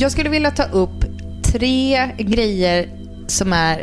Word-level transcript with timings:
Jag 0.00 0.12
skulle 0.12 0.28
vilja 0.28 0.50
ta 0.50 0.62
upp 0.64 1.04
tre 1.52 2.10
grejer 2.18 2.88
som 3.26 3.52
är, 3.52 3.80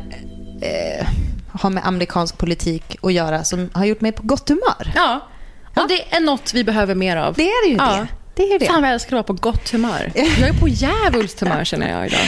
eh, 0.61 1.07
har 1.52 1.69
med 1.69 1.88
amerikansk 1.88 2.38
politik 2.38 2.97
att 3.02 3.13
göra 3.13 3.44
som 3.44 3.69
har 3.73 3.85
gjort 3.85 4.02
mig 4.02 4.11
på 4.11 4.23
gott 4.23 4.49
humör. 4.49 4.91
Ja, 4.95 5.27
och 5.75 5.88
det 5.88 6.16
är 6.16 6.19
något 6.19 6.53
vi 6.53 6.63
behöver 6.63 6.95
mer 6.95 7.17
av. 7.17 7.33
Det 7.33 7.44
är 7.49 7.69
ju 7.69 7.75
Ja. 7.75 7.91
det. 7.95 8.07
Det 8.35 8.44
är 8.53 8.59
det. 8.59 8.66
Fan 8.66 8.81
vad 8.81 8.89
jag 8.89 8.94
älskar 8.94 9.07
att 9.17 9.30
vara 9.30 9.38
på 9.38 9.49
gott 9.52 9.69
humör. 9.69 10.11
Jag 10.16 10.49
är 10.49 10.53
på 10.59 10.67
djävulskt 10.67 11.39
humör 11.39 11.63
känner 11.63 11.91
jag 11.91 12.07
idag. 12.07 12.22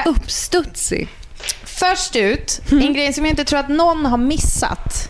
Eh, 0.00 0.06
Uppstudsig. 0.06 1.08
Först 1.64 2.16
ut, 2.16 2.60
en 2.70 2.92
grej 2.92 3.12
som 3.12 3.24
jag 3.24 3.32
inte 3.32 3.44
tror 3.44 3.58
att 3.58 3.68
någon 3.68 4.06
har 4.06 4.18
missat. 4.18 5.08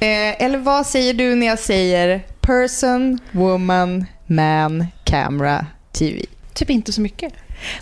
Eh, 0.00 0.42
eller 0.42 0.58
vad 0.58 0.86
säger 0.86 1.14
du 1.14 1.34
när 1.34 1.46
jag 1.46 1.58
säger 1.58 2.22
person, 2.40 3.18
woman, 3.30 4.06
man, 4.26 4.86
camera, 5.04 5.66
TV? 5.92 6.24
Typ 6.58 6.70
inte 6.70 6.92
så 6.92 7.00
mycket. 7.00 7.32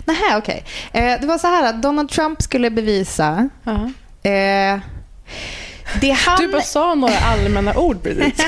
Nähä, 0.05 0.37
okej. 0.37 0.63
Eh, 0.91 1.21
det 1.21 1.27
var 1.27 1.37
så 1.37 1.47
här 1.47 1.69
att 1.69 1.81
Donald 1.81 2.09
Trump 2.09 2.41
skulle 2.41 2.69
bevisa... 2.69 3.49
Ja. 3.63 3.89
Eh, 4.29 4.79
det 6.01 6.11
han... 6.11 6.41
Du 6.41 6.47
bara 6.47 6.61
sa 6.61 6.95
några 6.95 7.17
allmänna 7.17 7.77
ord 7.77 8.03
precis. 8.03 8.47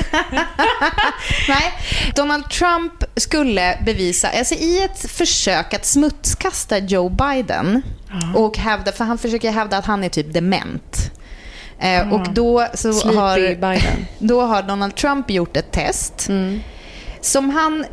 Nej, 1.48 1.72
Donald 2.14 2.50
Trump 2.50 2.92
skulle 3.16 3.78
bevisa, 3.84 4.28
alltså 4.38 4.54
i 4.54 4.82
ett 4.82 5.10
försök 5.10 5.74
att 5.74 5.86
smutskasta 5.86 6.78
Joe 6.78 7.08
Biden 7.08 7.82
och 8.34 8.58
hävda, 8.58 8.92
för 8.92 9.04
han 9.04 9.18
försöker 9.18 9.50
hävda 9.50 9.76
att 9.76 9.86
han 9.86 10.04
är 10.04 10.08
typ 10.08 10.32
dement. 10.32 11.12
Eh, 11.78 12.12
och 12.12 12.32
då, 12.32 12.66
så 12.74 12.92
Sleepy 12.92 13.18
har, 13.18 13.38
Biden. 13.38 14.06
då 14.18 14.42
har 14.42 14.62
Donald 14.62 14.96
Trump 14.96 15.30
gjort 15.30 15.56
ett 15.56 15.72
test 15.72 16.30
som 17.20 17.50
han 17.50 17.84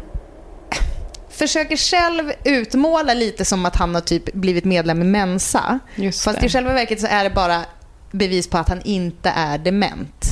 försöker 1.37 1.77
själv 1.77 2.31
utmåla 2.43 3.13
lite 3.13 3.45
som 3.45 3.65
att 3.65 3.75
han 3.75 3.95
har 3.95 4.01
typ 4.01 4.33
blivit 4.33 4.65
medlem 4.65 5.01
i 5.01 5.05
Mensa. 5.05 5.79
Just 5.95 6.23
Fast 6.23 6.39
det. 6.39 6.45
i 6.45 6.49
själva 6.49 6.73
verket 6.73 7.01
så 7.01 7.07
är 7.07 7.23
det 7.23 7.29
bara 7.29 7.65
bevis 8.11 8.49
på 8.49 8.57
att 8.57 8.69
han 8.69 8.81
inte 8.81 9.29
är 9.29 9.57
dement. 9.57 10.25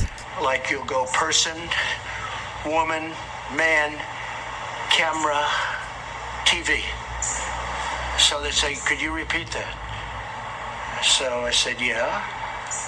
like 0.52 0.70
you'll 0.74 0.86
go 0.86 1.06
person, 1.20 1.60
woman, 2.64 3.10
man, 3.56 3.90
camera, 4.90 5.44
TV. 6.46 6.82
So 8.18 8.40
they 8.42 8.50
say, 8.52 8.74
could 8.74 9.00
you 9.00 9.16
repeat 9.16 9.50
that? 9.52 9.74
So 11.02 11.46
I 11.46 11.52
said, 11.52 11.76
yeah. 11.80 12.22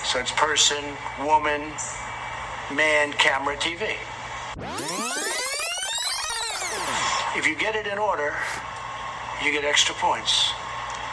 So 0.04 0.18
it's 0.18 0.32
person, 0.32 0.84
woman, 1.24 1.62
man, 2.70 3.12
camera, 3.12 3.56
TV. 3.56 3.96
If 7.38 7.46
you 7.46 7.54
get 7.54 7.76
it 7.76 7.86
in 7.86 7.98
order, 7.98 8.34
you 9.44 9.52
get 9.52 9.64
extra 9.64 9.94
points. 9.94 10.32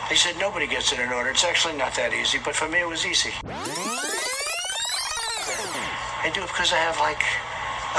They 0.09 0.15
said 0.15 0.33
nobody 0.39 0.67
gets 0.67 0.91
it 0.93 0.99
in 0.99 1.09
order. 1.13 1.29
It's 1.29 1.47
actually 1.51 1.77
not 1.77 1.93
that 1.93 2.11
easy, 2.21 2.39
but 2.45 2.55
for 2.55 2.67
me 2.67 2.79
it 2.79 2.89
was 2.89 3.05
easy. 3.05 3.33
I 6.25 6.29
do 6.35 6.41
it 6.41 6.47
because 6.47 6.73
I 6.73 6.79
have 6.87 6.97
like 7.09 7.23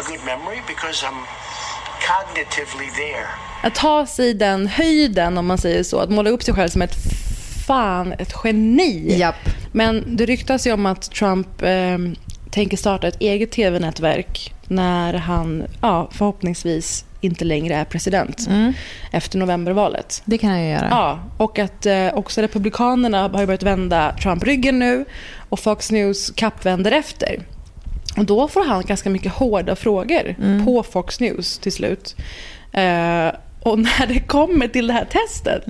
a 0.00 0.02
good 0.10 0.24
memory 0.24 0.60
because 0.66 1.06
I'm 1.08 1.20
cognitively 2.10 2.90
there. 2.96 3.28
Att 3.62 3.74
ta 3.74 4.06
sig 4.06 4.34
den 4.34 4.66
höjden, 4.66 5.38
om 5.38 5.46
man 5.46 5.58
säger 5.58 5.82
så. 5.82 5.98
Att 6.00 6.10
måla 6.10 6.30
upp 6.30 6.42
sig 6.42 6.54
själv 6.54 6.68
som 6.68 6.82
ett 6.82 6.96
fan, 7.66 8.12
ett 8.12 8.34
geni. 8.44 9.18
Japp. 9.18 9.48
Men 9.72 10.16
det 10.16 10.26
ryktas 10.26 10.66
ju 10.66 10.72
om 10.72 10.86
att 10.86 11.10
Trump 11.10 11.62
eh, 11.62 11.98
tänker 12.50 12.76
starta 12.76 13.08
ett 13.08 13.20
eget 13.20 13.50
tv-nätverk 13.50 14.54
när 14.68 15.14
han 15.14 15.64
ja, 15.80 16.08
förhoppningsvis 16.12 17.04
inte 17.20 17.44
längre 17.44 17.74
är 17.74 17.84
president 17.84 18.48
efter 19.10 19.38
novembervalet. 19.38 20.22
Det 20.24 20.38
kan 20.38 20.50
jag 20.50 20.60
ju 20.60 20.70
göra. 20.70 20.88
Ja, 20.90 21.20
och 21.38 21.58
att 21.58 21.86
eh, 21.86 22.14
också 22.14 22.42
Republikanerna 22.42 23.28
har 23.28 23.40
ju 23.40 23.46
börjat 23.46 23.62
vända 23.62 24.16
Trump 24.22 24.44
ryggen 24.44 24.78
nu 24.78 25.04
och 25.48 25.60
Fox 25.60 25.90
News 25.90 26.30
kappvänder 26.30 26.92
efter. 26.92 27.42
Och 28.16 28.24
då 28.24 28.48
får 28.48 28.64
han 28.64 28.82
ganska 28.82 29.10
mycket 29.10 29.32
hårda 29.32 29.76
frågor 29.76 30.34
på 30.64 30.82
Fox 30.82 31.20
News 31.20 31.58
till 31.58 31.72
slut. 31.72 32.16
Eh, 32.72 33.28
och 33.66 33.78
när 33.78 34.06
det 34.06 34.20
kommer 34.20 34.68
till 34.68 34.86
det 34.86 34.92
här 34.92 35.04
testet, 35.04 35.64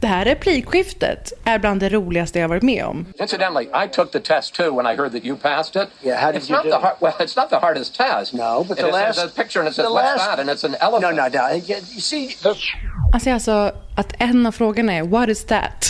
det 0.00 0.06
här 0.06 0.24
replikskiftet 0.24 1.32
är 1.44 1.58
bland 1.58 1.80
det 1.80 1.88
roligaste 1.88 2.38
jag 2.38 2.48
varit 2.48 2.62
med 2.62 2.84
om. 2.84 3.06
Incidentally, 3.20 3.66
I 3.84 3.88
took 3.92 4.10
the 4.12 4.20
test 4.20 4.54
too 4.54 4.76
when 4.76 4.86
I 4.94 4.96
heard 4.96 5.12
that 5.12 5.24
you 5.24 5.36
passed 5.36 5.82
it. 5.82 5.88
Yeah, 6.02 6.20
how 6.22 6.32
did 6.32 6.42
it's 6.42 6.50
you 6.50 6.56
not 6.56 6.64
do? 6.64 6.70
The 6.70 6.76
hard, 6.86 6.96
well, 7.00 7.12
it's 7.18 7.36
not 7.40 7.50
the 7.50 7.56
hardest 7.56 7.94
test. 7.96 8.32
No, 8.32 8.64
but 8.68 8.78
It 8.78 8.84
the 8.84 8.88
is- 8.88 8.92
last 8.94 9.18
There's 9.18 9.30
a 9.32 9.42
picture 9.42 9.60
and 9.60 9.68
it 9.68 9.74
says 9.74 9.86
the 9.86 9.92
what's 9.92 10.16
last- 10.18 10.30
that? 10.30 10.38
And 10.40 10.50
it's 10.50 10.64
an 10.66 10.74
elephant. 10.80 11.16
No, 11.16 11.22
no, 11.22 11.48
no. 11.48 11.54
You 11.94 12.00
see, 12.00 12.28
the, 12.42 12.54
Alltså, 13.14 13.30
alltså 13.30 13.72
att 13.96 14.12
en 14.18 14.46
av 14.46 14.52
frågorna 14.52 14.92
är 14.92 15.02
“What 15.02 15.28
is 15.28 15.44
that?” 15.46 15.86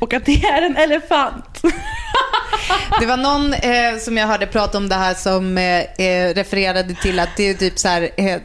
och 0.00 0.14
att 0.14 0.24
det 0.26 0.44
är 0.44 0.62
en 0.62 0.76
elefant. 0.76 1.62
Det 3.00 3.06
var 3.06 3.16
någon 3.16 3.52
eh, 3.54 3.98
som 4.00 4.16
jag 4.16 4.26
hörde 4.26 4.46
prata 4.46 4.78
om 4.78 4.88
det 4.88 4.94
här 4.94 5.14
som 5.14 5.58
eh, 5.58 5.80
eh, 6.06 6.34
refererade 6.34 6.94
till 6.94 7.20
att 7.20 7.28
det 7.36 7.42
är 7.50 7.54
typ 7.54 7.78
så 7.78 7.88
här, 7.88 8.10
eh, 8.16 8.36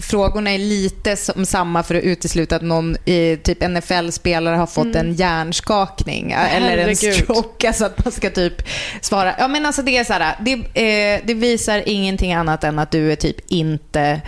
frågorna 0.00 0.50
är 0.50 0.58
lite 0.58 1.16
som 1.16 1.46
samma 1.46 1.82
för 1.82 1.94
att 1.94 2.02
utesluta 2.02 2.56
att 2.56 2.62
någon 2.62 2.96
eh, 3.04 3.38
typ 3.38 3.68
NFL-spelare 3.68 4.56
har 4.56 4.66
fått 4.66 4.94
en 4.94 5.14
hjärnskakning 5.14 6.32
eh, 6.32 6.56
eller 6.56 6.78
en 6.78 6.78
Herregud. 6.78 7.14
stroke. 7.14 7.68
Alltså 7.68 7.84
att 7.84 8.04
man 8.04 8.12
ska 8.12 8.30
typ 8.30 8.62
svara. 9.00 9.34
Ja 9.38 9.48
men 9.48 9.66
alltså 9.66 9.82
det 9.82 9.96
är 9.96 10.04
så 10.04 10.12
här, 10.12 10.36
det, 10.40 10.52
eh, 10.52 11.20
det 11.24 11.34
visar 11.34 11.82
ingenting 11.86 12.32
annat 12.32 12.64
än 12.64 12.78
att 12.78 12.90
du 12.90 13.12
är 13.12 13.16
typ 13.16 13.36
inte 13.48 14.20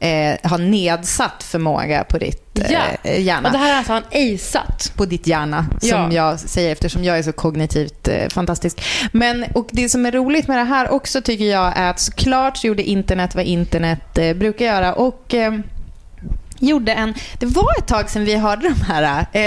eh, 0.00 0.50
har 0.50 0.58
nedsatt 0.58 1.42
förmåga 1.42 2.04
på 2.04 2.18
ditt 2.18 2.49
Ja. 2.70 3.10
hjärna 3.10 3.48
Och 3.48 3.52
det 3.52 3.58
här 3.58 3.72
är 3.72 3.76
alltså 3.76 3.92
han 3.92 4.02
aceat. 4.12 4.92
på 4.96 5.04
ditt 5.06 5.26
hjärna, 5.26 5.66
som 5.80 5.88
Ja. 5.88 6.12
jag 6.12 6.40
säger 6.40 6.72
eftersom 6.72 7.04
jag 7.04 7.18
är 7.18 7.22
så 7.22 7.32
kognitivt 7.32 8.08
eh, 8.08 8.28
fantastisk. 8.28 8.82
Men, 9.12 9.44
och 9.54 9.68
det 9.72 9.88
som 9.88 10.06
är 10.06 10.12
roligt 10.12 10.48
med 10.48 10.58
det 10.58 10.64
här 10.64 10.90
också 10.90 11.20
tycker 11.20 11.44
jag 11.44 11.72
är 11.76 11.90
att 11.90 12.00
såklart 12.00 12.64
gjorde 12.64 12.82
internet 12.82 13.34
vad 13.34 13.44
internet 13.44 14.18
eh, 14.18 14.36
brukar 14.36 14.64
göra 14.64 14.92
och 14.94 15.34
eh, 15.34 15.52
gjorde 16.58 16.92
en, 16.92 17.14
det 17.38 17.46
var 17.46 17.78
ett 17.78 17.86
tag 17.86 18.10
sedan 18.10 18.24
vi 18.24 18.36
hörde 18.36 18.68
de 18.68 18.80
här, 18.82 19.26
eh, 19.32 19.42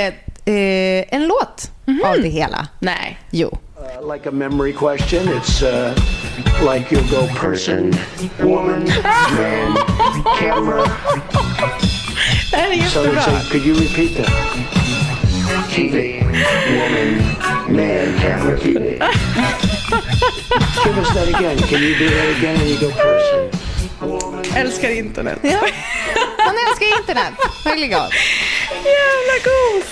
eh, 0.56 1.06
en 1.09 1.27
låt 1.27 1.71
av 2.06 2.21
det 2.21 2.30
hela. 2.30 2.68
Nej. 2.80 3.18
Jo. 3.31 3.57
uh, 3.77 4.13
like 4.13 4.30
a 4.30 4.31
memory 4.31 4.74
question. 4.74 5.27
It's 5.27 5.62
uh, 5.62 5.94
like 6.74 6.89
you'll 6.92 7.09
go 7.12 7.27
person, 7.36 7.92
woman, 8.39 8.88
man, 9.36 9.77
camera. 10.39 10.86
Det 12.54 12.58
här 12.60 12.70
är 12.72 12.84
So 12.84 13.04
they 13.04 13.14
jättebra. 13.14 13.22
say, 13.42 13.50
could 13.52 13.66
you 13.66 13.74
repeat 13.76 14.16
that? 14.18 14.32
TV, 15.76 16.24
woman, 16.70 17.10
man, 17.70 18.20
camera, 18.22 18.58
TV. 18.60 19.00
Give 20.86 20.98
us 21.02 21.14
that 21.16 21.28
again. 21.36 21.58
Can 21.58 21.82
you 21.82 21.96
do 22.00 22.10
that 22.10 22.38
again 22.38 22.58
when 22.60 22.68
you 22.70 22.78
go 22.80 22.90
person? 22.92 23.50
Woman. 24.02 24.44
Älskar 24.56 24.90
internet. 24.90 25.44
Man 25.44 26.56
älskar 26.70 27.00
internet. 27.00 27.34
Jävla 28.86 29.38
gos! 29.44 29.86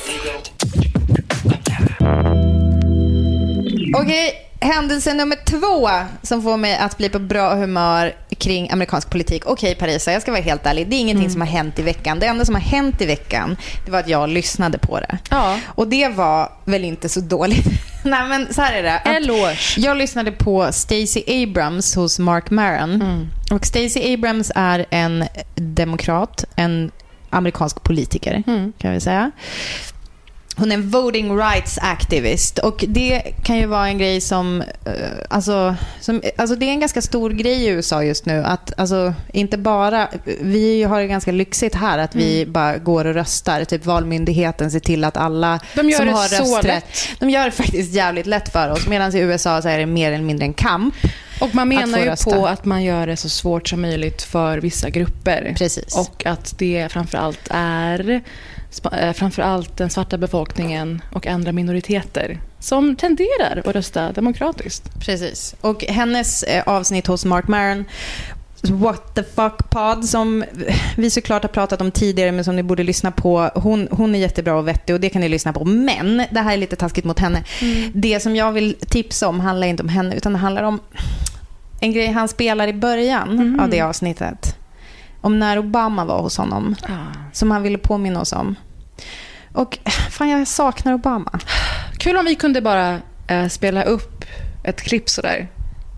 Okej, 3.96 4.51
händelse 4.62 5.14
nummer 5.14 5.36
två 5.46 5.90
som 6.22 6.44
får 6.44 6.58
mig 6.58 6.78
att 6.78 6.98
bli 6.98 7.10
på 7.10 7.20
bra 7.20 7.56
humör 7.56 8.16
kring 8.38 8.72
amerikansk 8.72 9.10
politik. 9.10 9.46
Okej 9.46 9.76
Parisa, 9.76 10.12
jag 10.12 10.22
ska 10.22 10.32
vara 10.32 10.42
helt 10.42 10.66
ärlig. 10.66 10.90
Det 10.90 10.96
är 10.96 11.00
ingenting 11.00 11.30
som 11.30 11.42
har 11.42 11.48
hänt 11.48 11.80
i 11.80 11.82
veckan. 11.82 12.20
Det 12.20 12.26
enda 12.26 12.46
som 12.46 12.56
har 12.56 12.62
hänt 12.62 13.02
i 13.02 13.06
veckan, 13.06 13.58
det 13.86 13.92
var 13.92 14.00
att 14.00 14.08
jag 14.08 14.30
lyssnade 14.30 14.78
på 14.78 15.00
det. 15.00 15.18
Ja. 15.30 15.60
Och 15.66 15.88
det 15.88 16.08
var 16.08 16.52
väl 16.66 16.84
inte 16.84 17.10
så 17.10 17.20
dåligt. 17.20 17.66
Nej 18.04 18.28
men 18.28 18.54
så 18.54 18.62
här 18.62 18.74
är 18.74 18.84
det. 18.84 18.90
Eloge. 18.90 19.58
Jag 19.78 19.98
lyssnade 19.98 20.32
på 20.32 20.72
Stacey 20.72 21.44
Abrams 21.44 21.96
hos 21.96 22.20
Mark 22.20 22.50
Maron. 22.50 23.28
Och 23.52 23.66
Stacey 23.66 24.14
Abrams 24.14 24.52
är 24.56 24.86
en 24.90 25.26
demokrat, 25.56 26.46
en 26.56 26.92
amerikansk 27.30 27.84
politiker 27.84 28.44
kan 28.78 28.94
vi 28.94 29.00
säga. 29.00 29.32
Hon 30.62 30.72
är 30.72 30.76
en 30.76 30.90
voting 30.90 31.38
rights 31.38 31.78
activist 31.82 32.60
och 32.60 32.86
det 32.88 33.22
kan 33.44 33.58
ju 33.58 33.66
vara 33.66 33.88
en 33.88 33.98
grej 33.98 34.22
som, 34.22 34.62
eh, 34.62 34.94
alltså, 35.30 35.76
som, 36.00 36.22
alltså 36.38 36.56
det 36.56 36.66
är 36.66 36.70
en 36.70 36.80
ganska 36.80 37.02
stor 37.02 37.30
grej 37.30 37.64
i 37.64 37.68
USA 37.68 38.04
just 38.04 38.26
nu 38.26 38.44
att, 38.44 38.80
alltså 38.80 39.14
inte 39.34 39.58
bara, 39.58 40.08
vi 40.40 40.84
har 40.84 41.02
det 41.02 41.08
ganska 41.08 41.32
lyxigt 41.32 41.76
här 41.76 41.98
att 41.98 42.16
vi 42.16 42.46
bara 42.46 42.78
går 42.78 43.06
och 43.06 43.14
röstar, 43.14 43.66
typ 43.66 43.86
valmyndigheten 43.86 44.72
ser 44.72 44.80
till 44.80 45.04
att 45.04 45.18
alla 45.18 45.60
De 45.76 45.90
gör 45.90 45.98
som 45.98 46.08
det 46.08 46.14
har 46.14 46.28
så 46.28 46.44
rösträtt, 46.44 46.66
lätt. 46.66 47.20
de 47.20 47.30
gör 47.30 47.46
det 47.46 47.52
faktiskt 47.52 47.94
jävligt 47.94 48.26
lätt 48.26 48.52
för 48.52 48.70
oss 48.70 48.88
medan 48.88 49.16
i 49.16 49.20
USA 49.20 49.62
så 49.62 49.68
är 49.68 49.78
det 49.78 49.86
mer 49.86 50.12
eller 50.12 50.26
mindre 50.26 50.46
en 50.46 50.54
kamp. 50.54 50.96
Och 51.42 51.56
man 51.56 51.68
menar 51.68 52.00
ju 52.00 52.06
rösta. 52.06 52.32
på 52.32 52.48
att 52.48 52.66
man 52.66 52.84
gör 52.84 53.08
det 53.08 53.18
så 53.18 53.30
svårt 53.30 53.68
som 53.68 53.82
möjligt 53.82 54.22
för 54.22 54.58
vissa 54.58 54.90
grupper. 54.90 55.56
Precis. 55.58 55.98
Och 55.98 56.26
att 56.26 56.54
det 56.58 56.88
framförallt 56.92 57.48
är 57.50 58.22
framförallt 59.16 59.78
den 59.78 59.90
svarta 59.90 60.18
befolkningen 60.18 61.02
och 61.12 61.28
andra 61.28 61.52
minoriteter 61.52 62.40
som 62.60 62.96
tenderar 62.96 63.64
att 63.66 63.76
rösta 63.76 64.12
demokratiskt. 64.12 65.00
Precis. 65.00 65.56
Och 65.62 65.84
hennes 65.84 66.44
eh, 66.44 66.64
avsnitt 66.66 67.08
hos 67.08 67.26
Mark 67.26 67.48
Maron 67.48 67.86
What 68.64 69.16
the 69.16 69.24
fuck 69.24 69.70
pod 69.70 70.06
som 70.06 70.44
vi 70.98 71.10
såklart 71.10 71.44
har 71.44 71.50
pratat 71.50 71.82
om 71.82 71.92
tidigare 71.92 72.32
men 72.32 72.44
som 72.44 72.56
ni 72.56 72.64
borde 72.64 72.84
lyssna 72.84 73.12
på. 73.12 73.50
Hon, 73.56 73.88
hon 73.92 74.16
är 74.16 74.20
jättebra 74.20 74.56
och 74.56 74.68
vettig 74.68 74.96
och 74.96 75.02
det 75.02 75.10
kan 75.10 75.22
ni 75.22 75.30
lyssna 75.30 75.54
på. 75.54 75.66
Men 75.66 76.24
det 76.32 76.40
här 76.40 76.54
är 76.54 76.58
lite 76.58 76.76
taskigt 76.76 77.06
mot 77.06 77.20
henne. 77.20 77.44
Det 77.94 78.20
som 78.20 78.36
jag 78.36 78.52
vill 78.52 78.76
tipsa 78.90 79.28
om 79.28 79.40
handlar 79.40 79.68
inte 79.68 79.84
om 79.84 79.90
henne 79.90 80.16
utan 80.16 80.34
det 80.34 80.40
handlar 80.40 80.64
om 80.64 80.80
en 81.80 81.92
grej 81.94 82.08
han 82.08 82.28
spelar 82.28 82.68
i 82.68 82.74
början 82.74 83.60
av 83.60 83.70
det 83.70 83.82
avsnittet. 83.82 84.56
Om 85.22 85.40
när 85.40 85.60
Obama 85.60 86.06
var 86.06 86.22
hos 86.22 86.38
honom. 86.38 86.76
Som 87.34 87.52
han 87.52 87.64
ville 87.64 87.78
påminna 87.78 88.22
oss 88.22 88.34
om. 88.34 88.56
Och 89.54 89.78
fan 90.10 90.30
jag 90.30 90.48
saknar 90.48 90.94
Obama. 90.94 91.40
Kul 91.98 92.18
om 92.18 92.26
vi 92.26 92.36
kunde 92.36 92.62
bara 92.62 92.98
eh, 93.28 93.48
spela 93.48 93.84
upp 93.84 94.26
ett 94.64 94.82
klipp 94.82 95.10
sådär. 95.10 95.48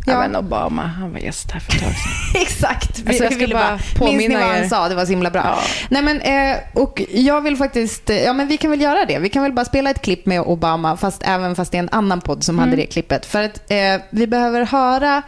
Ja. 0.06 0.20
Men 0.20 0.36
Obama, 0.36 0.82
han 0.88 1.12
var 1.12 1.20
gäst 1.20 1.52
här 1.52 1.60
för 1.60 1.74
ett 1.74 1.80
tag 1.84 1.92
sedan. 1.94 2.42
Exakt. 2.42 3.00
Vi, 3.00 3.08
Alltså, 3.08 3.24
jag 3.24 3.32
ville 3.32 3.56
bara 3.56 3.80
bara 4.00 4.12
minns 4.12 4.28
ni 4.30 4.36
vad 4.36 4.44
han 4.44 4.56
er. 4.64 4.68
sa? 4.68 4.90
Det 4.90 4.96
var 4.96 5.06
så 5.06 5.10
himla 5.12 5.30
bra. 5.30 5.42
Ja. 5.46 5.58
Nej, 5.90 6.02
men, 6.02 6.22
eh, 6.22 6.58
och 6.74 7.02
jag 7.12 7.42
vill 7.42 7.58
faktiskt, 7.58 8.10
eh, 8.10 8.24
ja 8.24 8.34
men 8.34 8.48
vi 8.48 8.58
kan 8.58 8.72
väl 8.72 8.82
göra 8.82 9.06
det. 9.06 9.20
Vi 9.20 9.30
kan 9.30 9.44
väl 9.44 9.52
bara 9.54 9.66
spela 9.66 9.90
ett 9.90 10.02
klipp 10.02 10.26
med 10.26 10.42
Obama, 10.42 10.98
fast 10.98 11.22
även 11.26 11.56
fast 11.56 11.72
det 11.72 11.78
är 11.78 11.80
en 11.80 11.90
annan 11.92 12.22
podd 12.22 12.44
som 12.44 12.56
Mm. 12.56 12.70
hade 12.70 12.82
det 12.82 12.86
klippet. 12.88 13.26
För 13.26 13.44
att 13.44 13.72
eh, 13.72 13.78
vi 14.10 14.28
behöver 14.28 14.66
höra 14.66 15.22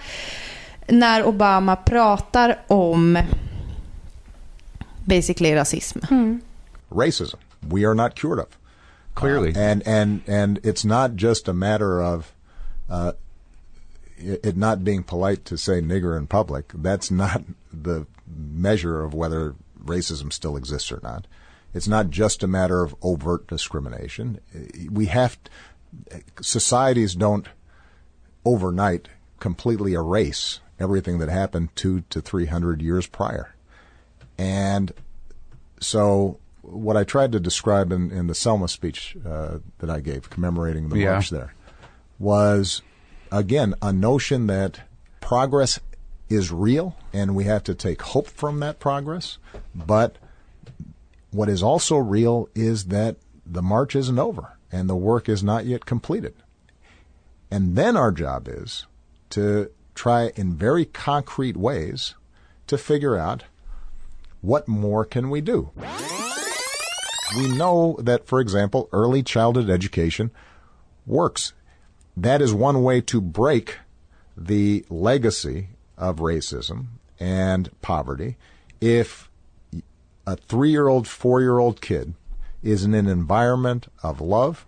när 0.87 1.25
Obama 1.27 1.75
pratar 1.75 2.57
om 2.67 3.19
basically 5.07 5.51
rasism. 5.51 6.41
racism. 6.91 7.35
We 7.67 7.85
are 7.85 7.95
not 7.95 8.15
cured 8.15 8.39
of. 8.39 8.57
Clearly. 9.15 9.55
Uh, 9.55 9.59
and 9.59 9.87
and 9.87 10.21
and 10.27 10.59
it's 10.63 10.83
not 10.85 11.15
just 11.15 11.47
a 11.47 11.53
matter 11.53 12.01
of 12.01 12.33
uh, 12.89 13.13
it, 14.17 14.41
it 14.43 14.57
not 14.57 14.83
being 14.83 15.03
polite 15.03 15.45
to 15.45 15.57
say 15.57 15.81
nigger 15.81 16.17
in 16.17 16.27
public. 16.27 16.71
That's 16.73 17.09
not 17.09 17.43
the 17.71 18.07
measure 18.27 19.03
of 19.03 19.13
whether 19.13 19.55
racism 19.83 20.33
still 20.33 20.57
exists 20.57 20.91
or 20.91 20.99
not. 21.01 21.27
It's 21.73 21.87
not 21.87 22.09
just 22.09 22.41
a 22.43 22.47
matter 22.47 22.83
of 22.83 22.95
overt 23.01 23.47
discrimination. 23.47 24.39
We 24.89 25.07
have 25.07 25.37
societies 26.41 27.15
don't 27.15 27.47
overnight 28.45 29.09
completely 29.39 29.93
erase 29.93 30.59
everything 30.79 31.19
that 31.19 31.29
happened 31.29 31.75
two 31.75 32.01
to 32.09 32.21
three 32.21 32.45
hundred 32.45 32.81
years 32.81 33.07
prior, 33.07 33.54
and 34.37 34.91
so 35.79 36.37
what 36.61 36.97
I 36.97 37.03
tried 37.03 37.31
to 37.33 37.39
describe 37.39 37.91
in, 37.91 38.11
in 38.11 38.27
the 38.27 38.35
Selma 38.35 38.67
speech 38.67 39.15
uh, 39.25 39.59
that 39.79 39.89
I 39.89 39.99
gave, 39.99 40.29
commemorating 40.29 40.89
the 40.89 40.97
Yeah. 40.99 41.13
march 41.13 41.29
there, 41.29 41.53
was 42.17 42.81
again 43.31 43.75
a 43.81 43.93
notion 43.93 44.47
that 44.47 44.81
progress 45.21 45.79
is 46.29 46.51
real, 46.51 46.95
and 47.13 47.35
we 47.35 47.43
have 47.43 47.63
to 47.63 47.75
take 47.75 48.01
hope 48.01 48.27
from 48.27 48.59
that 48.59 48.79
progress. 48.79 49.37
But 49.75 50.17
what 51.31 51.49
is 51.49 51.61
also 51.61 51.97
real 51.97 52.49
is 52.55 52.85
that 52.85 53.17
the 53.45 53.61
march 53.61 53.95
isn't 53.95 54.17
over, 54.17 54.57
and 54.71 54.89
the 54.89 54.95
work 54.95 55.29
is 55.29 55.43
not 55.43 55.65
yet 55.65 55.85
completed. 55.85 56.33
And 57.51 57.75
then 57.75 57.95
our 57.95 58.11
job 58.11 58.47
is 58.47 58.87
to 59.31 59.69
try 59.93 60.31
in 60.35 60.55
very 60.55 60.85
concrete 60.85 61.55
ways 61.55 62.15
to 62.67 62.77
figure 62.77 63.15
out 63.15 63.43
what 64.41 64.67
more 64.67 65.05
can 65.05 65.29
we 65.29 65.41
do. 65.41 65.71
We 67.35 67.47
know 67.49 67.97
that, 68.01 68.27
for 68.27 68.39
example, 68.39 68.87
early 68.93 69.23
childhood 69.23 69.69
education 69.69 70.31
works. 71.05 71.53
That 72.15 72.41
is 72.41 72.53
one 72.53 72.81
way 72.83 73.01
to 73.01 73.19
break 73.19 73.77
the 74.37 74.85
legacy 74.89 75.69
of 75.97 76.17
racism 76.17 76.85
and 77.19 77.69
poverty. 77.81 78.37
If 78.79 79.29
a 80.27 80.35
three 80.35 80.71
year 80.71 80.87
old, 80.87 81.07
four 81.07 81.41
year 81.41 81.57
old 81.59 81.81
kid 81.81 82.13
is 82.63 82.83
in 82.83 82.93
an 82.93 83.07
environment 83.07 83.87
of 84.01 84.21
love 84.21 84.65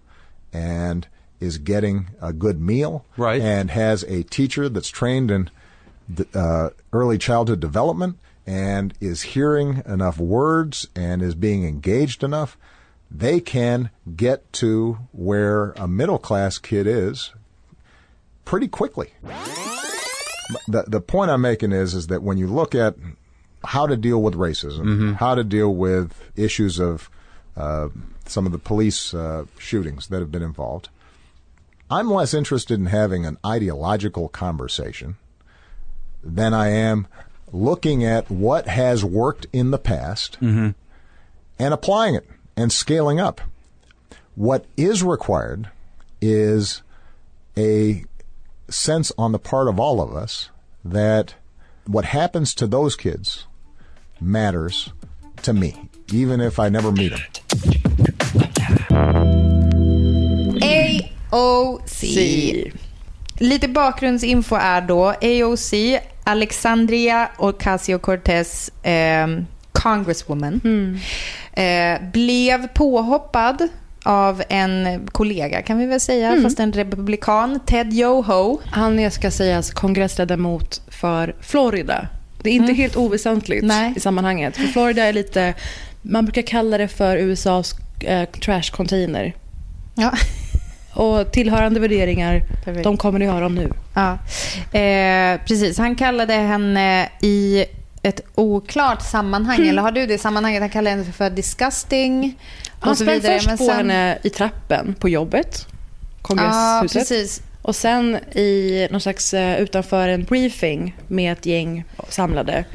and 0.51 1.07
is 1.39 1.57
getting 1.57 2.07
a 2.21 2.33
good 2.33 2.59
meal 2.59 3.05
Right. 3.15 3.41
and 3.41 3.71
has 3.71 4.03
a 4.03 4.23
teacher 4.23 4.69
that's 4.69 4.89
trained 4.89 5.29
in 5.31 5.49
uh, 6.33 6.69
early 6.91 7.17
childhood 7.17 7.59
development 7.59 8.17
and 8.47 8.93
is 9.01 9.21
hearing 9.21 9.83
enough 9.85 10.17
words 10.17 10.87
and 10.95 11.21
is 11.21 11.35
being 11.35 11.65
engaged 11.65 12.23
enough, 12.23 12.57
they 13.11 13.39
can 13.41 13.89
get 14.15 14.51
to 14.53 14.97
where 15.11 15.71
a 15.71 15.87
middle 15.87 16.17
class 16.17 16.57
kid 16.57 16.87
is 16.87 17.33
pretty 18.45 18.67
quickly. 18.69 19.11
The 20.69 20.83
the 20.87 21.01
point 21.01 21.29
I'm 21.29 21.41
making 21.41 21.73
is 21.73 21.93
is 21.93 22.07
that 22.07 22.23
when 22.23 22.37
you 22.37 22.47
look 22.47 22.73
at 22.73 22.95
how 23.65 23.85
to 23.85 23.97
deal 23.97 24.21
with 24.21 24.33
racism, 24.35 25.15
how 25.15 25.35
to 25.35 25.43
deal 25.43 25.75
with 25.75 26.31
issues 26.37 26.79
of 26.79 27.09
uh, 27.57 27.89
some 28.25 28.45
of 28.45 28.53
the 28.53 28.59
police 28.59 29.13
uh, 29.13 29.45
shootings 29.59 30.07
that 30.07 30.19
have 30.19 30.31
been 30.31 30.43
involved, 30.43 30.87
I'm 31.91 32.09
less 32.09 32.33
interested 32.33 32.79
in 32.79 32.85
having 32.85 33.25
an 33.25 33.37
ideological 33.45 34.29
conversation 34.29 35.17
than 36.23 36.53
I 36.53 36.69
am 36.69 37.07
looking 37.51 38.03
at 38.03 38.29
what 38.29 38.67
has 38.67 39.03
worked 39.03 39.47
in 39.53 39.71
the 39.71 39.77
past 39.77 40.37
mm-hmm. 40.41 40.69
and 41.59 41.73
applying 41.73 42.15
it 42.15 42.27
and 42.55 42.71
scaling 42.71 43.19
up. 43.19 43.41
What 44.35 44.65
is 44.75 45.03
required 45.03 45.69
is 46.21 46.81
a 47.57 48.03
sense 48.69 49.11
on 49.17 49.31
the 49.31 49.39
part 49.39 49.67
of 49.67 49.79
all 49.79 50.01
of 50.01 50.15
us 50.15 50.49
that 50.83 51.35
what 51.85 52.05
happens 52.05 52.53
to 52.55 52.67
those 52.67 52.95
kids 52.95 53.47
matters 54.19 54.91
to 55.43 55.53
me, 55.53 55.89
even 56.11 56.41
if 56.41 56.59
I 56.59 56.69
never 56.69 56.91
meet 56.91 57.09
them. 57.09 57.21
AOC. 61.31 62.73
Lite 63.39 63.67
bakgrundsinfo 63.67 64.55
är 64.55 64.81
då 64.81 65.13
AOC, 65.21 65.99
Alexandria 66.27 67.29
Ocasio-Cortez, 67.37 68.71
eh, 68.83 69.43
congresswoman, 69.71 70.61
eh, 71.53 72.01
blev 72.13 72.67
påhoppad 72.67 73.67
av 74.03 74.43
en 74.49 75.07
kollega 75.11 75.61
kan 75.61 75.77
vi 75.77 75.85
väl 75.85 75.99
säga, 75.99 76.41
fast 76.43 76.59
en 76.59 76.73
republikan, 76.73 77.59
Ted 77.65 77.93
Yoho. 77.93 78.59
Han 78.65 78.99
är, 78.99 79.09
ska 79.09 79.31
sägas, 79.31 79.71
kongressledamot 79.71 80.81
för 80.87 81.35
Florida. 81.41 82.07
Det 82.41 82.49
är 82.49 82.53
inte 82.53 82.73
helt 82.73 82.95
oväsentligt 82.95 83.65
Nej. 83.65 83.93
i 83.95 83.99
sammanhanget. 83.99 84.57
För 84.57 84.67
Florida 84.67 85.03
är 85.03 85.13
lite, 85.13 85.53
man 86.01 86.25
brukar 86.25 86.41
kalla 86.41 86.77
det 86.77 86.87
för 86.87 87.17
USAs 87.17 87.75
eh, 87.99 88.29
trash 88.29 88.71
container. 88.71 89.33
Ja. 89.95 90.11
Och 90.97 91.31
tillhörande 91.31 91.79
värderingar, 91.79 92.43
Perfekt. 92.65 92.83
de 92.83 92.97
kommer 92.97 93.19
ni 93.19 93.25
höra 93.25 93.45
om 93.45 93.55
nu. 93.55 93.71
Ja, 93.93 94.11
eh, 94.79 95.39
precis. 95.45 95.77
Han 95.77 95.95
kallade 95.95 96.33
henne 96.33 97.09
i 97.21 97.65
ett 98.03 98.21
oklart 98.35 99.01
sammanhang. 99.01 99.55
Mm. 99.57 99.69
Eller 99.69 99.81
har 99.81 99.91
du 99.91 100.05
det 100.05 100.17
sammanhanget? 100.17 100.61
Han 100.61 100.69
kallade 100.69 100.95
henne 100.95 101.11
för 101.11 101.29
disgusting. 101.29 102.39
Han 102.79 102.91
och 102.91 102.97
så 102.97 103.03
vidare. 103.05 103.33
först 103.33 103.47
Men 103.47 103.57
på 103.57 103.63
sen- 103.65 103.77
henne 103.77 104.17
i 104.23 104.29
trappen 104.29 104.95
på 104.99 105.09
jobbet, 105.09 105.65
Ja, 105.69 105.75
kongresshuset. 106.21 106.99
precis. 107.09 107.41
och 107.61 107.75
sen 107.75 108.15
i 108.31 108.87
någon 108.91 109.01
slags 109.01 109.33
eh, 109.33 109.57
utanför 109.61 110.07
en 110.07 110.23
briefing 110.23 110.95
med 111.07 111.31
ett 111.33 111.45
gäng 111.45 111.83
samlade. 112.09 112.65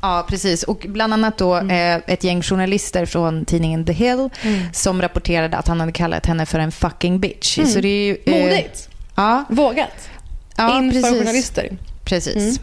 Ja, 0.00 0.26
precis. 0.28 0.62
Och 0.62 0.86
bland 0.88 1.12
annat 1.12 1.38
då 1.38 1.54
Mm. 1.54 1.96
eh, 1.96 2.02
ett 2.12 2.24
gäng 2.24 2.42
journalister 2.42 3.06
från 3.06 3.44
tidningen 3.44 3.84
The 3.84 3.92
Hill 3.92 4.28
som 4.72 5.02
rapporterade 5.02 5.56
att 5.56 5.68
han 5.68 5.80
hade 5.80 5.92
kallat 5.92 6.26
henne 6.26 6.46
för 6.46 6.58
en 6.58 6.72
fucking 6.72 7.20
bitch. 7.20 7.58
Så 7.66 7.80
det 7.80 7.88
är 7.88 8.04
ju, 8.06 8.16
eh, 8.26 8.32
Modigt! 8.42 8.88
Ja, 9.16 9.44
Vågat! 9.48 10.08
ja 10.56 10.78
Inför 10.78 11.00
precis. 11.00 11.18
journalister. 11.18 11.76
Precis. 12.04 12.36
Mm. 12.36 12.54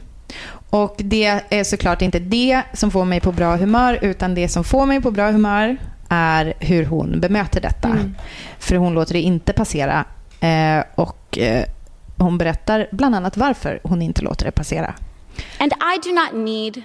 Och 0.70 0.96
det 0.98 1.42
är 1.50 1.64
såklart 1.64 2.02
inte 2.02 2.20
det 2.20 2.62
som 2.74 2.92
får 2.92 3.06
mig 3.06 3.20
på 3.20 3.32
bra 3.32 3.56
humör, 3.56 4.00
utan 4.02 4.36
det 4.36 4.50
som 4.50 4.64
får 4.64 4.86
mig 4.86 5.02
på 5.02 5.12
bra 5.12 5.32
humör 5.32 5.78
är 6.10 6.54
hur 6.60 6.86
hon 6.86 7.20
bemöter 7.20 7.62
detta. 7.62 7.88
Mm. 7.88 8.16
För 8.60 8.76
hon 8.76 8.94
låter 8.94 9.14
det 9.14 9.22
inte 9.22 9.54
passera. 9.54 10.06
Eh, 10.40 10.84
och 10.96 11.38
eh, 11.38 11.66
hon 12.18 12.38
berättar 12.38 12.88
bland 12.92 13.16
annat 13.16 13.38
varför 13.38 13.80
hon 13.84 14.02
inte 14.02 14.22
låter 14.22 14.46
det 14.46 14.52
passera. 14.52 14.94
And 15.60 15.72
I 15.74 16.10
do 16.10 16.16
not 16.16 16.46
need 16.46 16.82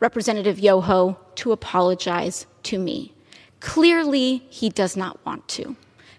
Representative 0.00 0.58
Yoho 0.58 1.18
to 1.36 1.52
apologize 1.52 2.46
to 2.64 2.78
me. 2.78 3.14
Clearly, 3.60 4.42
he 4.50 4.68
does 4.68 4.96
not 4.96 5.24
want 5.24 5.48
to. 5.48 5.76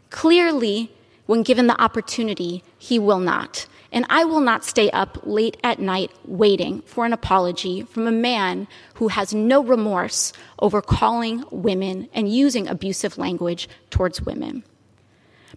Clearly, 0.10 0.92
when 1.28 1.44
given 1.44 1.68
the 1.68 1.80
opportunity, 1.82 2.64
he 2.78 2.98
will 2.98 3.20
not. 3.20 3.68
And 3.92 4.06
I 4.10 4.26
will 4.26 4.42
not 4.42 4.66
stay 4.66 4.90
up 4.92 5.20
late 5.24 5.58
at 5.64 5.80
night 5.80 6.12
waiting 6.26 6.82
for 6.82 7.06
an 7.06 7.14
apology 7.14 7.84
from 7.84 8.08
a 8.08 8.12
man 8.12 8.68
who 8.96 9.10
has 9.10 9.34
no 9.34 9.64
remorse 9.64 10.34
over 10.60 10.82
calling 10.82 11.44
women 11.52 12.10
and 12.14 12.32
using 12.32 12.68
abusive 12.68 13.18
language 13.18 13.70
towards 13.90 14.22
women. 14.22 14.64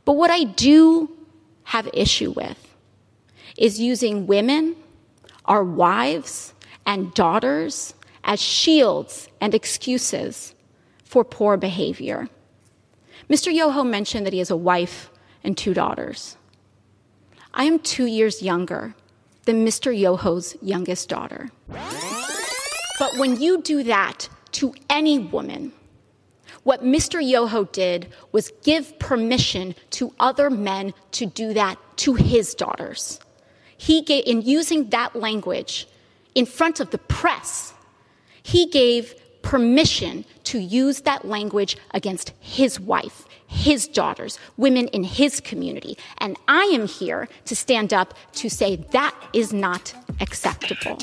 But 0.05 0.13
what 0.13 0.31
I 0.31 0.45
do 0.45 1.11
have 1.65 1.89
issue 1.93 2.31
with 2.31 2.75
is 3.57 3.81
using 3.81 4.27
women, 4.27 4.77
our 5.45 5.65
wives, 5.65 6.55
and 6.87 7.13
daughters 7.15 7.95
as 8.25 8.41
shields 8.41 9.29
and 9.41 9.55
excuses 9.55 10.55
for 11.05 11.25
poor 11.25 11.57
behavior. 11.57 12.29
Mr. 13.29 13.53
Yoho 13.53 13.85
mentioned 13.85 14.27
that 14.27 14.33
he 14.33 14.39
has 14.39 14.51
a 14.51 14.57
wife 14.57 15.11
and 15.43 15.57
two 15.57 15.75
daughters. 15.75 16.37
I 17.55 17.65
am 17.65 17.79
two 17.79 18.07
years 18.07 18.43
younger 18.43 18.95
than 19.45 19.67
Mr. 19.67 19.97
Yoho's 19.97 20.57
youngest 20.63 21.09
daughter. 21.09 21.51
But 22.99 23.17
when 23.17 23.41
you 23.41 23.63
do 23.63 23.83
that 23.85 24.29
to 24.53 24.75
any 24.89 25.19
woman, 25.19 25.73
what 26.63 26.85
Mr. 26.85 27.27
Yoho 27.27 27.65
did 27.65 28.13
was 28.33 28.53
give 28.63 28.99
permission 28.99 29.75
to 29.91 30.15
other 30.21 30.51
men 30.51 30.93
to 31.13 31.27
do 31.27 31.55
that 31.55 31.79
to 31.99 32.15
his 32.15 32.55
daughters. 32.55 33.19
He 33.77 34.03
gave, 34.03 34.25
in 34.27 34.43
using 34.43 34.91
that 34.91 35.17
language 35.17 35.89
in 36.35 36.45
front 36.45 36.81
of 36.81 36.91
the 36.91 36.99
press, 36.99 37.73
he 38.43 38.67
gave 38.67 39.15
permission 39.43 40.25
to 40.45 40.59
use 40.59 41.03
that 41.03 41.25
language 41.25 41.77
against 41.95 42.33
his 42.41 42.79
wife, 42.81 43.25
his 43.47 43.89
daughters, 43.89 44.39
women 44.57 44.89
in 44.89 45.05
his 45.05 45.41
community. 45.41 45.97
And 46.19 46.37
I 46.49 46.65
am 46.75 46.87
here 46.87 47.29
to 47.47 47.57
stand 47.57 47.93
up 47.93 48.15
to 48.35 48.49
say 48.51 48.77
that 48.93 49.15
is 49.33 49.53
not 49.53 49.95
acceptable. 50.21 50.99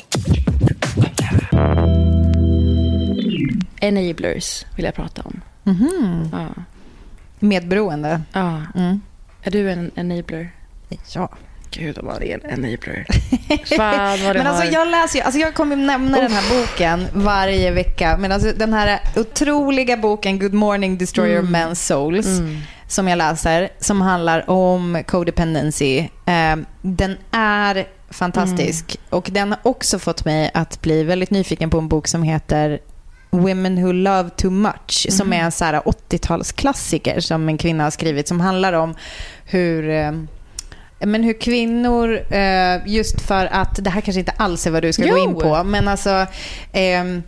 Enablers 3.82 4.65
vill 4.75 4.86
jag 4.86 4.96
prata 4.96 5.22
om. 5.25 5.41
Ja. 6.32 6.50
Medberoende. 7.39 8.22
ja. 8.34 8.65
Mm. 8.75 9.01
Är 9.41 9.51
du 9.51 9.70
en 9.72 9.91
enabler? 9.96 10.51
Ja. 11.15 11.29
Gud, 11.72 11.98
om 11.98 12.06
man 12.06 12.24
är 12.24 12.40
en 12.46 12.66
enabler. 12.66 13.06
Fan 13.78 14.20
vad 14.24 14.36
det 14.36 14.40
Men 14.40 14.48
alltså 14.48 14.64
har... 14.66 14.72
jag 14.72 14.88
läser 14.88 15.20
ju, 15.20 15.26
alltså 15.26 15.40
jag 15.40 15.54
kommer 15.54 15.76
nämna 15.76 16.18
den 16.22 16.32
här 16.32 16.62
boken 16.62 17.08
varje 17.14 17.72
vecka. 17.72 18.18
Men 18.20 18.32
alltså 18.32 18.52
den 18.58 18.74
här 18.74 19.00
otroliga 19.16 19.98
boken 19.98 20.40
Good 20.40 20.54
Morning 20.54 20.98
Destroyer 20.98 21.40
Mm. 21.40 21.46
of 21.46 21.52
Men's 21.58 21.76
Souls. 21.76 22.28
Som 22.88 23.08
jag 23.08 23.18
läser. 23.18 23.70
Som 23.80 24.02
handlar 24.02 24.50
om 24.50 25.04
codependency. 25.08 25.98
Eh, 26.26 26.56
den 26.82 27.18
är 27.32 27.88
fantastisk. 28.10 28.96
Mm. 28.96 29.18
Och 29.20 29.30
den 29.32 29.50
har 29.52 29.60
också 29.64 30.00
fått 30.00 30.26
mig 30.26 30.52
att 30.54 30.82
bli 30.82 31.04
väldigt 31.04 31.32
nyfiken 31.32 31.70
på 31.70 31.78
en 31.78 31.88
bok 31.88 32.08
som 32.08 32.24
heter 32.24 32.80
Women 33.30 33.84
Who 33.84 33.92
Love 33.92 34.30
Too 34.30 34.52
Much. 34.52 35.08
Som 35.10 35.28
Mm. 35.28 35.40
är 35.40 35.46
en 35.46 35.52
så 35.52 35.66
här 35.66 35.82
80-talsklassiker 35.86 37.20
som 37.20 37.50
en 37.50 37.58
kvinna 37.58 37.84
har 37.84 37.92
skrivit. 37.92 38.28
Som 38.28 38.40
handlar 38.42 38.74
om 38.74 38.96
hur... 39.46 39.90
Men 41.00 41.24
hur 41.24 41.34
kvinnor, 41.34 42.22
eh, 42.34 42.88
just 42.88 43.22
för 43.22 43.46
att, 43.51 43.84
det 43.84 43.89
här 43.89 44.01
kanske 44.01 44.20
inte 44.20 44.34
alls 44.38 44.68
är 44.68 44.72
vad 44.72 44.82
du 44.82 44.94
ska 44.94 45.04
gå 45.04 45.10
Jo. 45.18 45.24
in 45.24 45.36
på, 45.36 45.63
men 45.63 45.88
alltså 45.88 46.25
ehm, 46.72 47.24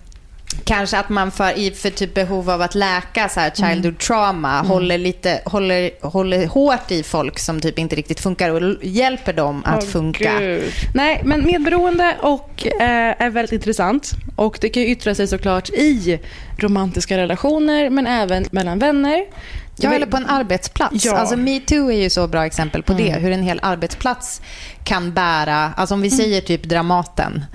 Kanske 0.63 0.97
att 0.97 1.09
man 1.09 1.31
för, 1.31 1.57
i 1.57 1.71
för 1.71 1.89
typ 1.89 2.13
behov 2.13 2.49
av 2.49 2.61
att 2.61 2.75
läka 2.75 3.29
så 3.29 3.39
här 3.39 3.49
childhood 3.49 3.97
trauma 3.99 4.61
håller, 4.61 4.97
lite, 4.97 5.41
håller, 5.45 5.91
håller 6.07 6.47
hårt 6.47 6.91
i 6.91 7.03
folk 7.03 7.39
som 7.39 7.59
typ 7.59 7.79
inte 7.79 7.95
riktigt 7.95 8.19
funkar 8.19 8.49
och 8.49 8.75
hjälper 8.81 9.33
dem 9.33 9.63
att 9.65 9.83
Åh, 9.83 9.89
funka. 9.89 10.39
Gud. 10.39 10.63
Nej, 10.93 11.21
men 11.25 11.45
medberoende 11.45 12.15
och, 12.21 12.67
eh, 12.67 13.15
är 13.21 13.29
väldigt 13.29 13.51
intressant. 13.51 14.11
Och 14.35 14.57
Det 14.61 14.69
kan 14.69 14.83
ju 14.83 14.89
yttra 14.89 15.15
sig 15.15 15.27
såklart 15.27 15.69
i 15.69 16.19
romantiska 16.57 17.17
relationer, 17.17 17.89
men 17.89 18.07
även 18.07 18.45
mellan 18.51 18.79
vänner. 18.79 19.25
Ja, 19.83 19.93
eller 19.93 20.05
på 20.07 20.17
en 20.17 20.25
arbetsplats. 20.25 21.05
Ja. 21.05 21.15
Alltså 21.17 21.36
metoo 21.38 21.91
är 21.91 22.01
ju 22.01 22.09
så 22.09 22.27
bra 22.27 22.45
exempel 22.45 22.83
på 22.83 22.93
det. 22.93 23.12
Hur 23.19 23.31
en 23.31 23.43
hel 23.43 23.59
arbetsplats 23.63 24.41
kan 24.83 25.13
bära, 25.13 25.74
alltså 25.77 25.95
om 25.95 26.01
vi 26.01 26.12
säger 26.12 26.41
typ 26.41 26.63
Dramaten, 26.63 27.45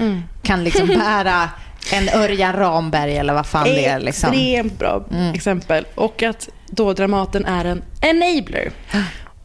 kan 0.43 0.65
liksom 0.65 0.87
bära 0.99 1.51
en 1.93 2.09
Örjan 2.09 2.53
Ramberg 2.53 3.17
eller 3.17 3.35
vad 3.35 3.47
fan 3.47 3.65
det 3.65 3.87
är. 3.87 4.01
Liksom. 4.01 4.31
Extremt 4.33 4.79
bra 4.79 5.05
exempel. 5.35 5.87
Och 5.95 6.23
att 6.23 6.49
då 6.71 6.93
Dramaten 6.93 7.45
är 7.45 7.65
en 7.65 7.83
enabler. 8.01 8.71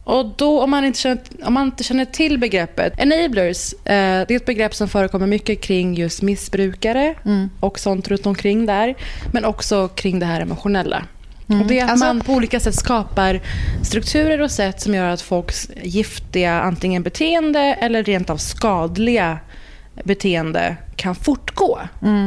Och 0.04 0.26
då 0.36 0.62
om 0.62 0.70
man 0.70 0.84
inte 0.84 0.98
känner, 0.98 1.20
om 1.44 1.54
man 1.54 1.64
inte 1.66 1.84
känner 1.84 2.04
till 2.04 2.38
begreppet. 2.38 2.92
Enablers, 2.98 3.72
eh, 3.72 3.76
det 3.84 4.30
är 4.30 4.36
ett 4.36 4.46
begrepp 4.46 4.74
som 4.74 4.88
förekommer 4.88 5.26
mycket 5.26 5.60
kring 5.60 5.94
just 5.94 6.22
missbrukare 6.22 7.14
och 7.60 7.78
sånt 7.78 8.08
runt 8.08 8.26
omkring 8.26 8.66
där. 8.66 8.94
Men 9.32 9.44
också 9.44 9.88
kring 9.88 10.18
det 10.18 10.26
här 10.26 10.40
emotionella. 10.40 11.04
Och 11.50 11.66
det 11.66 11.78
är 11.78 11.84
att 11.84 11.90
Alltså- 11.90 12.06
man 12.06 12.20
på 12.20 12.32
olika 12.32 12.60
sätt 12.60 12.74
skapar 12.74 13.40
strukturer 13.82 14.40
och 14.40 14.50
sätt 14.50 14.80
som 14.80 14.94
gör 14.94 15.08
att 15.08 15.22
folks 15.22 15.70
giftiga 15.82 16.60
antingen 16.60 17.02
beteende 17.02 17.60
eller 17.60 18.02
rent 18.04 18.30
av 18.30 18.36
skadliga 18.36 19.38
beteende 20.04 20.76
kan 20.96 21.14
fortgå 21.14 21.80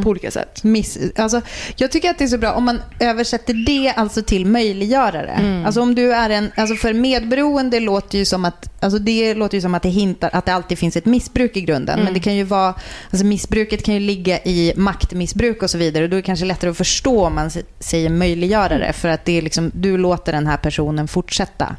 på 0.03 0.09
olika 0.09 0.31
sätt. 0.31 0.63
Miss, 0.63 0.97
alltså, 1.15 1.41
jag 1.75 1.91
tycker 1.91 2.09
att 2.09 2.17
det 2.17 2.23
är 2.23 2.27
så 2.27 2.37
bra 2.37 2.51
om 2.51 2.63
man 2.63 2.81
översätter 2.99 3.53
det 3.53 3.93
alltså 3.95 4.21
till 4.21 4.45
möjliggörare. 4.45 5.31
Mm. 5.31 5.65
Alltså 5.65 5.81
om 5.81 5.95
du 5.95 6.13
är 6.13 6.29
en, 6.29 6.51
alltså 6.55 6.75
för 6.75 6.93
medberoende 6.93 7.79
låter 7.79 8.17
ju 8.17 8.25
som 8.25 8.45
att, 8.45 8.83
alltså 8.83 8.99
det 8.99 9.33
låter 9.33 9.57
ju 9.57 9.61
som 9.61 9.75
att 9.75 9.83
det 9.83 9.89
hintar 9.89 10.29
att 10.33 10.45
det 10.45 10.53
alltid 10.53 10.77
finns 10.77 10.95
ett 10.97 11.05
missbruk 11.05 11.57
i 11.57 11.61
grunden. 11.61 11.93
Mm. 11.93 12.05
Men 12.05 12.13
det 12.13 12.19
kan 12.19 12.35
ju 12.35 12.43
vara, 12.43 12.73
alltså 13.09 13.25
missbruket 13.25 13.83
kan 13.83 13.93
ju 13.93 13.99
ligga 13.99 14.39
i 14.39 14.73
maktmissbruk 14.75 15.63
och 15.63 15.69
så 15.69 15.77
vidare. 15.77 16.03
Och 16.03 16.09
då 16.09 16.15
är 16.15 16.21
det 16.21 16.25
kanske 16.25 16.45
lättare 16.45 16.71
att 16.71 16.77
förstå 16.77 17.25
om 17.25 17.35
man 17.35 17.51
säger 17.79 18.09
möjliggörare. 18.09 18.83
Mm. 18.83 18.93
För 18.93 19.09
att 19.09 19.25
det 19.25 19.37
är 19.37 19.41
liksom, 19.41 19.71
du 19.73 19.97
låter 19.97 20.31
den 20.31 20.47
här 20.47 20.57
personen 20.57 21.07
fortsätta. 21.07 21.75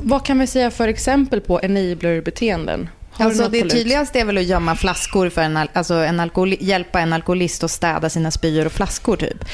Vad 0.00 0.24
kan 0.24 0.38
vi 0.38 0.46
säga 0.46 0.70
för 0.70 0.88
exempel 0.88 1.40
på 1.40 1.60
enabler-beteenden? 1.60 2.88
Alltså 3.18 3.48
det 3.48 3.68
tydligaste 3.70 4.20
är 4.20 4.24
väl 4.24 4.38
att 4.38 4.44
gömma 4.44 4.76
flaskor 4.76 5.28
för 5.28 5.42
en, 5.42 5.56
al- 5.56 5.70
alltså 5.72 5.94
en 5.94 6.20
alkohol, 6.20 6.54
hjälpa 6.60 7.00
en 7.00 7.12
alkoholist 7.12 7.64
att 7.64 7.70
städa 7.70 8.10
sina 8.10 8.30
spyor 8.30 8.66
och 8.66 8.72
flaskor 8.72 9.16
typ. 9.16 9.44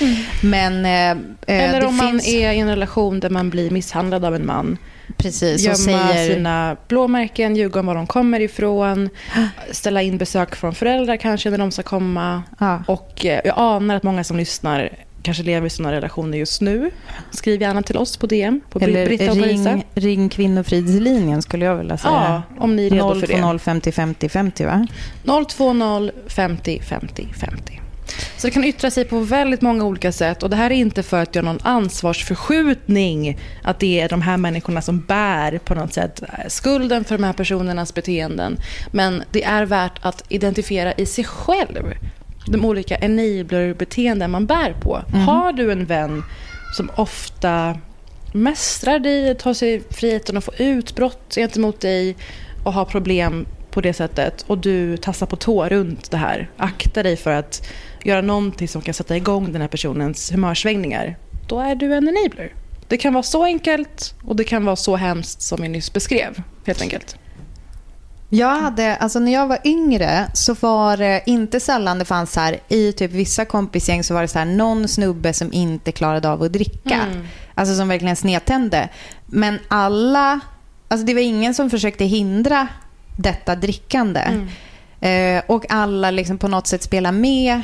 Men 0.42 0.84
eh, 0.86 1.10
eh, 1.56 1.64
Eller 1.64 1.84
om 1.86 1.96
man 1.96 2.08
finns, 2.10 2.28
är 2.28 2.52
i 2.52 2.58
en 2.58 2.68
relation 2.68 3.20
där 3.20 3.30
man 3.30 3.50
blir 3.50 3.70
misshandlad 3.70 4.24
av 4.24 4.34
en 4.34 4.46
man. 4.46 4.78
precis, 5.16 5.60
Gömma 5.62 5.76
säger, 5.76 6.34
sina 6.34 6.76
blåmärken, 6.88 7.56
ljuga 7.56 7.80
om 7.80 7.86
var 7.86 7.94
de 7.94 8.06
kommer 8.06 8.40
ifrån. 8.40 9.08
Ställa 9.70 10.02
in 10.02 10.18
besök 10.18 10.54
från 10.56 10.74
föräldrar 10.74 11.16
kanske 11.16 11.50
när 11.50 11.58
de 11.58 11.70
ska 11.70 11.82
komma. 11.82 12.42
Ja. 12.58 12.82
Och 12.86 13.26
eh, 13.26 13.40
jag 13.44 13.54
anar 13.58 13.96
att 13.96 14.02
många 14.02 14.24
som 14.24 14.36
lyssnar 14.36 14.90
kanske 15.24 15.42
lever 15.42 15.66
i 15.66 15.70
sådana 15.70 15.92
relationer 15.96 16.38
just 16.38 16.60
nu. 16.60 16.90
Skriv 17.30 17.62
gärna 17.62 17.82
till 17.82 17.96
oss 17.96 18.16
på 18.16 18.26
DM, 18.26 18.60
på 18.70 18.78
eller 18.78 19.06
Britta 19.06 19.30
och 19.30 19.38
Parisa. 19.38 19.72
ring, 19.72 19.84
ring 19.94 20.28
kvinnofridslinjen 20.28 21.42
skulle 21.42 21.64
jag 21.64 21.76
vilja 21.76 21.96
säga. 21.96 22.12
Ja, 22.12 22.42
om 22.58 22.76
ni 22.76 22.86
är 22.86 22.90
redo 22.90 23.20
för 23.20 23.26
det. 23.26 23.40
0 23.40 23.58
50 23.58 23.92
50 23.92 24.28
50 24.28 24.64
va? 24.64 24.86
020 25.24 26.10
50 26.26 26.80
50 26.82 27.28
50. 27.34 27.80
Så 28.36 28.46
det 28.46 28.50
kan 28.50 28.64
yttra 28.64 28.90
sig 28.90 29.04
på 29.04 29.18
väldigt 29.18 29.62
många 29.62 29.84
olika 29.84 30.12
sätt. 30.12 30.42
Och 30.42 30.50
Det 30.50 30.56
här 30.56 30.70
är 30.70 30.74
inte 30.74 31.02
för 31.02 31.22
att 31.22 31.34
göra 31.34 31.44
någon 31.44 31.60
ansvarsförskjutning. 31.62 33.38
Att 33.62 33.78
det 33.78 34.00
är 34.00 34.08
de 34.08 34.22
här 34.22 34.36
människorna 34.36 34.82
som 34.82 35.00
bär 35.00 35.58
på 35.58 35.74
något 35.74 35.92
sätt 35.92 36.22
skulden 36.48 37.04
för 37.04 37.18
de 37.18 37.24
här 37.24 37.32
personernas 37.32 37.94
beteenden. 37.94 38.56
Men 38.92 39.22
det 39.30 39.44
är 39.44 39.66
värt 39.66 39.98
att 40.02 40.24
identifiera 40.28 40.92
i 40.92 41.06
sig 41.06 41.24
själv 41.24 41.94
de 42.46 42.64
olika 42.64 42.96
enabler-beteenden 42.96 44.30
man 44.30 44.46
bär 44.46 44.72
på. 44.80 45.02
Har 45.26 45.52
du 45.52 45.72
en 45.72 45.84
vän 45.84 46.22
som 46.76 46.90
ofta 46.96 47.78
mästrar 48.32 48.98
dig, 48.98 49.34
tar 49.34 49.54
sig 49.54 49.82
friheten 49.90 50.36
att 50.36 50.44
få 50.44 50.52
utbrott 50.58 51.34
gentemot 51.34 51.80
dig 51.80 52.16
och 52.64 52.72
har 52.72 52.84
problem 52.84 53.46
på 53.70 53.80
det 53.80 53.92
sättet 53.92 54.44
och 54.46 54.58
du 54.58 54.96
tassar 54.96 55.26
på 55.26 55.36
tå 55.36 55.68
runt 55.68 56.10
det 56.10 56.16
här. 56.16 56.50
Akta 56.56 57.02
dig 57.02 57.16
för 57.16 57.30
att 57.30 57.68
göra 58.04 58.20
någonting 58.20 58.68
som 58.68 58.82
kan 58.82 58.94
sätta 58.94 59.16
igång 59.16 59.52
den 59.52 59.60
här 59.60 59.68
personens 59.68 60.32
humörsvängningar. 60.32 61.16
Då 61.48 61.60
är 61.60 61.74
du 61.74 61.94
en 61.94 62.08
enabler. 62.08 62.52
Det 62.88 62.96
kan 62.96 63.12
vara 63.12 63.22
så 63.22 63.44
enkelt 63.44 64.14
och 64.24 64.36
det 64.36 64.44
kan 64.44 64.64
vara 64.64 64.76
så 64.76 64.96
hemskt 64.96 65.42
som 65.42 65.62
vi 65.62 65.68
nyss 65.68 65.92
beskrev. 65.92 66.42
Helt 66.66 66.82
enkelt. 66.82 67.16
Jag 68.34 68.60
hade, 68.60 68.96
alltså 68.96 69.18
när 69.18 69.32
jag 69.32 69.46
var 69.46 69.58
yngre 69.64 70.28
så 70.32 70.54
var 70.54 70.96
det 70.96 71.22
inte 71.26 71.60
sällan 71.60 71.98
det 71.98 72.04
fanns 72.04 72.32
så 72.32 72.40
här, 72.40 72.58
i 72.68 72.92
typ 72.92 73.10
vissa 73.10 73.44
kompisgäng 73.44 74.04
så 74.04 74.14
var 74.14 74.22
det 74.22 74.28
så 74.28 74.38
här, 74.38 74.46
någon 74.46 74.88
snubbe 74.88 75.32
som 75.32 75.52
inte 75.52 75.92
klarade 75.92 76.30
av 76.30 76.42
att 76.42 76.52
dricka. 76.52 76.94
Mm. 76.94 77.26
Alltså 77.54 77.74
som 77.74 77.88
verkligen 77.88 78.16
snedtände. 78.16 78.88
Men 79.26 79.58
alla, 79.68 80.40
alltså 80.88 81.06
det 81.06 81.14
var 81.14 81.20
ingen 81.20 81.54
som 81.54 81.70
försökte 81.70 82.04
hindra 82.04 82.68
detta 83.16 83.56
drickande. 83.56 84.20
Mm. 84.20 84.48
Eh, 85.00 85.42
och 85.46 85.64
alla 85.68 86.10
liksom 86.10 86.38
på 86.38 86.48
något 86.48 86.66
sätt 86.66 86.82
spela 86.82 87.12
med. 87.12 87.62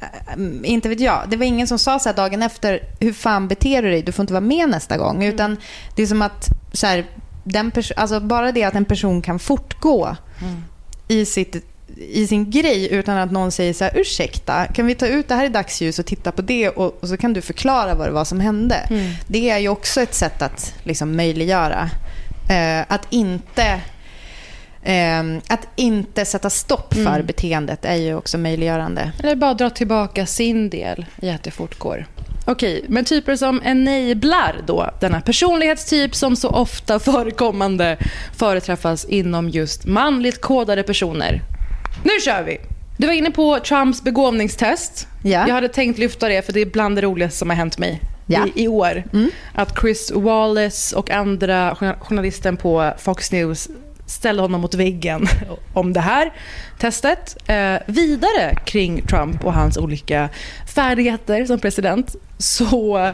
Eh, 0.00 0.38
inte 0.62 0.88
vet 0.88 1.00
jag. 1.00 1.22
Det 1.28 1.36
var 1.36 1.44
ingen 1.44 1.66
som 1.66 1.78
sa 1.78 1.98
så 1.98 2.08
här 2.08 2.16
dagen 2.16 2.42
efter, 2.42 2.80
hur 3.00 3.12
fan 3.12 3.48
beter 3.48 3.82
du 3.82 3.90
dig? 3.90 4.02
Du 4.02 4.12
får 4.12 4.22
inte 4.22 4.32
vara 4.32 4.40
med 4.40 4.68
nästa 4.68 4.96
gång. 4.96 5.16
Mm. 5.16 5.34
Utan 5.34 5.56
det 5.96 6.02
är 6.02 6.06
som 6.06 6.22
att 6.22 6.48
så 6.72 6.86
här, 6.86 7.04
den 7.52 7.70
pers- 7.72 7.92
alltså 7.96 8.20
bara 8.20 8.52
det 8.52 8.64
att 8.64 8.74
en 8.74 8.84
person 8.84 9.22
kan 9.22 9.38
fortgå 9.38 10.16
Mm. 10.42 10.64
i, 11.08 11.24
sitt, 11.24 11.56
i 11.96 12.26
sin 12.26 12.50
grej 12.50 12.88
utan 12.92 13.18
att 13.18 13.32
någon 13.32 13.50
säger 13.52 13.72
så 13.72 13.84
här, 13.84 13.92
ursäkta, 13.96 14.66
kan 14.66 14.86
vi 14.86 14.94
ta 14.94 15.06
ut 15.06 15.28
det 15.28 15.34
här 15.34 15.44
i 15.44 15.48
dagsljus 15.48 15.98
och 15.98 16.06
titta 16.06 16.32
på 16.32 16.42
det 16.42 16.68
och, 16.68 16.98
och 17.02 17.08
så 17.08 17.16
kan 17.16 17.32
du 17.32 17.40
förklara 17.40 17.94
vad 17.94 18.08
det 18.08 18.12
var 18.12 18.24
som 18.24 18.40
hände. 18.40 18.74
Mm. 18.74 19.12
Det 19.26 19.50
är 19.50 19.58
ju 19.58 19.68
också 19.68 20.00
ett 20.00 20.14
sätt 20.14 20.42
att 20.42 20.74
liksom 20.82 21.16
möjliggöra. 21.16 21.90
Eh, 22.50 22.84
att 22.88 23.06
inte 23.10 23.80
Ehm, 24.82 25.40
att 25.48 25.68
inte 25.76 26.24
sätta 26.24 26.50
stopp 26.50 26.94
för 26.94 27.00
Mm. 27.14 27.26
beteendet 27.26 27.84
är 27.84 27.94
ju 27.94 28.14
också 28.14 28.38
möjliggörande. 28.38 29.12
Eller 29.22 29.36
bara 29.36 29.54
dra 29.54 29.70
tillbaka 29.70 30.26
sin 30.26 30.70
del 30.70 31.06
i 31.22 31.30
att 31.30 31.42
det 31.42 31.50
fortgår. 31.50 32.06
Okej, 32.50 32.84
men 32.88 33.04
typer 33.04 33.36
som 33.36 33.62
enablar 33.64 34.56
då 34.66 34.90
denna 35.00 35.20
personlighetstyp 35.20 36.14
som 36.14 36.36
så 36.36 36.48
ofta 36.48 36.98
förekommande 36.98 37.96
företräffas 38.38 39.04
inom 39.04 39.48
just 39.48 39.86
manligt 39.86 40.40
kodade 40.40 40.82
personer. 40.82 41.42
Nu 42.02 42.10
kör 42.24 42.42
vi! 42.42 42.58
Du 42.98 43.06
var 43.06 43.14
inne 43.14 43.30
på 43.30 43.58
Trumps 43.58 44.02
begåvningstest. 44.02 45.06
Ja. 45.22 45.44
Jag 45.48 45.54
hade 45.54 45.68
tänkt 45.68 45.98
lyfta 45.98 46.28
det 46.28 46.46
för 46.46 46.52
det 46.52 46.60
är 46.60 46.66
bland 46.66 46.96
det 46.96 47.02
roligaste 47.02 47.38
som 47.38 47.50
har 47.50 47.56
hänt 47.56 47.78
mig 47.78 48.00
Ja. 48.26 48.46
i, 48.54 48.64
i 48.64 48.68
år. 48.68 49.04
Mm. 49.12 49.30
Att 49.54 49.80
Chris 49.80 50.12
Wallace 50.14 50.96
och 50.96 51.10
andra 51.10 51.74
journal- 51.74 51.96
journalisten 52.00 52.56
på 52.56 52.92
Fox 52.98 53.32
News 53.32 53.68
ställde 54.08 54.42
honom 54.42 54.60
mot 54.60 54.74
väggen 54.74 55.26
om 55.72 55.92
det 55.92 56.00
här 56.00 56.32
testet. 56.78 57.50
Eh, 57.50 57.76
vidare 57.86 58.54
kring 58.64 59.02
Trump 59.02 59.44
och 59.44 59.52
hans 59.52 59.76
olika 59.76 60.28
färdigheter 60.74 61.44
som 61.44 61.58
president 61.58 62.16
så 62.38 63.12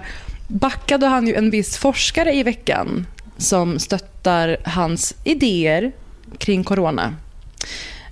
backade 0.49 1.07
han 1.07 1.27
ju 1.27 1.35
en 1.35 1.51
viss 1.51 1.77
forskare 1.77 2.33
i 2.33 2.43
veckan 2.43 3.07
som 3.39 3.79
stöttar 3.79 4.57
hans 4.65 5.15
idéer 5.25 5.93
kring 6.39 6.65
corona. 6.65 7.15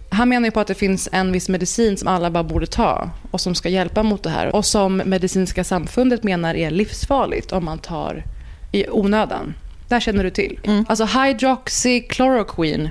Han 0.08 0.28
menar 0.28 0.46
ju 0.46 0.50
på 0.50 0.60
att 0.60 0.66
det 0.66 0.74
finns 0.74 1.08
en 1.12 1.32
viss 1.32 1.48
medicin 1.48 1.96
som 1.96 2.08
alla 2.08 2.30
bara 2.30 2.44
borde 2.44 2.66
ta 2.66 3.10
och 3.30 3.40
som 3.40 3.54
ska 3.54 3.68
hjälpa 3.68 4.02
mot 4.02 4.22
det 4.22 4.30
här 4.30 4.56
och 4.56 4.64
som 4.64 4.96
medicinska 4.96 5.64
samfundet 5.64 6.22
menar 6.22 6.54
är 6.54 6.70
livsfarligt 6.70 7.52
om 7.52 7.64
man 7.64 7.78
tar 7.78 8.24
i 8.72 8.88
onödan. 8.88 9.54
Det 9.92 9.96
här 9.96 10.00
känner 10.00 10.24
du 10.24 10.30
till. 10.30 10.60
Mm. 10.64 10.84
Alltså 10.88 11.04
hydroxychloroquine. 11.04 12.90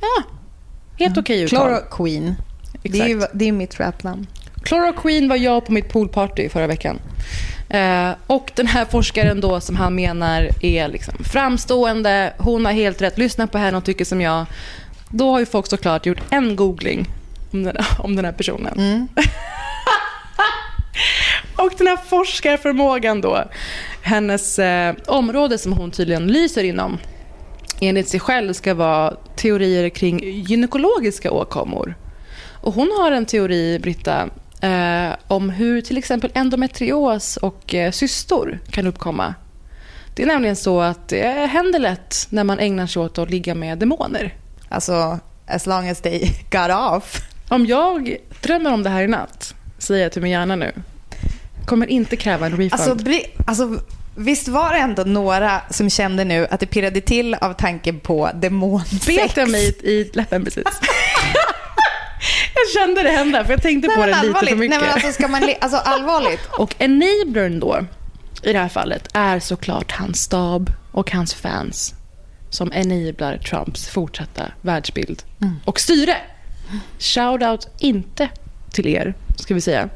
Ja, 0.00 0.22
helt 0.98 1.18
okej 1.18 1.42
uttal. 1.42 1.58
Chloroquine. 1.58 2.34
Det 2.82 3.00
är, 3.00 3.08
ju, 3.08 3.22
det 3.32 3.48
är 3.48 3.52
mitt 3.52 3.80
rapnamn. 3.80 4.26
Chloroquine 4.64 5.28
var 5.28 5.36
jag 5.36 5.66
på 5.66 5.72
mitt 5.72 5.88
poolparty 5.88 6.48
förra 6.48 6.66
veckan. 6.66 6.98
Eh, 7.68 8.10
och 8.26 8.52
den 8.54 8.66
här 8.66 8.84
forskaren 8.84 9.40
då 9.40 9.60
som 9.60 9.76
han 9.76 9.94
menar 9.94 10.48
är 10.60 10.88
liksom 10.88 11.14
framstående, 11.24 12.32
hon 12.38 12.64
har 12.64 12.72
helt 12.72 13.02
rätt, 13.02 13.18
lyssna 13.18 13.46
på 13.46 13.58
henne 13.58 13.76
och 13.76 13.84
tycker 13.84 14.04
som 14.04 14.20
jag. 14.20 14.46
Då 15.08 15.30
har 15.30 15.40
ju 15.40 15.46
folk 15.46 15.66
såklart 15.66 16.06
gjort 16.06 16.22
en 16.30 16.56
googling 16.56 17.06
om 17.52 17.62
den, 17.62 17.76
om 17.98 18.16
den 18.16 18.24
här 18.24 18.32
personen. 18.32 18.78
Mm. 18.78 19.08
Och 21.56 21.72
den 21.78 21.86
här 21.86 21.96
forskarförmågan 21.96 23.20
då, 23.20 23.44
hennes 24.04 24.58
eh, 24.58 24.94
område 25.06 25.58
som 25.58 25.72
hon 25.72 25.90
tydligen 25.90 26.26
lyser 26.26 26.64
inom, 26.64 26.98
enligt 27.80 28.08
sig 28.08 28.20
själv 28.20 28.52
ska 28.52 28.74
vara 28.74 29.16
teorier 29.36 29.88
kring 29.88 30.20
gynekologiska 30.24 31.30
åkommor. 31.30 31.94
Och 32.52 32.74
hon 32.74 32.92
har 32.98 33.12
en 33.12 33.26
teori, 33.26 33.78
Britta, 33.78 34.28
eh, 34.60 35.16
om 35.28 35.50
hur 35.50 35.80
till 35.80 35.98
exempel 35.98 36.30
endometrios 36.34 37.36
och 37.36 37.74
eh, 37.74 37.90
cystor 37.90 38.58
kan 38.70 38.86
uppkomma. 38.86 39.34
Det 40.14 40.22
är 40.22 40.26
nämligen 40.26 40.56
så 40.56 40.80
att 40.80 41.08
det 41.08 41.46
händer 41.46 41.78
lätt 41.78 42.26
när 42.30 42.44
man 42.44 42.58
ägnar 42.58 42.86
sig 42.86 43.02
åt 43.02 43.18
att 43.18 43.30
ligga 43.30 43.54
med 43.54 43.78
demoner. 43.78 44.34
Alltså, 44.68 45.18
as 45.46 45.66
long 45.66 45.88
as 45.88 46.00
they 46.00 46.20
got 46.50 46.70
off. 46.92 47.20
Om 47.48 47.66
jag 47.66 48.16
drömmer 48.42 48.72
om 48.72 48.82
det 48.82 48.90
här 48.90 49.02
i 49.02 49.08
natt, 49.08 49.54
säger 49.78 50.02
jag 50.02 50.12
till 50.12 50.22
min 50.22 50.32
hjärna 50.32 50.56
nu, 50.56 50.72
kommer 51.64 51.86
inte 51.86 52.16
kräva 52.16 52.46
en 52.46 52.52
refund. 52.56 52.72
Alltså, 52.72 52.94
Bri- 52.94 53.26
alltså, 53.46 53.78
visst 54.14 54.48
var 54.48 54.74
det 54.74 54.78
ändå 54.78 55.02
några 55.02 55.60
som 55.70 55.90
kände 55.90 56.24
nu 56.24 56.46
att 56.50 56.60
det 56.60 56.66
pirrade 56.66 57.00
till 57.00 57.34
av 57.34 57.52
tanken 57.52 58.00
på 58.00 58.30
demonsex? 58.34 59.06
Bet 59.06 59.36
jag 59.36 59.50
mig 59.50 59.68
i 59.68 60.10
läppen 60.14 60.44
precis? 60.44 60.64
jag 62.54 62.82
kände 62.82 63.02
det 63.02 63.10
hända, 63.10 63.44
för 63.44 63.52
jag 63.52 63.62
tänkte 63.62 63.88
Nej, 63.88 63.96
på 63.96 64.02
det 64.02 64.06
lite 64.06 64.18
allvarligt. 64.18 64.48
för 64.48 64.56
mycket. 64.56 64.70
Nej, 64.70 64.80
men 64.80 64.90
alltså, 64.90 65.12
ska 65.12 65.28
man 65.28 65.50
alltså, 65.60 65.78
allvarligt. 65.78 66.40
Och 66.58 66.74
enablern 66.78 67.60
då, 67.60 67.84
i 68.42 68.52
det 68.52 68.58
här 68.58 68.68
fallet, 68.68 69.08
är 69.14 69.40
såklart 69.40 69.92
hans 69.92 70.22
stab 70.22 70.72
och 70.92 71.10
hans 71.10 71.34
fans 71.34 71.94
som 72.50 72.72
enablar 72.72 73.36
Trumps 73.38 73.88
fortsatta 73.88 74.42
världsbild 74.60 75.22
och 75.64 75.80
styre. 75.80 76.16
Shoutout 76.98 77.68
inte 77.78 78.28
till 78.72 78.86
er, 78.86 79.14
ska 79.36 79.54
vi 79.54 79.60
säga. 79.60 79.88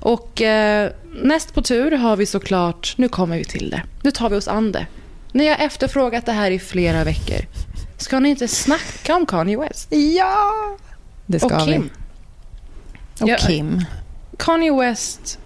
Och 0.00 0.42
eh, 0.42 0.90
näst 1.22 1.54
på 1.54 1.62
tur 1.62 1.90
har 1.90 2.16
vi 2.16 2.26
såklart, 2.26 2.94
nu 2.96 3.08
kommer 3.08 3.38
vi 3.38 3.44
till 3.44 3.70
det, 3.70 3.82
nu 4.02 4.10
tar 4.10 4.30
vi 4.30 4.36
oss 4.36 4.48
an 4.48 4.72
det. 4.72 4.86
Ni 5.32 5.48
har 5.48 5.56
efterfrågat 5.56 6.26
det 6.26 6.32
här 6.32 6.50
i 6.50 6.58
flera 6.58 7.04
veckor. 7.04 7.40
Ska 7.98 8.20
ni 8.20 8.28
inte 8.28 8.48
snacka 8.48 9.16
om 9.16 9.26
Kanye 9.26 9.58
West? 9.58 9.88
Ja! 9.90 10.76
Det 11.26 11.38
ska 11.38 11.56
och 11.56 11.64
Kim? 11.64 11.82
vi. 11.82 13.24
Och 13.24 13.28
Ja, 13.28 13.36
Kim. 13.36 13.84
Kanye 14.38 14.72
West... 14.72 15.38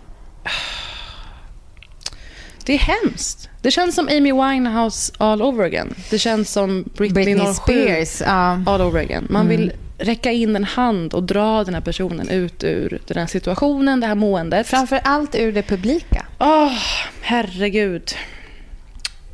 Det 2.65 2.75
är 2.75 2.79
hemskt. 2.79 3.49
Det 3.63 3.71
känns 3.71 3.95
som 3.95 4.09
Amy 4.09 4.33
Winehouse 4.33 5.13
all 5.19 5.43
over 5.43 5.65
again. 5.65 5.95
Det 6.11 6.19
känns 6.19 6.53
som 6.53 6.83
Britney, 6.97 7.25
Britney 7.25 7.47
07 7.47 7.53
Spears. 7.55 8.21
Ja. 8.21 8.63
all 8.67 8.81
over 8.81 9.01
again. 9.01 9.27
Man 9.31 9.49
vill 9.49 9.73
räcka 10.01 10.33
in 10.33 10.57
en 10.57 10.65
hand 10.65 11.15
och 11.15 11.23
dra 11.23 11.65
den 11.65 11.75
här 11.75 11.81
personen 11.81 12.29
ut 12.29 12.65
ur 12.65 13.01
den 13.07 13.17
här 13.17 13.27
situationen, 13.27 14.01
det 14.01 14.07
här 14.07 14.15
måendet. 14.15 14.67
Framför 14.67 15.01
allt 15.05 15.35
ur 15.35 15.53
det 15.53 15.63
publika. 15.63 16.27
Åh, 16.39 16.79
herregud. 17.21 18.11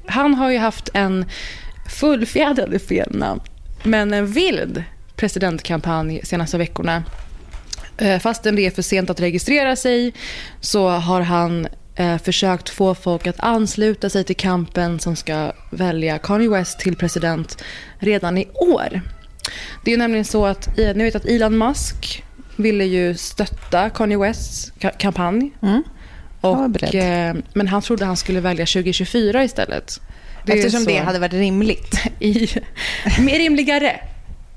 Han 0.06 0.34
har 0.34 0.50
ju 0.50 0.58
haft 0.58 0.88
en 0.94 1.24
fullfjädrad 2.00 2.82
fel 2.82 3.16
namn, 3.16 3.40
men 3.82 4.14
en 4.14 4.26
vild 4.26 4.84
presidentkampanj 5.16 6.20
senaste 6.24 6.58
veckorna. 6.58 7.04
Eh, 7.98 8.18
Fastän 8.18 8.56
det 8.56 8.66
är 8.66 8.70
för 8.70 8.82
sent 8.82 9.10
att 9.10 9.20
registrera 9.20 9.76
sig 9.76 10.12
så 10.60 10.88
har 10.88 11.20
han 11.20 11.68
eh, 11.94 12.18
försökt 12.18 12.68
få 12.68 12.94
folk 12.94 13.26
att 13.26 13.40
ansluta 13.40 14.10
sig 14.10 14.24
till 14.24 14.36
kampen 14.36 15.00
som 15.00 15.16
ska 15.16 15.52
välja 15.70 16.18
Kanye 16.18 16.48
West 16.48 16.78
till 16.78 16.96
president 16.96 17.62
redan 17.98 18.38
i 18.38 18.48
år. 18.54 19.00
Det 19.84 19.92
är 19.92 19.96
nämligen 19.96 20.24
så 20.24 20.46
att, 20.46 20.76
ni 20.76 21.04
vet 21.04 21.14
att 21.14 21.24
Elon 21.24 21.58
Musk 21.58 22.24
ville 22.56 22.84
ju 22.84 23.14
stötta 23.14 23.90
Kanye 23.90 24.18
Wests 24.18 24.72
ka- 24.78 24.96
kampanj. 24.98 25.52
Mm. 25.62 25.82
Och, 26.40 26.94
eh, 26.94 27.36
men 27.52 27.68
han 27.68 27.82
trodde 27.82 28.04
han 28.04 28.16
skulle 28.16 28.40
välja 28.40 28.66
2024 28.66 29.44
istället. 29.44 30.00
Det 30.44 30.52
Eftersom 30.52 30.84
det 30.84 30.98
hade 30.98 31.18
varit 31.18 31.32
rimligt. 31.32 31.94
i, 32.20 32.48
mer 33.20 33.38
rimligare. 33.38 34.00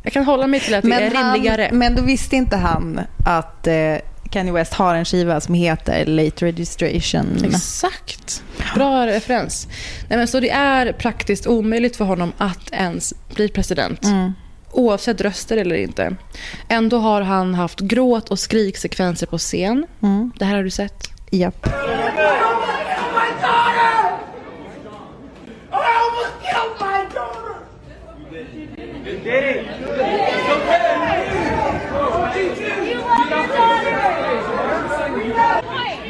Jag 0.03 0.13
kan 0.13 0.25
hålla 0.25 0.47
mig 0.47 0.59
till 0.59 0.75
att 0.75 0.83
det 0.83 0.93
är 0.93 1.15
han, 1.15 1.33
rimligare. 1.33 1.69
men 1.71 1.95
då 1.95 2.01
visste 2.01 2.35
inte 2.35 2.57
han 2.57 3.01
att 3.25 3.67
eh, 3.67 3.95
Kanye 4.31 4.53
West 4.53 4.73
har 4.73 4.95
en 4.95 5.05
skiva 5.05 5.41
som 5.41 5.53
heter 5.53 6.05
Late 6.05 6.45
Registration. 6.45 7.45
Exakt. 7.45 8.43
Bra 8.75 9.07
referens. 9.07 9.67
Nej, 10.09 10.17
men 10.17 10.27
så 10.27 10.39
det 10.39 10.49
är 10.49 10.93
praktiskt 10.93 11.47
omöjligt 11.47 11.95
för 11.95 12.05
honom 12.05 12.31
att 12.37 12.71
ens 12.71 13.13
bli 13.35 13.49
president. 13.49 14.03
Mm. 14.03 14.33
Oavsett 14.71 15.21
röster 15.21 15.57
eller 15.57 15.75
inte. 15.75 16.15
Ändå 16.67 16.97
har 16.97 17.21
han 17.21 17.55
haft 17.55 17.79
gråt 17.79 18.29
och 18.29 18.39
skriksekvenser 18.39 19.27
på 19.27 19.37
scen. 19.37 19.85
Mm. 20.01 20.31
Det 20.35 20.45
här 20.45 20.55
har 20.55 20.63
du 20.63 20.69
sett. 20.69 21.09
Japp. 21.31 21.67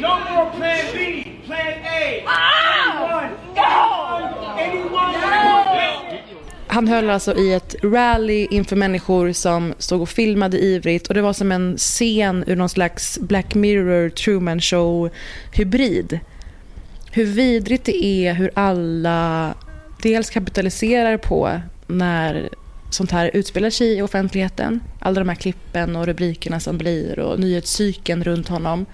No 0.00 0.18
more 0.30 0.50
plan 0.56 0.84
B, 0.92 1.24
plan 1.46 1.74
A. 1.84 1.96
Anyone? 4.58 5.16
Anyone? 5.16 6.00
Han 6.72 6.88
höll 6.88 7.10
alltså 7.10 7.36
i 7.36 7.52
ett 7.52 7.74
rally 7.82 8.46
inför 8.50 8.76
människor 8.76 9.32
som 9.32 9.74
stod 9.78 10.02
och 10.02 10.08
filmade 10.08 10.58
ivrigt. 10.58 11.06
Och 11.06 11.14
Det 11.14 11.22
var 11.22 11.32
som 11.32 11.52
en 11.52 11.76
scen 11.76 12.44
ur 12.46 12.56
någon 12.56 12.68
slags 12.68 13.18
Black 13.18 13.54
Mirror, 13.54 14.08
Truman 14.08 14.60
Show-hybrid. 14.60 16.18
Hur 17.12 17.24
vidrigt 17.24 17.84
det 17.84 18.04
är 18.04 18.34
hur 18.34 18.50
alla 18.54 19.54
dels 20.02 20.30
kapitaliserar 20.30 21.16
på 21.16 21.60
när 21.86 22.48
sånt 22.90 23.10
här 23.10 23.30
utspelar 23.34 23.70
sig 23.70 23.98
i 23.98 24.02
offentligheten. 24.02 24.80
Alla 24.98 25.20
de 25.20 25.28
här 25.28 25.36
klippen 25.36 25.96
och 25.96 26.06
rubrikerna 26.06 26.60
som 26.60 26.78
blir 26.78 27.18
och 27.18 27.40
nyhetscykeln 27.40 28.24
runt 28.24 28.48
honom. 28.48 28.86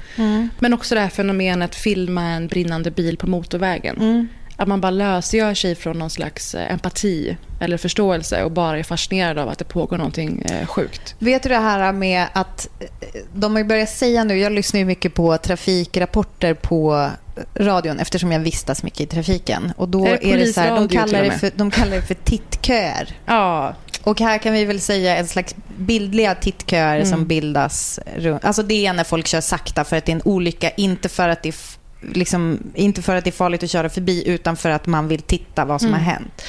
Men 0.59 0.75
också 0.75 0.95
det 0.95 1.01
här 1.01 1.09
fenomenet 1.09 1.75
filma 1.75 2.23
en 2.23 2.47
brinnande 2.47 2.91
bil 2.91 3.17
på 3.17 3.27
motorvägen. 3.27 4.29
Att 4.57 4.69
man 4.69 4.81
bara 4.81 4.91
lösgör 4.91 5.55
sig 5.55 5.75
från 5.75 5.99
någon 5.99 6.11
slags 6.11 6.55
eh, 6.55 6.73
empati 6.73 7.37
eller 7.61 7.77
förståelse 7.77 8.45
och 8.45 8.51
bara 8.51 8.79
är 8.79 8.83
fascinerad 8.83 9.39
av 9.39 9.49
att 9.49 9.59
det 9.59 9.65
pågår 9.65 9.97
någonting 9.99 10.43
eh, 10.43 10.67
sjukt. 10.67 11.15
Vet 11.19 11.43
du 11.43 11.49
det 11.49 11.57
här 11.59 11.93
med 11.93 12.27
att 12.33 12.69
eh, 12.81 12.87
de 13.35 13.57
har 13.57 13.65
börjat 13.65 13.91
säga 13.91 14.25
nu, 14.25 14.39
jag 14.39 14.53
lyssnar 14.53 14.79
ju 14.81 14.87
mycket 14.87 15.15
på 15.15 15.39
trafikrapporter 15.39 16.55
på 16.55 17.11
radion 17.55 17.99
eftersom 17.99 18.33
jag 18.33 18.41
vistas 18.41 18.83
mycket 18.83 19.01
i 19.01 19.07
trafiken. 19.07 19.73
Och 19.77 19.89
då 19.89 20.07
Är 20.07 20.11
det 20.11 20.33
är 20.33 20.37
det 20.39 20.47
så 20.47 20.61
här, 20.61 20.77
de 20.77 20.89
kallar 20.89 21.23
det 21.23 21.31
för, 21.31 21.51
de 21.55 21.71
kallar 21.71 21.97
det 21.97 22.03
för 22.03 22.15
tittköer. 22.15 23.17
Ja, 23.27 23.75
Och 24.03 24.21
här 24.21 24.39
kan 24.39 24.53
vi 24.53 24.65
väl 24.65 24.81
säga 24.81 25.17
en 25.17 25.27
slags 25.27 25.55
bildliga 25.79 26.35
tittköer 26.35 26.97
Mm. 26.97 27.07
som 27.07 27.27
bildas. 27.27 28.01
Runt. 28.17 28.45
Alltså 28.45 28.63
det 28.63 28.87
är 28.87 28.93
när 28.93 29.05
folk 29.05 29.27
kör 29.27 29.41
sakta 29.41 29.85
för 29.85 29.97
att 29.97 30.05
det 30.05 30.13
är 30.13 30.17
en 30.17 30.23
olycka, 30.25 30.71
inte 30.71 31.09
för 31.09 31.29
att 31.29 31.43
det 31.43 31.49
är, 31.49 31.55
liksom, 32.01 32.59
inte 32.75 33.03
för 33.03 33.17
att 33.17 33.25
det 33.25 33.31
är 33.31 33.33
farligt 33.33 33.63
att 33.63 33.71
köra 33.71 33.89
förbi 33.89 34.29
utan 34.29 34.57
för 34.57 34.71
att 34.71 34.87
man 34.87 35.09
vill 35.09 35.23
titta 35.23 35.65
vad 35.65 35.81
som 35.81 35.89
Mm. 35.89 36.01
har 36.05 36.13
hänt. 36.13 36.43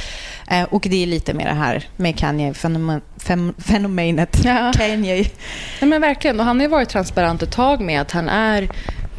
Eh, 0.52 0.64
och 0.64 0.86
det 0.90 1.04
är 1.04 1.08
lite 1.08 1.34
mer 1.34 1.46
det 1.46 1.54
här 1.54 1.84
med 1.98 2.16
Kanye-fenomenet. 3.18 4.42
Ja. 4.44 4.72
Kanye. 4.76 5.16
Nej, 5.82 5.90
men 5.90 6.02
verkligen. 6.02 6.40
Och 6.40 6.46
han 6.46 6.58
har 6.58 6.64
ju 6.64 6.70
varit 6.70 6.90
transparent 6.90 7.44
ett 7.44 7.52
tag 7.52 7.82
med 7.82 8.02
att 8.02 8.12
han 8.12 8.30
är 8.30 8.70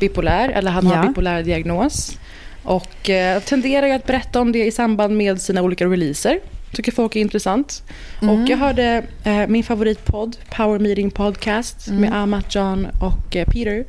bipolär, 0.01 0.49
eller 0.49 0.71
han 0.71 0.87
har 0.87 0.97
Ja. 0.97 1.09
bipolär 1.09 1.43
diagnos. 1.43 2.19
Och 2.63 3.11
eh, 3.11 3.43
tenderar 3.43 3.87
ju 3.87 3.93
att 3.93 4.07
berätta 4.07 4.41
om 4.41 4.53
det 4.53 4.65
i 4.65 4.71
samband 4.71 5.17
med 5.17 5.41
sina 5.41 5.63
olika 5.63 5.85
releaser. 5.87 6.41
Tycker 6.73 6.93
folk 6.93 7.17
är 7.17 7.21
intressant. 7.21 7.83
Och 8.21 8.49
jag 8.49 8.57
hörde 8.57 9.03
eh, 9.25 9.47
min 9.47 9.65
favoritpodd, 9.65 10.37
Power 10.57 10.79
Meeting 10.79 11.11
Podcast, 11.11 11.89
med 11.91 12.13
Amat, 12.15 12.55
John 12.55 12.87
och 13.01 13.37
eh, 13.37 13.47
Peter. 13.47 13.85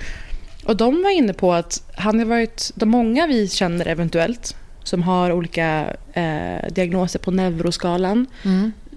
Och 0.70 0.78
de 0.78 1.04
var 1.04 1.10
inne 1.10 1.34
på 1.34 1.54
att 1.54 1.84
han 1.96 2.20
har 2.20 2.26
varit, 2.26 2.72
de 2.76 2.90
många 2.90 3.28
vi 3.28 3.48
känner 3.48 3.88
eventuellt, 3.88 4.56
som 4.84 5.04
har 5.04 5.32
olika 5.32 5.96
eh, 6.14 6.72
diagnoser 6.72 7.20
på 7.20 7.32
neuroskalan, 7.32 8.26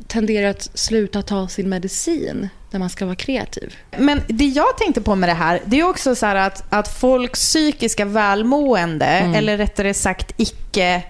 tenderar 0.06 0.48
att 0.48 0.70
sluta 0.74 1.22
ta 1.22 1.48
sin 1.48 1.68
medicin 1.68 2.48
när 2.70 2.80
man 2.80 2.90
ska 2.90 3.04
vara 3.04 3.16
kreativ. 3.16 3.76
Men 3.98 4.20
det 4.28 4.44
jag 4.44 4.78
tänkte 4.78 5.00
på 5.00 5.14
med 5.14 5.28
det 5.28 5.34
här, 5.34 5.60
det 5.64 5.80
är 5.80 5.84
också 5.84 6.14
så 6.14 6.26
här 6.26 6.36
att, 6.36 6.64
att 6.68 6.88
folks 6.88 7.40
psykiska 7.40 8.04
välmående, 8.04 9.06
eller 9.36 9.56
rättare 9.56 9.94
sagt 9.94 10.34
icke 10.36 11.02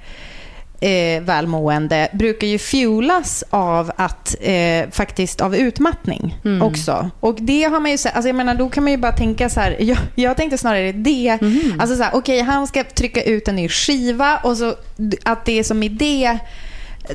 eh, 0.83 1.23
välmående, 1.23 2.09
brukar 2.12 2.47
ju 2.47 2.59
fuelas 2.59 3.45
av 3.51 3.92
att 3.97 4.37
eh, 4.40 4.90
faktiskt 4.90 5.40
av 5.40 5.57
utmattning 5.57 6.38
också. 6.62 7.11
Och 7.21 7.37
det 7.40 7.62
har 7.62 7.81
man 7.81 7.90
ju 7.90 7.99
sett, 7.99 8.14
alltså 8.14 8.29
jag 8.29 8.37
menar 8.37 8.55
då 8.55 8.68
kan 8.68 8.85
man 8.85 8.90
ju 8.90 8.97
bara 8.99 9.12
tänka 9.12 9.49
så 9.49 9.61
här, 9.61 9.77
jag, 9.81 9.99
jag 10.14 10.37
tänkte 10.37 10.59
snarare 10.59 10.92
det, 10.92 11.38
alltså 11.79 11.97
så 11.97 12.03
här, 12.03 12.14
okej 12.14 12.40
han 12.40 12.66
ska 12.66 12.85
trycka 12.85 13.23
ut 13.23 13.49
en 13.49 13.57
ny 13.57 13.68
skiva 13.68 14.37
och 14.37 14.57
så 14.57 14.75
att 15.23 15.45
det 15.45 15.59
är 15.59 15.62
som 15.62 15.83
idé 15.83 16.38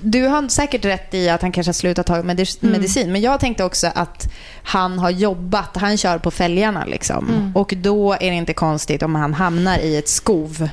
du 0.02 0.28
har 0.28 0.48
säkert 0.48 0.86
rätt 0.86 1.14
i 1.14 1.30
att 1.30 1.42
han 1.42 1.52
kanske 1.52 1.70
har 1.70 1.74
slutat 1.74 2.06
ta 2.06 2.16
medic- 2.22 2.58
medicin, 2.62 3.12
men 3.12 3.22
jag 3.22 3.40
tänkte 3.40 3.64
också 3.64 3.92
att 3.96 4.28
han 4.64 5.00
har 5.00 5.10
jobbat, 5.10 5.78
han 5.78 5.98
kör 5.98 6.18
på 6.18 6.32
fälgarna 6.32 6.86
liksom. 6.86 7.52
Och 7.56 7.74
då 7.78 8.14
är 8.14 8.20
det 8.32 8.36
inte 8.36 8.54
konstigt 8.54 9.04
om 9.04 9.16
han 9.16 9.34
hamnar 9.34 9.80
i 9.80 9.98
ett 9.98 10.10
skov, 10.10 10.70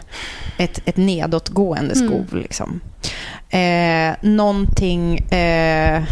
ett, 0.58 0.80
ett 0.84 0.96
nedåtgående 0.96 1.94
skov 1.94 2.26
liksom. 2.34 2.80
Eh, 3.50 4.14
någonting... 4.22 5.18
Eh, 5.18 6.02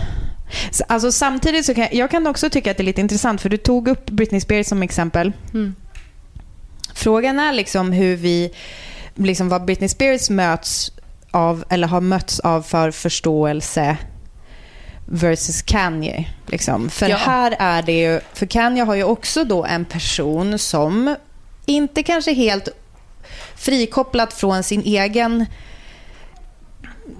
Alltså 0.86 1.12
samtidigt 1.12 1.66
så 1.66 1.74
kan 1.74 1.88
jag 1.92 2.10
kan 2.10 2.26
också 2.26 2.50
tycka 2.50 2.70
att 2.70 2.76
det 2.76 2.82
är 2.82 2.84
lite 2.84 3.00
intressant 3.00 3.40
för 3.40 3.48
du 3.48 3.56
tog 3.56 3.88
upp 3.88 4.10
Britney 4.10 4.40
Spears 4.40 4.66
som 4.66 4.82
exempel. 4.82 5.32
Frågan 6.94 7.38
är 7.40 7.52
liksom 7.52 7.92
hur 7.92 8.16
vi, 8.16 8.52
liksom 9.14 9.48
vad 9.48 9.64
Britney 9.64 9.88
Spears 9.88 10.30
möts 10.30 10.91
av, 11.32 11.64
eller 11.68 11.88
har 11.88 12.00
mötts 12.00 12.40
av 12.40 12.62
för 12.62 12.90
förståelse 12.90 13.96
versus 15.06 15.62
Kanye. 15.62 16.28
Liksom. 16.46 16.90
För 16.90 17.08
Ja. 17.08 17.16
här 17.16 17.56
är 17.58 17.82
det 17.82 17.92
ju, 18.00 18.20
för 18.34 18.46
Kanye 18.46 18.82
har 18.84 18.94
ju 18.94 19.04
också 19.04 19.44
då 19.44 19.64
en 19.64 19.84
person 19.84 20.58
som 20.58 21.16
inte 21.66 22.02
kanske 22.02 22.32
helt 22.32 22.68
frikopplat 23.56 24.32
från 24.32 24.62
sin 24.62 24.82
egen 24.82 25.46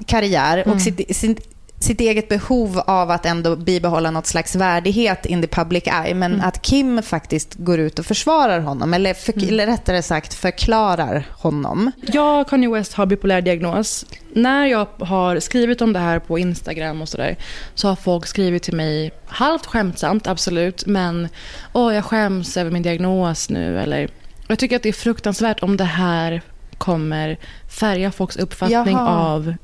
karriär 0.07 0.68
och 0.68 0.81
sitt, 0.81 1.16
sin, 1.16 1.37
sitt 1.83 2.01
eget 2.01 2.29
behov 2.29 2.79
av 2.87 3.11
att 3.11 3.27
ändå 3.27 3.57
bibehålla 3.57 4.11
något 4.11 4.27
slags 4.27 4.55
värdighet 4.55 5.27
in 5.27 5.42
the 5.42 5.49
public 5.49 5.83
eye. 5.87 6.14
Men 6.14 6.40
att 6.40 6.62
Kim 6.62 7.03
faktiskt 7.03 7.55
går 7.55 7.79
ut 7.79 7.99
och 7.99 8.07
försvarar 8.07 8.61
honom, 8.61 8.95
eller, 8.95 9.14
för, 9.14 9.49
eller 9.49 9.66
rättare 9.66 10.03
sagt 10.03 10.35
förklarar 10.35 11.27
honom. 11.31 11.90
Jag, 12.07 12.49
Kanye 12.49 12.71
West, 12.71 12.95
har 12.95 13.07
bipolär 13.07 13.40
diagnos. 13.40 14.07
När 14.33 14.66
jag 14.66 14.87
har 14.99 15.40
skrivit 15.40 15.83
om 15.83 15.92
det 15.92 15.99
här 15.99 16.18
på 16.18 16.38
Instagram 16.38 17.03
och 17.03 17.09
sådär 17.09 17.37
så 17.75 17.88
har 17.88 17.97
folk 17.97 18.27
skrivit 18.27 18.62
till 18.62 18.77
mig, 18.77 19.12
halvt 19.27 19.66
skämtsamt 19.66 20.27
absolut, 20.27 20.87
men 20.87 21.29
åh 21.73 21.95
jag 21.95 22.05
skäms 22.05 22.57
över 22.57 22.71
min 22.71 22.83
diagnos 22.83 23.51
nu. 23.51 23.81
Eller, 23.81 24.09
jag 24.49 24.59
tycker 24.59 24.77
att 24.77 24.83
det 24.83 24.88
är 24.88 24.92
fruktansvärt 24.92 25.62
om 25.62 25.77
det 25.77 25.85
här 25.85 26.42
kommer 26.79 27.38
färga 27.68 28.12
folks 28.12 28.37
uppfattning 28.37 28.97
Jaha. 28.97 29.18
av 29.18 29.55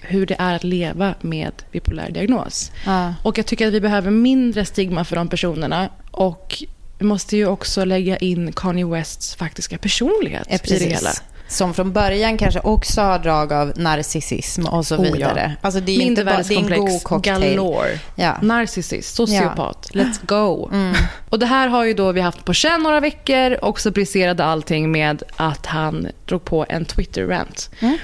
hur 0.00 0.26
det 0.26 0.36
är 0.38 0.54
att 0.54 0.64
leva 0.64 1.14
med 1.20 1.52
bipolär 1.72 2.10
diagnos. 2.10 2.72
Ja. 2.86 3.14
Och 3.22 3.38
jag 3.38 3.46
tycker 3.46 3.68
att 3.68 3.74
vi 3.74 3.80
behöver 3.80 4.10
mindre 4.10 4.64
stigma 4.64 5.04
för 5.04 5.16
de 5.16 5.28
personerna. 5.28 5.88
Och 6.10 6.62
vi 6.98 7.04
måste 7.04 7.36
ju 7.36 7.46
också 7.46 7.84
lägga 7.84 8.16
in 8.16 8.52
Kanye 8.52 8.86
Wests 8.86 9.34
faktiska 9.34 9.78
personlighet 9.78 10.46
Eh, 10.48 10.72
i 10.72 10.78
det 10.78 10.84
hela. 10.84 11.10
Som 11.50 11.74
från 11.74 11.92
början 11.92 12.38
kanske 12.38 12.60
också 12.60 13.00
har 13.00 13.18
drag 13.18 13.52
av 13.52 13.72
narcissism 13.76 14.66
och 14.66 14.86
så 14.86 14.96
Oh, 14.96 15.06
ja. 15.06 15.12
vidare. 15.12 15.56
Alltså 15.60 15.80
det 15.80 15.92
är 15.96 16.00
inte 16.00 16.24
bara, 16.24 16.42
det 16.42 16.54
är 16.54 16.58
en 16.58 16.62
god 16.62 16.70
Mindervärdeskomplex 16.70 17.04
cocktail. 17.04 17.56
galore. 17.56 17.98
Ja. 18.14 18.36
Narcissist, 18.42 19.14
sociopat, 19.14 19.90
let's 19.92 20.18
go. 20.26 20.68
Mm. 20.72 20.94
Och 21.28 21.38
det 21.38 21.46
här 21.46 21.68
har 21.68 21.84
ju 21.84 21.94
då 21.94 22.12
vi 22.12 22.20
haft 22.20 22.44
på 22.44 22.52
känn 22.52 22.82
några 22.82 23.00
veckor 23.00 23.52
och 23.64 23.80
så 23.80 23.90
briserade 23.90 24.44
allting 24.44 24.90
med 24.92 25.22
att 25.36 25.66
han 25.66 26.08
drog 26.26 26.44
på 26.44 26.66
en 26.68 26.84
Twitter-rant. 26.84 27.70
Mm. 27.80 27.98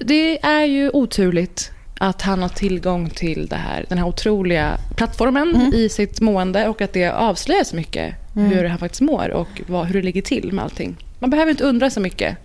Det 0.00 0.44
är 0.44 0.64
ju 0.64 0.90
oturligt 0.90 1.70
att 1.98 2.22
han 2.22 2.42
har 2.42 2.48
tillgång 2.48 3.10
till 3.10 3.46
det 3.46 3.56
här, 3.56 3.84
den 3.88 3.98
här 3.98 4.06
otroliga 4.06 4.78
plattformen 4.96 5.54
Mm. 5.54 5.74
i 5.74 5.88
sitt 5.88 6.20
mående 6.20 6.68
och 6.68 6.80
att 6.82 6.92
det 6.92 7.08
avslöjar 7.08 7.64
så 7.64 7.76
mycket 7.76 8.14
hur 8.34 8.64
han 8.64 8.78
faktiskt 8.78 9.00
mår 9.00 9.30
och 9.30 9.48
vad, 9.66 9.86
hur 9.86 9.94
det 9.94 10.02
ligger 10.02 10.22
till 10.22 10.52
med 10.52 10.64
allting. 10.64 10.96
Man 11.18 11.30
behöver 11.30 11.50
inte 11.50 11.64
undra 11.64 11.90
så 11.90 12.00
mycket. 12.00 12.36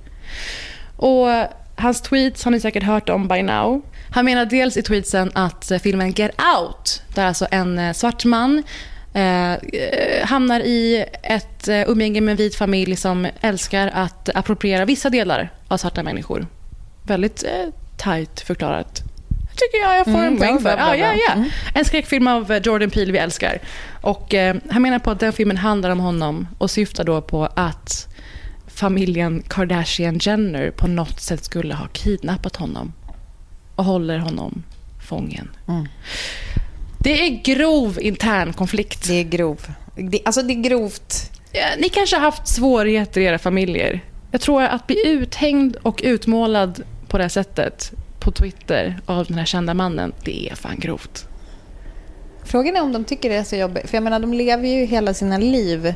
Och 0.98 1.28
hans 1.76 2.02
tweets 2.02 2.44
har 2.44 2.52
ni 2.52 2.60
säkert 2.60 2.84
hört 2.84 3.10
om 3.10 3.28
by 3.28 3.42
now. 3.44 3.82
Han 4.12 4.26
menar 4.26 4.46
dels 4.46 4.78
i 4.78 4.82
tweetsen 4.82 5.32
att 5.34 5.72
eh, 5.72 5.80
filmen 5.80 6.12
Get 6.12 6.32
Out, 6.58 7.02
där 7.16 7.26
alltså 7.26 7.48
en 7.52 7.80
eh, 7.80 7.94
svart 7.94 8.26
man 8.26 8.64
eh, 9.14 9.54
eh, 9.54 9.60
hamnar 10.26 10.60
i 10.60 11.06
ett 11.24 11.68
eh, 11.68 11.90
umgänge 11.90 12.22
med 12.22 12.32
en 12.32 12.38
vit 12.38 12.56
familj 12.56 12.96
som 12.96 13.28
älskar 13.42 13.92
att 13.94 14.30
appropriera 14.36 14.86
vissa 14.86 15.10
delar 15.10 15.50
av 15.68 15.78
svarta 15.78 16.04
människor. 16.04 16.48
Väldigt 17.08 17.44
eh, 17.44 17.52
tajt 17.98 18.40
förklarat. 18.42 19.02
tycker 19.56 19.78
jag 19.78 19.98
jag 19.98 20.06
får 20.06 20.12
Mm, 20.12 20.26
en 20.26 20.38
poäng 20.38 20.56
för. 20.60 20.64
bra, 20.64 20.76
bra, 20.76 20.98
ja, 20.98 21.08
ja, 21.08 21.14
bra. 21.14 21.22
ja. 21.28 21.34
Mm. 21.34 21.50
En 21.74 21.86
skräckfilm 21.86 22.28
av 22.28 22.52
eh, 22.52 22.62
Jordan 22.64 22.90
Peele 22.90 23.12
vi 23.12 23.18
älskar. 23.18 23.60
Och 24.02 24.34
eh, 24.34 24.56
han 24.70 24.82
menar 24.82 25.00
på 25.00 25.12
att 25.12 25.20
den 25.20 25.34
filmen 25.34 25.58
handlar 25.58 25.90
om 25.90 26.00
honom 26.00 26.48
och 26.58 26.72
syftar 26.72 27.04
då 27.04 27.22
på 27.22 27.50
att 27.56 28.08
familjen 28.68 29.44
Kardashian-Jenner 29.50 30.72
på 30.72 30.88
något 30.88 31.22
sätt 31.22 31.44
skulle 31.44 31.74
ha 31.76 31.88
kidnappat 31.88 32.56
honom 32.56 32.94
och 33.76 33.86
håller 33.86 34.18
honom 34.20 34.64
fången. 35.08 35.50
Mm. 35.68 35.88
Det 37.00 37.28
är 37.28 37.44
grov 37.44 37.98
intern 38.02 38.54
konflikt. 38.54 39.08
Det 39.08 39.14
är 39.14 39.24
grov. 39.24 39.62
Det, 39.96 40.20
alltså 40.26 40.42
det 40.42 40.54
är 40.54 40.62
grovt. 40.62 41.32
Ja, 41.52 41.66
Ni 41.80 41.90
kanske 41.90 42.16
har 42.16 42.22
haft 42.22 42.48
svårigheter 42.48 43.22
i 43.22 43.24
era 43.24 43.38
familjer. 43.40 44.00
Jag 44.32 44.42
tror 44.42 44.64
att 44.64 44.88
bli 44.88 45.08
uthängd 45.08 45.76
och 45.76 46.02
utmålad 46.04 46.84
på 47.08 47.18
det 47.18 47.24
här 47.24 47.30
sättet 47.30 47.92
på 48.20 48.32
Twitter 48.32 49.00
av 49.06 49.26
den 49.26 49.38
här 49.38 49.46
kända 49.46 49.74
mannen, 49.74 50.14
det 50.24 50.50
är 50.50 50.56
fan 50.56 50.80
grovt. 50.80 51.28
Frågan 52.44 52.76
är 52.76 52.82
om 52.82 52.92
de 52.92 53.06
tycker 53.06 53.30
det 53.30 53.36
är 53.36 53.44
så 53.44 53.56
jobbigt. 53.56 53.90
För 53.90 53.98
jag 53.98 54.04
menar, 54.04 54.20
de 54.20 54.34
lever 54.34 54.68
ju 54.68 54.86
hela 54.86 55.14
sina 55.14 55.38
liv 55.38 55.94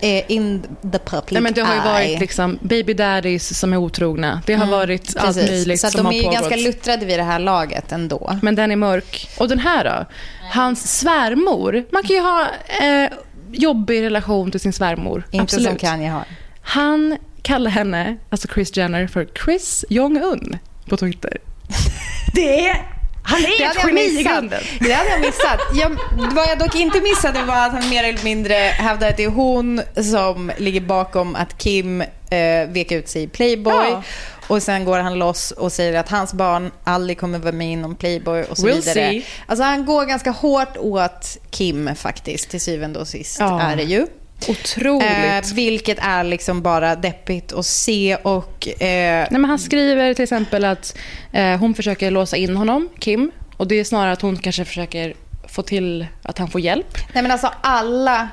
eh, 0.00 0.30
in 0.30 0.62
the 0.82 0.98
public 0.98 1.30
Nej, 1.30 1.42
men 1.42 1.52
det 1.52 1.60
har 1.60 1.74
ju 1.74 1.80
varit 1.80 2.20
liksom 2.20 2.58
baby 2.62 2.94
daddies 2.94 3.58
som 3.58 3.72
är 3.72 3.76
otrogna. 3.76 4.42
Det 4.46 4.54
har 4.54 4.66
varit 4.66 5.16
allt 5.16 5.36
Precis. 5.36 5.50
möjligt 5.50 5.80
Så 5.80 5.96
de 5.96 6.06
är 6.06 6.12
ju 6.12 6.22
ganska 6.22 6.56
luttrade 6.56 7.06
vid 7.06 7.18
det 7.18 7.22
här 7.22 7.38
laget 7.38 7.92
ändå. 7.92 8.38
Men 8.42 8.54
den 8.54 8.70
är 8.70 8.76
mörk. 8.76 9.28
Och 9.38 9.48
den 9.48 9.58
här 9.58 9.84
då? 9.84 10.06
Hans 10.52 10.98
svärmor. 10.98 11.84
Man 11.90 12.02
kan 12.02 12.16
ju 12.16 12.22
ha 12.22 12.46
eh, 12.82 13.10
jobbig 13.50 14.02
relation 14.02 14.50
till 14.50 14.60
sin 14.60 14.72
svärmor. 14.72 15.24
Inte 15.30 15.42
Absolut. 15.42 15.68
som 15.68 15.78
Kanye 15.78 16.10
har. 16.10 16.24
Han 16.60 17.16
kallar 17.46 17.70
henne, 17.70 18.16
alltså 18.30 18.48
Chris 18.54 18.76
Jenner, 18.76 19.06
för 19.06 19.28
Chris 19.44 19.84
Jong-Un 19.88 20.58
på 20.88 20.96
Twitter. 20.96 21.38
Det 22.34 22.66
är... 22.68 22.96
Han 23.28 23.38
är 23.38 23.58
Det 23.58 23.64
ett 23.64 23.84
geni 23.86 24.20
i 24.20 24.22
grunden. 24.22 24.62
Det 24.80 24.92
hade 24.92 25.10
jag 25.10 25.20
missat. 25.20 25.60
Jag, 25.74 25.90
vad 26.34 26.48
jag 26.48 26.58
dock 26.58 26.74
inte 26.74 27.00
missade 27.00 27.42
var 27.42 27.66
att 27.66 27.72
han 27.72 27.88
mer 27.88 28.04
eller 28.04 28.24
mindre 28.24 28.54
hävdade 28.54 29.10
att 29.10 29.16
det 29.16 29.24
är 29.24 29.28
hon 29.28 29.80
som 30.02 30.52
ligger 30.58 30.80
bakom 30.80 31.34
att 31.36 31.58
Kim 31.58 32.00
eh, 32.00 32.68
vek 32.68 32.92
ut 32.92 33.08
sig 33.08 33.22
i 33.22 33.28
Playboy. 33.28 33.74
Ja. 33.90 34.02
Och 34.48 34.62
sen 34.62 34.84
går 34.84 34.98
han 34.98 35.14
loss 35.18 35.50
och 35.50 35.72
säger 35.72 35.98
att 36.00 36.08
hans 36.08 36.32
barn 36.32 36.70
aldrig 36.84 37.18
kommer 37.18 37.38
vara 37.38 37.52
med 37.52 37.68
inom 37.72 37.94
Playboy 37.96 38.42
och 38.42 38.58
så 38.58 38.66
We'll 38.66 38.74
vidare. 38.74 38.94
see. 39.10 39.26
Alltså 39.46 39.64
han 39.64 39.86
går 39.86 40.04
ganska 40.04 40.30
hårt 40.30 40.76
åt 40.76 41.38
Kim 41.50 41.90
faktiskt, 41.96 42.50
till 42.50 42.60
syvende 42.60 42.98
och 42.98 43.08
sist 43.08 43.36
Ja. 43.40 43.60
är 43.60 43.76
det 43.76 43.82
ju. 43.82 44.06
Otroligt. 44.48 45.50
Eh, 45.50 45.54
vilket 45.54 45.98
är 45.98 46.24
liksom 46.24 46.62
bara 46.62 46.96
deppigt 46.96 47.52
att 47.52 47.66
se 47.66 48.16
och... 48.22 48.68
Eh, 48.68 48.76
Nej, 48.80 49.28
men 49.30 49.44
han 49.44 49.58
skriver 49.58 50.14
till 50.14 50.22
exempel 50.22 50.64
att 50.64 50.96
eh, 51.32 51.56
hon 51.58 51.74
försöker 51.74 52.10
låsa 52.10 52.36
in 52.36 52.56
honom, 52.56 52.88
Kim. 52.98 53.30
Och 53.56 53.66
det 53.68 53.74
är 53.80 53.84
snarare 53.84 54.12
att 54.12 54.22
hon 54.22 54.36
kanske 54.36 54.64
försöker 54.64 55.14
få 55.48 55.62
till 55.62 56.06
att 56.22 56.38
han 56.38 56.48
får 56.50 56.60
hjälp. 56.60 56.96
Nej 57.12 57.22
men 57.22 57.32
alltså 57.32 57.50
alla, 57.60 58.28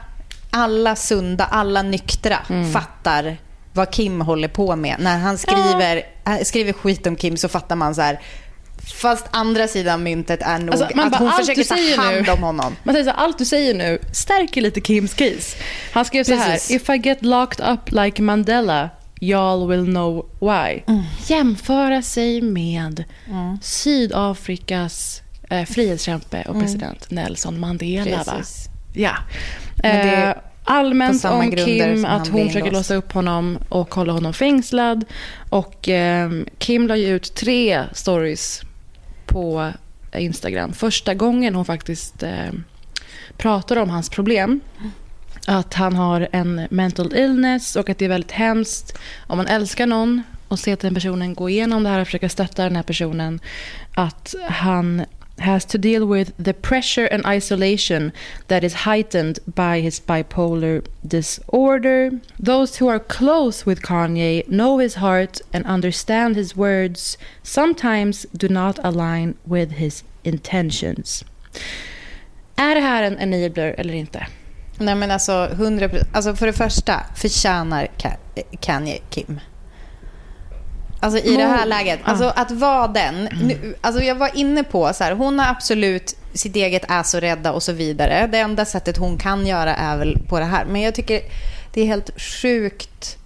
alla 0.51 0.95
sunda, 0.95 1.45
alla 1.45 1.81
nyktra 1.81 2.37
Mm. 2.49 2.71
fattar 2.71 3.37
vad 3.73 3.91
Kim 3.91 4.21
håller 4.21 4.47
på 4.47 4.75
med. 4.75 4.95
När 4.99 5.17
han 5.17 5.37
skriver, 5.37 6.01
han 6.23 6.45
skriver 6.45 6.73
skit 6.73 7.07
om 7.07 7.15
Kim 7.15 7.37
så 7.37 7.49
fattar 7.49 7.75
man 7.75 7.95
så 7.95 8.01
här. 8.01 8.19
Fast 8.85 9.25
andra 9.31 9.67
sidan 9.67 10.03
myntet 10.03 10.41
är 10.41 10.59
nog 10.59 10.69
Alltså, 10.69 10.87
man 10.95 11.05
att 11.05 11.11
bara, 11.11 11.17
hon 11.19 11.31
försöker 11.31 11.63
ta 11.63 12.01
hand 12.01 12.25
nu- 12.25 12.31
om 12.31 12.43
honom. 12.43 12.75
Man 12.83 12.93
säger 12.93 13.05
så 13.05 13.11
här, 13.11 13.17
allt 13.17 13.37
du 13.37 13.45
säger 13.45 13.73
nu 13.73 13.99
stärker 14.11 14.61
lite 14.61 14.81
Kims 14.81 15.13
case. 15.13 15.57
Han 15.93 16.05
skrev 16.05 16.23
så 16.23 16.35
här, 16.35 16.55
if 16.71 16.89
I 16.89 16.93
get 16.93 17.21
locked 17.25 17.69
up 17.69 17.91
like 17.91 18.21
Mandela, 18.21 18.89
y'all 19.21 19.67
will 19.69 19.85
know 19.85 20.25
why. 20.39 20.83
Mm. 20.87 21.03
Jämföra 21.27 22.01
sig 22.01 22.41
med 22.41 23.03
Sydafrikas 23.61 25.21
eh, 25.49 25.65
frihetskämpe 25.65 26.43
och 26.47 26.59
president 26.59 27.11
Nelson 27.11 27.59
Mandela. 27.59 28.23
Va? 28.23 28.33
Mm. 28.33 28.43
Ja. 28.93 29.13
Eh, 29.83 30.35
allmänt 30.63 31.25
om 31.25 31.51
Kim, 31.51 32.05
att 32.05 32.27
hon 32.27 32.47
försöker 32.47 32.67
inlåst. 32.67 32.73
låsa 32.73 32.95
upp 32.95 33.11
honom 33.11 33.59
och 33.69 33.95
hålla 33.95 34.13
honom 34.13 34.33
fängslad. 34.33 35.05
Och 35.49 35.89
eh, 35.89 36.31
Kim 36.57 36.87
la 36.87 36.95
ju 36.97 37.07
ut 37.15 37.35
tre 37.35 37.83
stories 37.93 38.61
på 39.33 39.71
Instagram. 40.15 40.73
Första 40.73 41.13
gången 41.13 41.55
hon 41.55 41.65
faktiskt 41.65 42.23
eh, 42.23 42.51
pratar 43.37 43.77
om 43.77 43.89
hans 43.89 44.09
problem. 44.09 44.59
Att 45.47 45.73
han 45.73 45.95
har 45.95 46.27
en 46.31 46.67
mental 46.69 47.15
illness 47.15 47.75
och 47.75 47.89
att 47.89 47.97
det 47.97 48.05
är 48.05 48.09
väldigt 48.09 48.31
hemskt 48.31 48.97
om 49.27 49.37
man 49.37 49.47
älskar 49.47 49.85
någon 49.87 50.23
och 50.47 50.59
ser 50.59 50.73
att 50.73 50.79
den 50.79 50.93
personen 50.93 51.33
går 51.33 51.49
igenom 51.49 51.83
det 51.83 51.89
här 51.89 51.99
och 51.99 52.07
försöker 52.07 52.27
stötta 52.27 52.63
den 52.63 52.75
här 52.75 52.83
personen. 52.83 53.39
Att 53.93 54.35
han 54.49 55.05
has 55.39 55.65
to 55.65 55.77
deal 55.77 56.05
with 56.05 56.33
the 56.37 56.53
pressure 56.53 57.05
and 57.05 57.25
isolation 57.25 58.11
that 58.47 58.63
is 58.63 58.73
heightened 58.73 59.39
by 59.47 59.81
his 59.81 59.99
bipolar 59.99 60.85
disorder. 61.05 62.11
Those 62.39 62.77
who 62.77 62.87
are 62.87 62.99
close 62.99 63.65
with 63.65 63.81
Kanye 63.81 64.47
know 64.47 64.77
his 64.77 64.95
heart 64.95 65.41
and 65.51 65.65
understand 65.65 66.35
his 66.35 66.55
words 66.55 67.17
sometimes 67.41 68.25
do 68.37 68.47
not 68.47 68.79
align 68.83 69.35
with 69.45 69.71
his 69.71 70.03
intentions. 70.23 71.23
Är 72.55 72.75
det 72.75 72.81
här 72.81 73.03
en 73.03 73.17
enabler 73.19 73.75
eller 73.77 73.93
inte? 73.93 74.27
Nej 74.77 74.95
men 74.95 75.11
alltså 75.11 75.31
100%, 75.31 76.05
Alltså 76.11 76.35
för 76.35 76.47
det 76.47 76.53
första 76.53 77.05
förtjänar 77.15 77.87
Kanye 78.59 78.99
Kim. 79.09 79.39
Alltså 81.03 81.19
i 81.19 81.37
det 81.37 81.43
här 81.43 81.65
läget. 81.65 81.99
Alltså 82.03 82.33
att 82.35 82.51
vara 82.51 82.87
den. 82.87 83.29
Nu, 83.41 83.75
alltså 83.81 84.03
jag 84.03 84.15
var 84.15 84.29
inne 84.33 84.63
på 84.63 84.93
så 84.93 85.03
här, 85.03 85.11
hon 85.11 85.39
har 85.39 85.47
absolut 85.49 86.15
sitt 86.33 86.55
eget 86.55 86.83
ass 86.87 87.13
och 87.13 87.21
rädda 87.21 87.51
och 87.51 87.63
så 87.63 87.71
vidare. 87.71 88.27
Det 88.31 88.39
enda 88.39 88.65
sättet 88.65 88.97
hon 88.97 89.17
kan 89.17 89.47
göra 89.47 89.75
är 89.75 89.97
väl 89.97 90.17
på 90.27 90.39
det 90.39 90.45
här. 90.45 90.65
Men 90.65 90.81
jag 90.81 90.95
tycker 90.95 91.21
det 91.73 91.81
är 91.81 91.85
helt 91.85 92.21
sjukt 92.21 93.17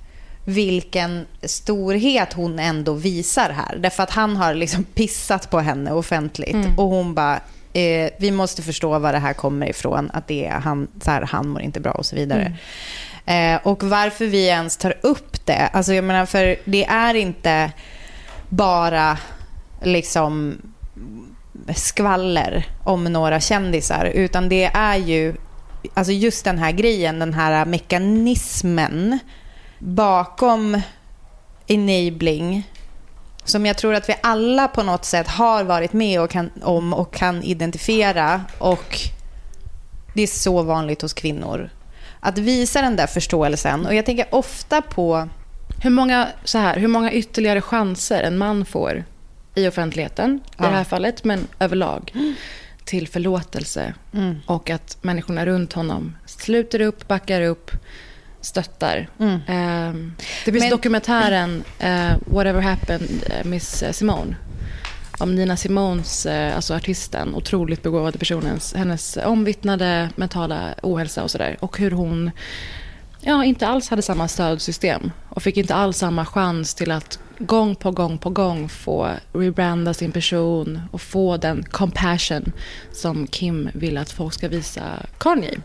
vilken 0.45 1.25
storhet 1.43 2.33
hon 2.33 2.59
ändå 2.59 2.93
visar 2.93 3.49
här. 3.49 3.77
Därför 3.77 4.03
att 4.03 4.11
han 4.11 4.35
har 4.35 4.53
liksom 4.53 4.83
pissat 4.93 5.49
på 5.49 5.59
henne 5.59 5.91
offentligt. 5.91 6.55
Och 6.77 6.85
hon 6.85 7.13
bara, 7.13 7.39
eh, 7.73 8.09
vi 8.19 8.31
måste 8.31 8.61
förstå 8.61 8.99
var 8.99 9.13
det 9.13 9.19
här 9.19 9.33
kommer 9.33 9.69
ifrån. 9.69 10.11
Att 10.13 10.27
det 10.27 10.45
är 10.45 10.59
han, 10.59 10.87
så 11.01 11.11
här, 11.11 11.21
han 11.21 11.47
mår 11.47 11.61
inte 11.61 11.79
bra 11.79 11.91
och 11.91 12.05
så 12.05 12.15
vidare. 12.15 12.57
Eh, 13.27 13.59
och 13.63 13.83
varför 13.83 14.25
vi 14.25 14.47
ens 14.47 14.77
tar 14.77 14.97
upp 15.01 15.45
det. 15.45 15.67
Alltså 15.73 15.93
jag 15.93 16.03
menar, 16.03 16.25
för 16.25 16.55
det 16.65 16.85
är 16.85 17.13
inte 17.13 17.71
bara 18.49 19.17
liksom 19.81 20.61
skvaller 21.75 22.65
om 22.83 23.03
några 23.03 23.39
kändisar. 23.39 24.05
Utan 24.05 24.49
det 24.49 24.71
är 24.73 24.95
ju 24.95 25.35
alltså 25.93 26.13
just 26.13 26.45
den 26.45 26.57
här 26.57 26.71
grejen, 26.71 27.19
den 27.19 27.33
här 27.33 27.65
mekanismen 27.65 29.19
bakom 29.79 30.81
enabling 31.67 32.71
som 33.43 33.65
jag 33.65 33.77
tror 33.77 33.93
att 33.93 34.09
vi 34.09 34.15
alla 34.21 34.67
på 34.67 34.83
något 34.83 35.05
sätt 35.05 35.27
har 35.27 35.63
varit 35.63 35.93
med 35.93 36.21
och 36.21 36.29
kan, 36.29 36.49
om 36.63 36.93
och 36.93 37.13
kan 37.13 37.43
identifiera. 37.43 38.41
Och 38.57 38.99
det 40.13 40.21
är 40.21 40.27
så 40.27 40.61
vanligt 40.61 41.01
hos 41.01 41.13
kvinnor. 41.13 41.69
Att 42.19 42.37
visa 42.37 42.81
den 42.81 42.95
där 42.95 43.07
förståelsen. 43.07 43.85
Och 43.85 43.95
jag 43.95 44.05
tänker 44.05 44.25
ofta 44.31 44.81
på... 44.81 45.29
Hur 45.83 45.89
många, 45.89 46.27
så 46.43 46.57
här, 46.57 46.75
hur 46.79 46.87
många 46.87 47.11
ytterligare 47.11 47.61
chanser 47.61 48.23
en 48.23 48.37
man 48.37 48.65
får 48.65 49.03
i 49.55 49.67
offentligheten, 49.67 50.39
i 50.45 50.49
Ja. 50.57 50.63
det 50.65 50.75
här 50.75 50.83
fallet, 50.83 51.23
men 51.23 51.47
överlag, 51.59 52.13
till 52.85 53.07
förlåtelse. 53.07 53.93
Och 54.45 54.69
att 54.69 54.97
människorna 55.01 55.45
runt 55.45 55.73
honom 55.73 56.15
sluter 56.25 56.81
upp, 56.81 57.07
backar 57.07 57.41
upp, 57.41 57.71
stöttar. 58.41 59.09
Ehm, 59.47 60.13
det 60.45 60.51
finns 60.51 60.63
Men- 60.63 60.69
dokumentären 60.69 61.63
eh, 61.79 62.11
Whatever 62.25 62.61
Happened, 62.61 63.23
eh, 63.29 63.45
Miss 63.45 63.83
Simone. 63.91 64.35
Om 65.19 65.35
Nina 65.35 65.57
Simones, 65.57 66.25
eh, 66.25 66.55
alltså 66.55 66.73
artisten, 66.73 67.35
otroligt 67.35 67.83
begåvade 67.83 68.17
personens, 68.17 68.73
hennes 68.73 69.17
omvittnade 69.17 70.09
mentala 70.15 70.75
ohälsa 70.83 71.23
och 71.23 71.31
sådär. 71.31 71.57
Och 71.59 71.77
hur 71.77 71.91
hon 71.91 72.31
ja, 73.21 73.45
inte 73.45 73.67
alls 73.67 73.89
hade 73.89 74.01
samma 74.01 74.27
stödsystem 74.27 75.11
och 75.29 75.43
fick 75.43 75.57
inte 75.57 75.75
alls 75.75 75.97
samma 75.97 76.25
chans 76.25 76.73
till 76.73 76.91
att 76.91 77.19
gång 77.39 77.75
på 77.75 77.91
gång 77.91 78.17
på 78.17 78.29
gång 78.29 78.69
få 78.69 79.09
rebranda 79.33 79.93
sin 79.93 80.11
person 80.11 80.81
och 80.91 81.01
få 81.01 81.37
den 81.37 81.63
compassion 81.63 82.51
som 82.91 83.27
Kim 83.27 83.69
vill 83.73 83.97
att 83.97 84.11
folk 84.11 84.33
ska 84.33 84.47
visa 84.47 84.83
Kanye. 85.17 85.59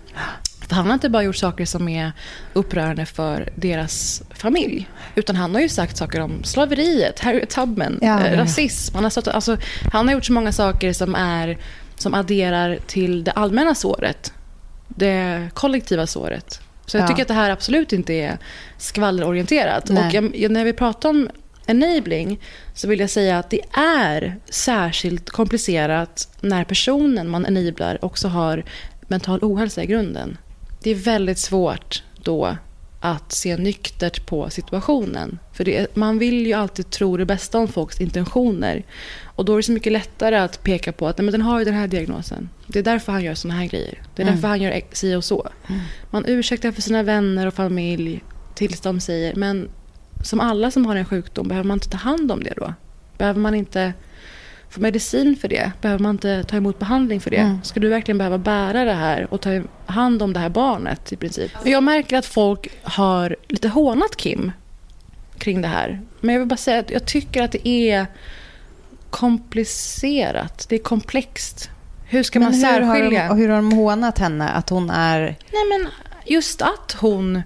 Han 0.72 0.86
har 0.86 0.94
inte 0.94 1.08
bara 1.08 1.22
gjort 1.22 1.36
saker 1.36 1.64
som 1.64 1.88
är 1.88 2.12
upprörande 2.52 3.06
för 3.06 3.48
deras 3.54 4.22
familj. 4.34 4.88
Utan 5.14 5.36
han 5.36 5.54
har 5.54 5.60
ju 5.62 5.68
sagt 5.68 5.96
saker 5.96 6.20
om 6.20 6.44
slaveriet, 6.44 7.20
Harriet 7.20 7.50
Tubman, 7.50 7.98
Ja, 8.02 8.26
eh, 8.26 8.36
rasism. 8.38 8.94
Han 8.94 9.04
har, 9.04 9.10
stått, 9.10 9.28
alltså, 9.28 9.56
han 9.92 10.08
har 10.08 10.14
gjort 10.14 10.24
så 10.24 10.32
många 10.32 10.52
saker 10.52 10.92
som, 10.92 11.14
är, 11.14 11.58
som 11.96 12.14
adderar 12.14 12.78
till 12.86 13.24
det 13.24 13.30
allmänna 13.30 13.74
såret. 13.74 14.32
Det 14.88 15.48
kollektiva 15.54 16.06
såret. 16.06 16.60
Så 16.86 16.96
jag 16.96 17.04
Ja. 17.04 17.08
tycker 17.08 17.22
att 17.22 17.28
det 17.28 17.34
här 17.34 17.50
absolut 17.50 17.92
inte 17.92 18.12
är 18.14 18.38
skvallerorienterat. 18.78 19.88
Nej. 19.90 20.06
Och 20.06 20.14
jag, 20.34 20.50
när 20.50 20.64
vi 20.64 20.72
pratar 20.72 21.08
om 21.08 21.28
enabling 21.66 22.40
så 22.74 22.88
vill 22.88 23.00
jag 23.00 23.10
säga 23.10 23.38
att 23.38 23.50
det 23.50 23.60
är 23.78 24.36
särskilt 24.50 25.30
komplicerat 25.30 26.28
när 26.40 26.64
personen 26.64 27.28
man 27.28 27.46
enablar 27.46 28.04
också 28.04 28.28
har 28.28 28.64
mental 29.08 29.38
ohälsa 29.42 29.82
i 29.82 29.86
grunden. 29.86 30.38
Det 30.82 30.90
är 30.90 30.94
väldigt 30.94 31.38
svårt 31.38 32.02
då 32.22 32.56
att 33.00 33.32
se 33.32 33.56
nyktert 33.56 34.26
på 34.26 34.50
situationen. 34.50 35.38
För 35.52 35.64
det, 35.64 35.96
man 35.96 36.18
vill 36.18 36.46
ju 36.46 36.52
alltid 36.52 36.90
tro 36.90 37.16
det 37.16 37.24
bästa 37.24 37.58
om 37.58 37.68
folks 37.68 38.00
intentioner. 38.00 38.82
Och 39.24 39.44
då 39.44 39.52
är 39.52 39.56
det 39.56 39.62
så 39.62 39.72
mycket 39.72 39.92
lättare 39.92 40.36
att 40.36 40.62
peka 40.62 40.92
på 40.92 41.08
att 41.08 41.18
nej, 41.18 41.24
men 41.24 41.32
den 41.32 41.42
har 41.42 41.58
ju 41.58 41.64
den 41.64 41.74
här 41.74 41.86
diagnosen. 41.88 42.48
Det 42.66 42.78
är 42.78 42.82
därför 42.82 43.12
han 43.12 43.24
gör 43.24 43.34
såna 43.34 43.54
här 43.54 43.66
grejer. 43.66 44.02
Det 44.14 44.22
är 44.22 44.26
Mm. 44.26 44.34
därför 44.34 44.48
han 44.48 44.60
gör 44.62 44.80
si 44.92 45.14
och 45.14 45.24
så. 45.24 45.48
Man 46.10 46.24
ursäktar 46.26 46.72
för 46.72 46.82
sina 46.82 47.02
vänner 47.02 47.46
och 47.46 47.54
familj 47.54 48.22
tills 48.54 48.80
de 48.80 49.00
säger 49.00 49.34
men 49.34 49.68
som 50.24 50.40
alla 50.40 50.70
som 50.70 50.86
har 50.86 50.96
en 50.96 51.04
sjukdom, 51.04 51.48
behöver 51.48 51.68
man 51.68 51.76
inte 51.76 51.88
ta 51.90 51.96
hand 51.96 52.32
om 52.32 52.42
det 52.44 52.54
då? 52.56 52.74
Behöver 53.18 53.40
man 53.40 53.54
inte 53.54 53.92
få 54.72 54.80
medicin 54.80 55.36
för 55.36 55.48
det? 55.48 55.72
Behöver 55.80 56.02
man 56.02 56.10
inte 56.14 56.44
ta 56.44 56.56
emot 56.56 56.78
behandling 56.78 57.20
för 57.20 57.30
det? 57.30 57.36
Mm. 57.36 57.62
Ska 57.62 57.80
du 57.80 57.88
verkligen 57.88 58.18
behöva 58.18 58.38
bära 58.38 58.84
det 58.84 58.92
här 58.92 59.32
och 59.34 59.40
ta 59.40 59.60
hand 59.86 60.22
om 60.22 60.32
det 60.32 60.40
här 60.40 60.48
barnet 60.48 61.12
i 61.12 61.16
princip? 61.16 61.50
Jag 61.64 61.82
märker 61.82 62.16
att 62.16 62.26
folk 62.26 62.68
har 62.82 63.36
lite 63.48 63.68
hånat 63.68 64.16
Kim 64.16 64.52
kring 65.38 65.62
det 65.62 65.68
här. 65.68 66.00
Men 66.20 66.32
jag 66.34 66.40
vill 66.40 66.48
bara 66.48 66.56
säga 66.56 66.78
att 66.80 66.90
jag 66.90 67.06
tycker 67.06 67.42
att 67.42 67.52
det 67.52 67.68
är 67.68 68.06
komplicerat. 69.10 70.66
Det 70.68 70.74
är 70.74 70.78
komplext. 70.82 71.70
Hur 72.08 72.22
ska 72.22 72.40
man 72.40 72.50
Men 72.50 72.64
hur 72.64 72.80
har, 72.80 72.94
särskilja? 72.94 73.22
de, 73.22 73.28
och 73.30 73.36
hur 73.36 73.48
har 73.48 73.56
de 73.56 73.72
hånat 73.72 74.18
henne? 74.18 74.48
Att 74.48 74.68
hon 74.70 74.90
är 74.90 75.20
Nej, 75.52 75.78
men 75.78 75.88
just 76.26 76.62
att 76.62 76.96
hon... 77.00 77.42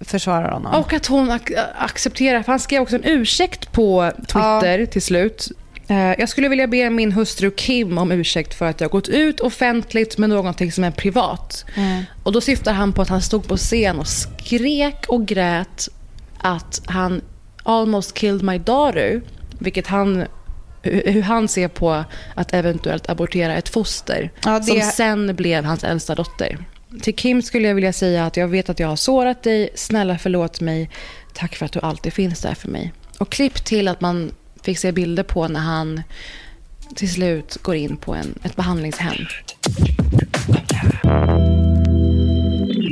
försvarar 0.00 0.50
honom? 0.52 0.74
Och 0.74 0.92
att 0.92 1.06
hon 1.06 1.30
ac- 1.30 1.64
accepterar, 1.78 2.42
för 2.42 2.52
han 2.52 2.60
skrev 2.60 2.82
också 2.82 2.96
en 2.96 3.04
ursäkt 3.04 3.72
på 3.72 4.12
Twitter 4.18 4.86
till 4.86 5.02
slut. 5.02 5.48
Eh, 5.88 5.96
Jag 6.20 6.28
skulle 6.28 6.48
vilja 6.48 6.66
be 6.66 6.90
min 6.90 7.12
hustru 7.12 7.50
Kim 7.50 7.98
om 7.98 8.12
ursäkt 8.12 8.54
för 8.54 8.66
att 8.66 8.80
jag 8.80 8.90
gått 8.90 9.08
ut 9.08 9.40
offentligt 9.40 10.18
med 10.18 10.28
någonting 10.28 10.72
som 10.72 10.84
är 10.84 10.90
privat. 10.90 11.64
Och 12.22 12.32
då 12.32 12.40
syftar 12.40 12.72
han 12.72 12.92
på 12.92 13.02
att 13.02 13.08
han 13.08 13.22
stod 13.22 13.48
på 13.48 13.56
scen 13.56 13.98
och 13.98 14.08
skrek 14.08 15.04
och 15.08 15.26
grät 15.26 15.88
att 16.38 16.82
han 16.86 17.20
almost 17.62 18.14
killed 18.14 18.42
my 18.42 18.58
daughter. 18.58 19.22
Vilket 19.58 19.86
han, 19.86 20.24
hur 20.82 21.02
hur 21.12 21.22
han 21.22 21.48
ser 21.48 21.68
på 21.68 22.04
att 22.34 22.54
eventuellt 22.54 23.08
abortera 23.10 23.56
ett 23.56 23.68
foster. 23.68 24.30
Ja, 24.44 24.58
det- 24.58 24.64
Som 24.64 24.80
sen 24.80 25.36
blev 25.36 25.64
hans 25.64 25.84
äldsta 25.84 26.14
dotter. 26.14 26.58
Till 27.02 27.16
Kim 27.16 27.42
skulle 27.42 27.68
jag 27.68 27.74
vilja 27.74 27.92
säga 27.92 28.26
att 28.26 28.36
jag 28.36 28.48
vet 28.48 28.68
att 28.70 28.78
jag 28.80 28.88
har 28.88 28.96
sårat 28.96 29.42
dig. 29.42 29.68
Snälla 29.74 30.18
förlåt 30.18 30.60
mig. 30.60 30.90
Tack 31.34 31.56
för 31.56 31.66
att 31.66 31.72
du 31.72 31.80
alltid 31.80 32.12
finns 32.12 32.40
där 32.40 32.54
för 32.54 32.68
mig. 32.68 32.92
Och 33.18 33.30
klipp 33.30 33.64
till 33.64 33.88
att 33.88 34.00
man 34.00 34.30
fick 34.66 34.78
se 34.78 34.92
bilder 34.92 35.22
på 35.22 35.48
när 35.48 35.60
han 35.60 36.02
till 36.94 37.12
slut 37.12 37.58
går 37.62 37.74
in 37.74 37.96
på 37.96 38.14
en, 38.14 38.38
ett 38.42 38.56
behandlingshem. 38.56 39.14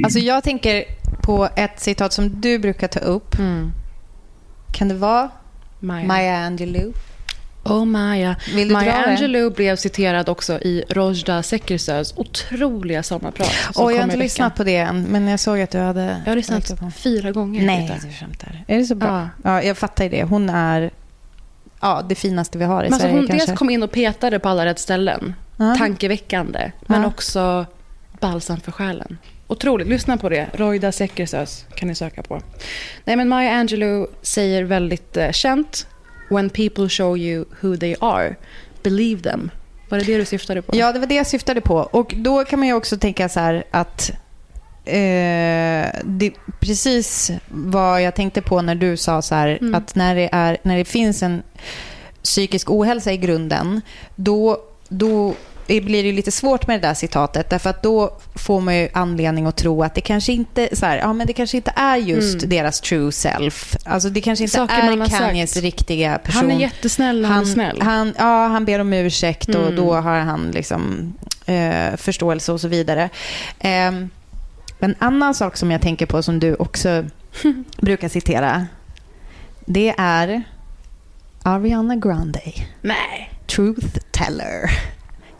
Alltså 0.04 0.18
jag 0.18 0.44
tänker 0.44 0.84
på 1.22 1.48
ett 1.56 1.80
citat 1.80 2.12
som 2.12 2.40
du 2.40 2.58
brukar 2.58 2.88
ta 2.88 3.00
upp. 3.00 3.36
Kan 4.72 4.88
det 4.88 4.94
vara 4.94 5.30
Maya. 5.80 6.06
Maya 6.06 6.36
Angelou? 6.36 6.92
Oh 7.64 7.84
Maya. 7.84 8.36
Vill 8.54 8.68
du 8.68 8.74
Maya 8.74 8.92
dra 8.92 9.00
det? 9.00 9.06
Angelou 9.06 9.50
blev 9.50 9.76
citerad 9.76 10.28
också 10.28 10.52
i 10.52 10.84
Rojda 10.88 11.42
Sekersös 11.42 12.14
otroliga 12.16 13.02
sommarprat. 13.02 13.52
som 13.72 13.84
Åh, 13.84 13.92
jag 13.92 13.98
har 13.98 14.04
inte 14.04 14.16
lyssnat 14.16 14.56
på 14.56 14.64
det 14.64 14.76
än, 14.76 15.02
men 15.02 15.28
jag 15.28 15.40
såg 15.40 15.60
att 15.60 15.70
du 15.70 15.78
hade... 15.78 16.22
Jag 16.24 16.30
har 16.30 16.36
lyssnat 16.36 16.72
fyra 16.96 17.32
gånger. 17.32 17.66
Nej, 17.66 18.00
du 18.02 18.12
skämtar. 18.12 18.64
Är 18.66 18.78
det 18.78 18.84
så 18.84 18.94
bra? 18.94 19.28
Ja. 19.42 19.50
Ja. 19.50 19.62
jag 19.62 19.78
fattar 19.78 20.08
det. 20.08 20.22
Hon 20.22 20.50
är 20.50 20.90
ja, 21.84 22.02
det 22.08 22.14
finaste 22.14 22.58
vi 22.58 22.64
har 22.64 22.84
i 22.84 22.86
Men 22.86 22.92
alltså 22.92 23.06
Sverige 23.06 23.18
hon 23.18 23.26
kanske. 23.26 23.46
dels 23.46 23.58
kom 23.58 23.70
in 23.70 23.82
och 23.82 23.90
petade 23.90 24.38
på 24.38 24.48
alla 24.48 24.66
rätt 24.66 24.78
ställen. 24.78 25.34
Ja. 25.56 25.74
Tankeväckande. 25.78 26.72
Men 26.86 27.04
också 27.04 27.66
balsam 28.20 28.60
för 28.60 28.72
själen. 28.72 29.18
Otroligt. 29.46 29.88
Lyssna 29.88 30.16
på 30.16 30.28
det. 30.28 30.46
Roida 30.52 30.92
Sekersös 30.92 31.66
kan 31.74 31.88
ni 31.88 31.94
söka 31.94 32.22
på. 32.22 32.40
Nej, 33.04 33.16
men 33.16 33.28
Maya 33.28 33.52
Angelou 33.52 34.06
säger 34.22 34.62
väldigt 34.64 35.16
eh, 35.16 35.30
känt. 35.30 35.86
When 36.30 36.50
people 36.50 36.88
show 36.88 37.18
you 37.18 37.44
who 37.60 37.76
they 37.76 37.96
are, 38.00 38.36
believe 38.82 39.22
them. 39.22 39.50
Var 39.88 39.98
det 39.98 40.04
det 40.04 40.16
du 40.16 40.24
syftade 40.24 40.62
på? 40.62 40.76
Ja, 40.76 40.92
det 40.92 40.98
var 40.98 41.06
det 41.06 41.14
jag 41.14 41.26
syftade 41.26 41.60
på. 41.60 41.76
Och 41.76 42.14
då 42.16 42.44
kan 42.44 42.58
man 42.58 42.68
ju 42.68 42.74
också 42.74 42.98
tänka 42.98 43.28
så 43.28 43.40
här 43.40 43.64
att 43.70 44.10
eh, 44.84 45.88
det, 46.04 46.32
precis 46.60 47.30
vad 47.48 48.02
jag 48.02 48.14
tänkte 48.14 48.42
på 48.42 48.62
när 48.62 48.74
du 48.74 48.96
sa 48.96 49.22
så 49.22 49.34
här 49.34 49.58
Mm. 49.60 49.74
att 49.74 49.94
när 49.94 50.14
det, 50.14 50.28
är, 50.32 50.56
när 50.62 50.76
det 50.78 50.84
finns 50.84 51.22
en 51.22 51.42
psykisk 52.22 52.70
ohälsa 52.70 53.12
i 53.12 53.16
grunden, 53.16 53.80
då, 54.16 54.58
då 54.88 55.34
det 55.66 55.80
blir 55.80 56.02
det 56.04 56.12
lite 56.12 56.30
svårt 56.30 56.66
med 56.66 56.80
det 56.80 56.88
där 56.88 56.94
citatet 56.94 57.50
därför 57.50 57.70
att 57.70 57.82
då 57.82 58.16
får 58.34 58.60
man 58.60 58.76
ju 58.76 58.88
anledning 58.92 59.46
att 59.46 59.56
tro 59.56 59.82
att 59.82 59.94
det 59.94 60.00
kanske 60.00 60.32
inte, 60.32 60.68
så 60.76 60.86
här, 60.86 60.96
ja, 60.98 61.12
men 61.12 61.26
det 61.26 61.32
kanske 61.32 61.56
inte 61.56 61.72
är 61.76 61.96
just 61.96 62.34
Mm. 62.38 62.48
deras 62.50 62.80
true 62.80 63.12
self. 63.12 63.76
Alltså 63.84 64.08
det 64.08 64.20
kanske 64.20 64.44
inte 64.44 64.56
Saker 64.56 64.74
är 64.74 65.06
Kanyes 65.18 65.50
sagt. 65.52 65.62
riktiga 65.64 66.18
person. 66.18 66.40
Han 66.42 66.50
är 66.50 66.60
jättesnäll 66.60 67.24
han, 67.24 67.40
är 67.42 67.44
snäll. 67.46 67.82
Han, 67.82 68.14
ja, 68.18 68.46
han 68.46 68.64
ber 68.64 68.78
om 68.78 68.92
ursäkt 68.92 69.48
och 69.48 69.62
Mm. 69.62 69.76
då 69.76 69.94
har 69.94 70.18
han 70.18 70.50
liksom, 70.50 71.14
eh, 71.46 71.96
förståelse 71.96 72.52
och 72.52 72.60
så 72.60 72.68
vidare. 72.68 73.08
Eh, 73.58 73.92
en 74.78 74.94
annan 74.98 75.34
sak 75.34 75.56
som 75.56 75.70
jag 75.70 75.80
tänker 75.82 76.06
på 76.06 76.22
som 76.22 76.40
du 76.40 76.54
också 76.54 77.04
brukar 77.80 78.08
citera, 78.08 78.66
det 79.66 79.94
är 79.98 80.42
Ariana 81.42 81.96
Grande. 81.96 82.40
Nej. 82.80 83.30
Truth 83.46 83.98
teller. 84.10 84.70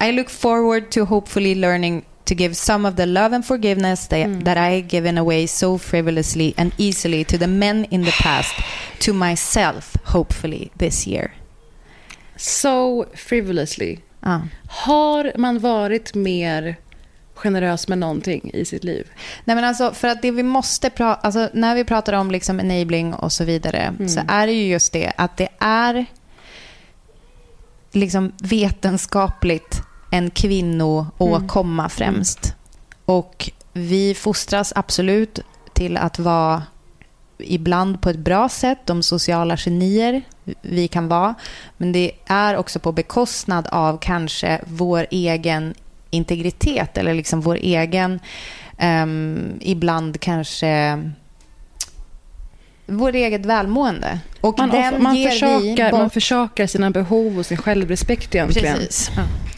I 0.09 0.13
look 0.13 0.31
forward 0.31 0.91
to 0.91 1.05
hopefully 1.05 1.55
learning 1.55 2.05
to 2.25 2.35
give 2.35 2.55
some 2.55 2.89
of 2.89 2.97
the 2.97 3.07
love 3.07 3.37
and 3.37 3.47
forgiveness 3.47 4.09
that, 4.09 4.27
Mm. 4.27 4.45
that 4.45 4.73
I 4.73 4.81
given 4.81 5.19
away 5.19 5.47
so 5.47 5.79
frivolously 5.79 6.55
and 6.57 6.73
easily 6.79 7.25
to 7.25 7.39
the 7.39 7.47
men 7.47 7.87
in 7.91 8.05
the 8.05 8.13
past, 8.23 8.55
to 9.01 9.13
myself, 9.13 9.97
hopefully 10.05 10.71
this 10.79 11.07
year. 11.07 11.31
So 12.37 13.05
frivolously. 13.15 13.99
Ja. 14.21 14.41
Har 14.69 15.33
man 15.39 15.59
varit 15.59 16.15
mer 16.15 16.77
generös 17.35 17.89
med 17.89 17.99
någonting 17.99 18.51
i 18.55 18.65
sitt 18.65 18.85
liv? 18.85 19.11
Nej, 19.45 19.57
men 19.57 19.65
alltså, 19.65 19.93
för 19.93 20.09
att 20.09 20.23
det 20.23 20.31
vi 20.31 20.43
måste 20.43 20.91
prata, 20.91 21.21
alltså, 21.21 21.49
när 21.53 21.75
vi 21.75 21.85
pratar 21.85 22.13
om 22.13 22.31
liksom 22.31 22.61
enabling 22.61 23.15
och 23.15 23.33
så 23.33 23.45
vidare, 23.45 23.95
så 24.09 24.21
är 24.29 24.47
det 24.47 24.53
ju 24.53 24.67
just 24.67 24.93
det 24.93 25.13
att 25.17 25.37
det 25.37 25.49
är 25.59 26.07
liksom 27.93 28.33
vetenskapligt 28.43 29.83
en 30.11 30.31
kvinnoåkomma 30.31 31.89
främst. 31.89 32.55
Och 33.05 33.51
vi 33.73 34.15
fostras 34.15 34.73
absolut 34.77 35.41
till 35.73 35.97
att 35.97 36.19
vara 36.19 36.63
ibland 37.39 38.01
på 38.01 38.11
ett 38.11 38.19
bra 38.19 38.49
sätt, 38.49 38.79
de 38.85 39.03
sociala 39.03 39.57
genier 39.57 40.23
vi 40.63 40.89
kan 40.89 41.09
vara. 41.09 41.35
Men 41.77 41.93
det 41.93 42.13
är 42.27 42.57
också 42.57 42.79
på 42.79 42.93
bekostnad 42.93 43.67
av 43.71 43.99
kanske 43.99 44.61
vår 44.67 45.07
egen 45.11 45.75
integritet 46.15 46.99
eller 46.99 47.15
liksom 47.15 47.41
vår 47.41 47.57
egen, 47.57 48.21
ehm, 48.79 49.59
ibland 49.61 50.21
kanske 50.21 50.99
vår 52.87 53.15
eget 53.15 53.47
välmående. 53.47 54.19
Och 54.41 54.59
Man, 54.59 54.71
den 54.71 55.03
man, 55.03 55.17
försakar, 55.17 55.93
man 55.93 56.11
försakar 56.11 56.67
sina 56.67 56.91
behov 56.91 57.39
och 57.39 57.47
sin 57.47 57.57
självrespekt 57.57 58.35
egentligen. 58.35 58.77
Precis. 58.77 59.11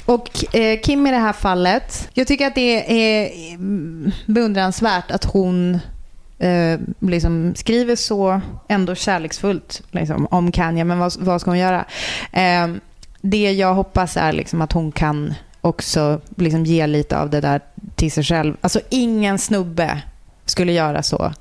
Och 0.04 0.54
eh, 0.54 0.80
Kim 0.80 1.06
i 1.06 1.10
det 1.10 1.16
här 1.16 1.32
fallet, 1.32 2.08
jag 2.14 2.26
tycker 2.26 2.46
att 2.46 2.54
det 2.54 2.92
är 3.22 3.30
mm, 3.50 4.12
beundransvärt 4.26 5.10
att 5.10 5.24
hon 5.24 5.78
eh, 6.38 6.80
liksom 7.00 7.54
skriver 7.54 7.96
så 7.96 8.40
ändå 8.68 8.94
kärleksfullt 8.94 9.82
liksom, 9.90 10.26
om 10.30 10.52
Kanye, 10.52 10.84
men 10.84 10.98
vad, 10.98 11.16
vad 11.18 11.40
ska 11.40 11.50
hon 11.50 11.58
göra? 11.58 11.84
Eh, 12.32 12.68
det 13.20 13.52
jag 13.52 13.74
hoppas 13.74 14.16
är 14.16 14.32
liksom 14.32 14.62
att 14.62 14.72
hon 14.72 14.92
kan 14.92 15.34
också 15.66 16.20
liksom 16.36 16.64
ge 16.64 16.86
lite 16.86 17.18
av 17.18 17.30
det 17.30 17.40
där 17.40 17.60
till 17.94 18.12
sig 18.12 18.24
själv. 18.24 18.56
Alltså 18.60 18.80
ingen 18.88 19.38
snubbe 19.38 20.02
skulle 20.44 20.72
göra 20.72 21.02
så 21.02 21.32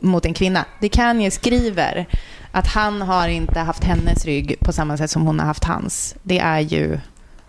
mot 0.00 0.26
en 0.26 0.34
kvinna. 0.34 0.64
Det 0.80 0.88
Kanye 0.88 1.30
skriver, 1.30 2.06
att 2.52 2.66
han 2.66 3.02
har 3.02 3.28
inte 3.28 3.60
haft 3.60 3.84
hennes 3.84 4.24
rygg 4.24 4.56
på 4.60 4.72
samma 4.72 4.96
sätt 4.96 5.10
som 5.10 5.26
hon 5.26 5.38
har 5.38 5.46
haft 5.46 5.64
hans. 5.64 6.14
Det 6.22 6.38
är 6.38 6.60
ju 6.60 6.98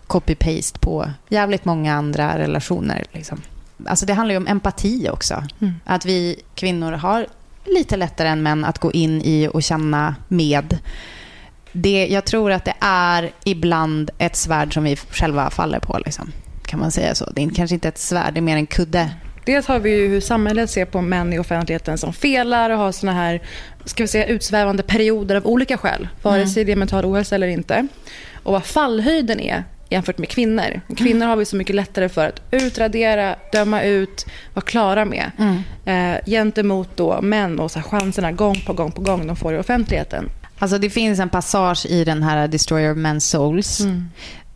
copy-paste 0.06 0.78
på 0.78 1.10
jävligt 1.28 1.64
många 1.64 1.94
andra 1.94 2.38
relationer. 2.38 3.04
Liksom. 3.12 3.42
Alltså 3.86 4.06
det 4.06 4.12
handlar 4.12 4.32
ju 4.32 4.36
om 4.36 4.46
empati 4.46 5.08
också. 5.12 5.44
Mm. 5.60 5.74
Att 5.84 6.06
vi 6.06 6.42
kvinnor 6.54 6.92
har 6.92 7.26
lite 7.64 7.96
lättare 7.96 8.28
än 8.28 8.42
män 8.42 8.64
att 8.64 8.78
gå 8.78 8.92
in 8.92 9.22
i 9.22 9.48
och 9.52 9.62
känna 9.62 10.14
med. 10.28 10.78
Det, 11.80 12.06
jag 12.10 12.24
tror 12.24 12.52
att 12.52 12.64
det 12.64 12.74
är 12.80 13.30
ibland 13.44 14.10
ett 14.18 14.36
svärd 14.36 14.74
som 14.74 14.84
vi 14.84 14.96
själva 14.96 15.50
faller 15.50 15.78
på. 15.80 15.98
Liksom. 16.04 16.32
Kan 16.66 16.80
man 16.80 16.90
säga 16.90 17.14
så? 17.14 17.30
Det 17.30 17.44
är 17.44 17.50
kanske 17.50 17.74
inte 17.74 17.88
ett 17.88 17.98
svärd, 17.98 18.34
det 18.34 18.40
är 18.40 18.42
mer 18.42 18.56
en 18.56 18.66
kudde. 18.66 19.10
Dels 19.46 19.66
har 19.66 19.78
vi 19.78 19.90
ju 19.90 20.08
hur 20.08 20.20
samhället 20.20 20.70
ser 20.70 20.84
på 20.84 21.00
män 21.00 21.32
i 21.32 21.38
offentligheten 21.38 21.98
som 21.98 22.12
felar 22.12 22.70
och 22.70 22.78
har 22.78 22.92
såna 22.92 23.12
här 23.12 23.42
ska 23.84 24.02
vi 24.02 24.08
säga, 24.08 24.26
utsvävande 24.26 24.82
perioder 24.82 25.36
av 25.36 25.46
olika 25.46 25.78
skäl. 25.78 26.08
Vare 26.22 26.36
Mm. 26.36 26.48
sig 26.48 26.64
det 26.64 26.72
är 26.72 26.76
mental 26.76 27.04
ohälsa 27.04 27.34
eller 27.34 27.48
inte. 27.48 27.86
Och 28.42 28.52
vad 28.52 28.64
fallhöjden 28.64 29.40
är 29.40 29.64
jämfört 29.88 30.18
med 30.18 30.28
kvinnor. 30.28 30.80
Kvinnor 30.96 31.26
har 31.26 31.36
vi 31.36 31.44
så 31.44 31.56
mycket 31.56 31.76
lättare 31.76 32.08
för 32.08 32.28
att 32.28 32.42
utradera, 32.50 33.36
döma 33.52 33.82
ut, 33.82 34.26
vara 34.54 34.64
klara 34.64 35.04
med. 35.04 35.30
Mm. 35.38 35.62
Eh, 36.14 36.20
gentemot 36.26 36.96
då 36.96 37.20
män 37.22 37.58
och 37.58 37.70
så 37.70 37.82
chanserna 37.82 38.32
gång 38.32 38.60
på 38.66 38.72
gång 38.72 38.92
på 38.92 39.00
gång 39.00 39.26
de 39.26 39.36
får 39.36 39.54
i 39.54 39.58
offentligheten. 39.58 40.28
Alltså 40.58 40.78
det 40.78 40.90
finns 40.90 41.18
en 41.20 41.28
passage 41.28 41.86
i 41.86 42.04
den 42.04 42.22
här 42.22 42.48
Destroyer 42.48 42.92
of 42.92 42.98
Men's 42.98 43.20
Souls 43.20 43.80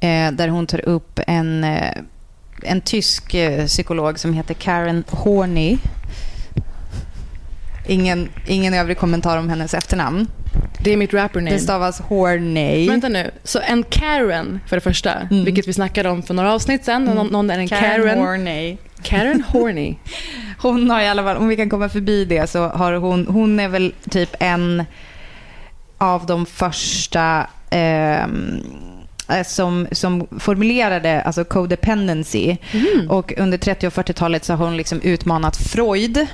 eh, 0.01 0.33
där 0.33 0.49
hon 0.49 0.67
tar 0.67 0.89
upp 0.89 1.21
en, 1.27 1.65
eh, 1.65 1.93
en 2.63 2.81
tysk 2.81 3.35
eh, 3.35 3.67
psykolog 3.67 4.19
som 4.19 4.35
heter 4.35 4.55
Karen 4.55 5.05
Horney. 5.11 5.79
Ingen, 7.87 8.29
ingen 8.47 8.75
övrig 8.75 8.99
kommentar 8.99 9.39
om 9.39 9.49
hennes 9.49 9.75
efternamn. 9.75 10.27
Det 10.85 10.93
är 10.93 10.97
mitt 10.97 11.15
rapper 11.15 11.41
name. 11.41 11.51
Det 11.51 11.59
stavas 11.59 12.01
Horney. 12.01 12.89
Vänta 12.89 13.09
nu. 13.09 13.31
Så 13.45 13.61
en 13.61 13.83
Karen 13.83 14.61
för 14.67 14.77
det 14.77 14.81
första, 14.81 15.13
Mm. 15.31 15.45
vilket 15.45 15.69
vi 15.69 15.73
snackade 15.73 16.09
om 16.11 16.23
för 16.23 16.35
några 16.35 16.53
avsnitt 16.55 16.85
sen. 16.85 17.05
Någon, 17.05 17.27
någon 17.27 17.51
är 17.51 17.59
en 17.59 17.69
Karen, 17.69 18.03
Karen. 18.03 18.19
Horney. 18.19 18.77
Karen 19.03 19.43
Horney. 19.49 19.95
Hon 20.63 20.91
har 20.91 21.01
i 21.01 21.09
alla 21.09 21.23
fall, 21.23 21.37
om 21.37 21.49
vi 21.49 21.57
kan 21.57 21.71
komma 21.71 21.89
förbi 21.89 22.25
det, 22.25 22.51
så 22.51 22.69
har 22.69 22.93
hon, 22.93 23.27
hon 23.27 23.61
är 23.61 23.69
väl 23.69 23.95
typ 24.11 24.35
en 24.41 24.85
av 26.03 26.27
de 26.27 26.47
första 26.47 27.47
ehm, 27.71 28.61
eh, 29.29 29.45
som, 29.47 29.87
som 29.93 30.27
formulerade 30.39 31.23
alltså 31.23 31.45
codependency. 31.45 32.57
Och 33.09 33.33
under 33.37 33.59
30 33.59 33.87
och 33.87 33.93
40-talet 33.93 34.45
så 34.45 34.53
har 34.55 34.65
hon 34.67 34.77
liksom 34.77 35.01
utmanat 35.01 35.57
Freud. 35.57 36.27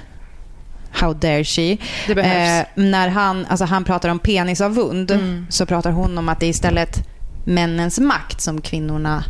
How 0.91 1.13
dare 1.15 1.45
she? 1.45 1.73
Eh, 2.09 2.67
när 2.75 3.09
han, 3.09 3.47
alltså 3.47 3.65
han 3.65 3.85
pratar 3.85 4.09
om 4.09 4.19
penisavund 4.19 5.11
Mm. 5.11 5.47
så 5.51 5.67
pratar 5.67 5.91
hon 5.91 6.19
om 6.19 6.29
att 6.29 6.41
det 6.41 6.47
är 6.47 6.51
istället 6.51 6.97
männens 7.45 7.99
makt 8.01 8.41
som 8.41 8.61
kvinnorna 8.61 9.25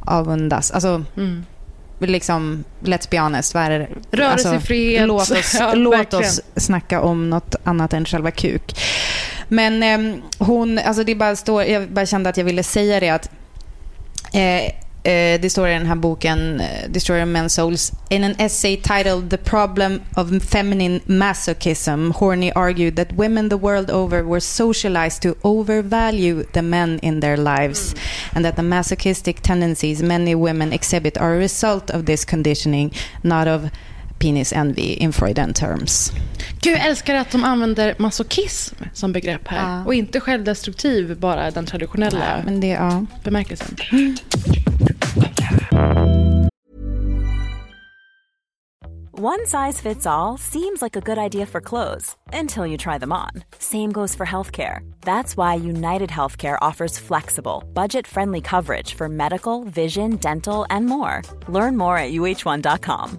avundas. 0.00 0.70
Alltså, 0.70 1.04
Mm. 1.16 1.44
liksom, 1.98 2.64
let's 2.82 3.10
be 3.10 3.20
honest. 3.20 3.54
Vad 3.54 3.62
är 3.62 3.70
det? 3.78 3.88
Rörelsefrihet. 4.10 5.06
låt 5.08 5.30
oss, 5.30 5.56
Ja, 5.60 5.74
låt 5.74 5.94
verkligen. 5.94 6.24
oss 6.24 6.40
snacka 6.56 7.00
om 7.00 7.30
något 7.30 7.54
annat 7.64 7.92
än 7.92 8.04
själva 8.04 8.30
kuk. 8.30 8.74
Men 9.48 9.82
eh, 9.82 10.22
hon, 10.38 10.78
alltså 10.78 11.04
det 11.04 11.14
bara 11.14 11.36
står, 11.36 11.62
jag 11.62 11.88
bara 11.88 12.06
kände 12.06 12.28
att 12.28 12.36
jag 12.36 12.44
ville 12.44 12.62
säga 12.62 13.00
det 13.00 13.08
att 13.08 13.30
eh, 14.32 14.64
eh, 15.12 15.40
det 15.40 15.50
står 15.50 15.68
i 15.68 15.72
den 15.72 15.86
här 15.86 15.94
boken 15.94 16.60
eh, 16.60 16.90
Destroyer 16.90 17.22
of 17.22 17.28
Men's 17.28 17.48
Souls 17.48 17.92
In 18.08 18.24
an 18.24 18.34
essay 18.38 18.76
titled 18.76 19.30
The 19.30 19.36
Problem 19.36 20.00
of 20.16 20.42
Feminine 20.42 21.00
Masochism 21.06 22.12
Horney 22.12 22.52
argued 22.54 22.96
that 22.96 23.12
women 23.12 23.48
the 23.48 23.56
world 23.56 23.90
over 23.90 24.22
were 24.22 24.40
socialized 24.40 25.22
to 25.22 25.34
overvalue 25.42 26.44
the 26.52 26.62
men 26.62 26.98
in 27.02 27.20
their 27.20 27.36
lives 27.36 27.94
and 28.34 28.44
that 28.44 28.56
the 28.56 28.62
masochistic 28.62 29.40
tendencies 29.42 30.02
many 30.02 30.34
women 30.34 30.72
exhibit 30.72 31.18
are 31.18 31.34
a 31.34 31.38
result 31.38 31.90
of 31.90 32.04
this 32.04 32.24
conditioning 32.24 32.92
not 33.22 33.48
of 33.48 33.70
penis 34.18 34.52
envy 34.52 34.92
in 34.92 35.12
Freudian 35.12 35.54
terms. 35.54 36.12
Gud, 36.60 36.72
jag 36.72 36.86
älskar 36.86 37.14
att 37.14 37.30
de 37.30 37.44
använder 37.44 37.94
masochism 37.98 38.74
som 38.92 39.12
begrepp 39.12 39.48
här. 39.48 39.78
Ja. 39.78 39.84
Och 39.84 39.94
inte 39.94 40.20
självdestruktiv, 40.20 41.18
bara 41.18 41.50
den 41.50 41.66
traditionella 41.66 42.42
Men 42.44 42.60
det, 42.60 42.66
ja. 42.66 43.06
bemärkelsen. 43.24 43.76
One 49.18 49.46
size 49.46 49.80
fits 49.80 50.06
all 50.06 50.36
seems 50.36 50.82
like 50.82 50.94
a 50.94 51.00
good 51.00 51.16
idea 51.16 51.46
for 51.46 51.62
clothes 51.62 52.14
until 52.34 52.66
you 52.66 52.76
try 52.76 52.98
them 52.98 53.12
on. 53.12 53.30
Same 53.58 53.90
goes 53.90 54.14
for 54.14 54.26
healthcare. 54.26 54.80
That's 55.00 55.38
why 55.38 55.54
United 55.54 56.10
Healthcare 56.10 56.58
offers 56.60 56.98
flexible, 56.98 57.64
budget 57.72 58.06
friendly 58.06 58.42
coverage 58.42 58.92
for 58.92 59.08
medical, 59.08 59.64
vision, 59.64 60.16
dental, 60.16 60.66
and 60.68 60.84
more. 60.84 61.22
Learn 61.48 61.78
more 61.78 61.96
at 61.96 62.12
uh1.com. 62.12 63.18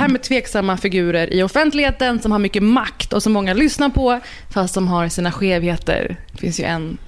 här 0.00 0.08
med 0.08 0.22
tveksamma 0.22 0.76
figurer 0.76 1.32
i 1.34 1.42
offentligheten 1.42 2.20
som 2.20 2.32
har 2.32 2.38
mycket 2.38 2.62
makt 2.62 3.12
och 3.12 3.22
som 3.22 3.32
många 3.32 3.54
lyssnar 3.54 3.88
på 3.88 4.20
fast 4.50 4.74
som 4.74 4.88
har 4.88 5.08
sina 5.08 5.32
skevheter. 5.32 6.16
Det 6.32 6.38
finns 6.38 6.60
ju 6.60 6.64
en 6.64 6.98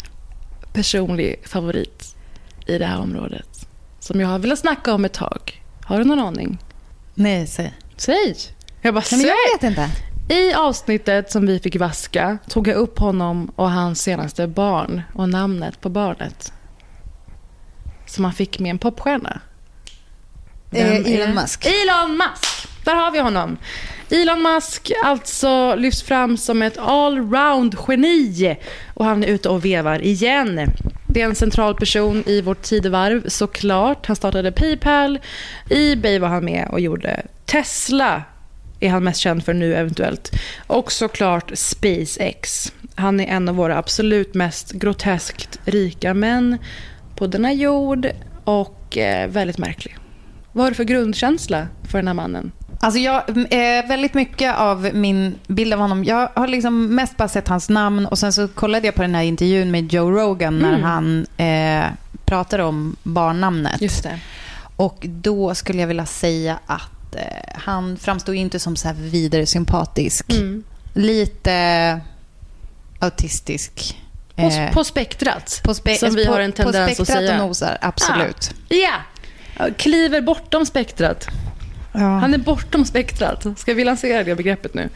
personlig 0.72 1.43
favorit 1.47 2.16
i 2.66 2.78
det 2.78 2.86
här 2.86 3.01
området 3.01 3.66
som 4.01 4.20
jag 4.20 4.28
har 4.28 4.38
velat 4.38 4.59
snacka 4.59 4.95
om 4.95 5.05
ett 5.05 5.12
tag. 5.12 5.62
Har 5.84 5.99
du 5.99 6.05
någon 6.05 6.18
aning? 6.20 6.59
Nej, 7.14 7.47
säg. 7.47 7.74
Säg! 7.97 8.36
Jag 8.82 8.95
bara, 8.95 9.03
säg! 9.03 9.22
jag 9.26 9.36
vet 9.55 9.70
inte. 9.70 9.88
I 10.34 10.55
avsnittet 10.55 11.30
som 11.32 11.47
vi 11.47 11.59
fick 11.61 11.76
vaska 11.76 12.38
tog 12.49 12.68
jag 12.68 12.76
upp 12.76 12.99
honom 12.99 13.53
och 13.57 13.70
hans 13.70 14.03
senaste 14.03 14.47
barn 14.47 15.03
och 15.14 15.28
namnet 15.28 15.80
på 15.80 15.88
barnet. 15.88 16.53
Som 18.07 18.24
han 18.24 18.32
fick 18.34 18.59
med 18.59 18.70
en 18.70 18.78
popstjärna. 18.78 19.40
Eh, 20.72 20.84
Vem 20.90 21.05
Elon 21.07 21.28
är- 21.28 21.34
Musk. 21.34 21.66
Elon 21.66 22.11
Musk! 22.16 22.51
Där 22.85 22.95
har 22.95 23.11
vi 23.11 23.18
honom. 23.18 23.57
Elon 24.11 24.43
Musk 24.43 24.93
alltså 25.05 25.74
lyfts 25.74 26.03
fram 26.03 26.37
som 26.37 26.62
ett 26.62 26.78
allround-geni 26.78 28.57
och 28.95 29.05
han 29.05 29.24
är 29.24 29.28
ute 29.28 29.49
och 29.49 29.64
vevar 29.64 30.05
igen. 30.05 30.70
Det 31.07 31.20
är 31.20 31.24
en 31.24 31.35
central 31.35 31.74
person 31.74 32.22
i 32.26 32.41
vårt 32.41 32.62
tidevarv 32.62 33.28
såklart. 33.28 34.07
Han 34.07 34.16
startade 34.16 34.53
Paypal, 34.53 35.18
Ebay 35.70 36.18
var 36.18 36.28
han 36.28 36.45
med 36.45 36.68
och 36.70 36.80
gjorde. 36.80 37.22
Tesla 37.45 38.22
är 38.80 38.89
han 38.89 39.05
mest 39.05 39.20
känd 39.20 39.45
för 39.45 39.55
nu 39.55 39.74
eventuellt. 39.74 40.33
Och 40.66 40.93
såklart 40.93 41.51
SpaceX. 41.55 42.72
Han 42.95 43.20
är 43.20 43.26
en 43.26 43.49
av 43.49 43.55
våra 43.55 43.78
absolut 43.78 44.35
mest 44.35 44.72
groteskt 44.72 45.61
rika 45.64 46.14
män 46.14 46.59
på 47.16 47.26
denna 47.26 47.53
jord 47.53 48.09
och 48.45 48.99
eh, 48.99 49.28
väldigt 49.28 49.59
märklig. 49.59 49.97
Vad 50.53 50.64
har 50.64 50.70
du 50.70 50.74
för 50.74 50.85
grundkänsla 50.85 51.68
för 51.91 51.99
den 51.99 52.07
här 52.07 52.14
mannen? 52.14 52.53
Alltså 52.85 53.01
jag, 53.01 53.22
eh, 53.28 53.87
väldigt 53.89 54.14
mycket 54.14 54.57
av 54.57 54.91
min 54.93 55.35
bild 55.47 55.72
av 55.72 55.78
honom, 55.78 56.05
jag 56.05 56.28
har 56.35 56.47
liksom 56.47 56.95
mest 56.95 57.16
bara 57.16 57.28
sett 57.28 57.49
hans 57.49 57.68
namn 57.68 58.07
och 58.07 58.18
sen 58.18 58.33
så 58.33 58.49
kollade 58.49 58.87
jag 58.87 58.95
på 58.95 59.03
den 59.03 59.14
här 59.14 59.22
intervjun 59.22 59.70
med 59.70 59.93
Joe 59.93 60.11
Rogan 60.11 60.59
när 60.59 60.68
Mm. 60.68 60.83
han 60.83 61.26
eh, 61.37 61.85
pratade 62.24 62.62
om 62.62 62.97
barnnamnet. 63.03 63.80
Just 63.83 64.03
det. 64.03 64.20
Och 64.76 64.99
då 65.09 65.55
skulle 65.55 65.80
jag 65.80 65.87
vilja 65.89 66.07
säga 66.07 66.59
att 66.66 67.14
eh, 67.14 67.22
han 67.55 67.97
framstod 67.97 68.35
inte 68.35 68.59
som 68.59 68.76
så 68.76 68.89
här 68.89 68.95
vidare 68.95 69.47
sympatisk. 69.47 70.30
Mm. 70.33 70.64
Lite 70.95 72.01
autistisk. 72.99 73.99
På, 74.37 74.43
Eh, 74.43 74.72
på 74.72 74.85
spektrat, 74.85 75.61
på 75.64 75.72
spe- 75.72 75.99
som 75.99 76.14
vi 76.14 76.26
på- 76.26 76.33
har 76.33 76.41
en 76.41 76.53
tendens 76.53 76.76
på 76.97 77.03
att 77.03 77.09
spektrat 77.09 77.18
säga. 77.18 77.33
och 77.43 77.49
nosar, 77.49 77.78
absolut. 77.80 78.55
Ja! 78.68 78.91
Ja, 79.59 79.66
Kliver 79.78 80.20
bortom 80.20 80.66
spektrat. 80.66 81.26
Ja. 81.93 82.01
Han 82.01 82.34
är 82.34 82.38
bortom 82.38 82.84
spektrat. 82.84 83.47
Ska 83.59 83.74
vi 83.74 83.84
lansera 83.84 84.24
det 84.24 84.34
begreppet 84.34 84.74
nu? 84.74 84.88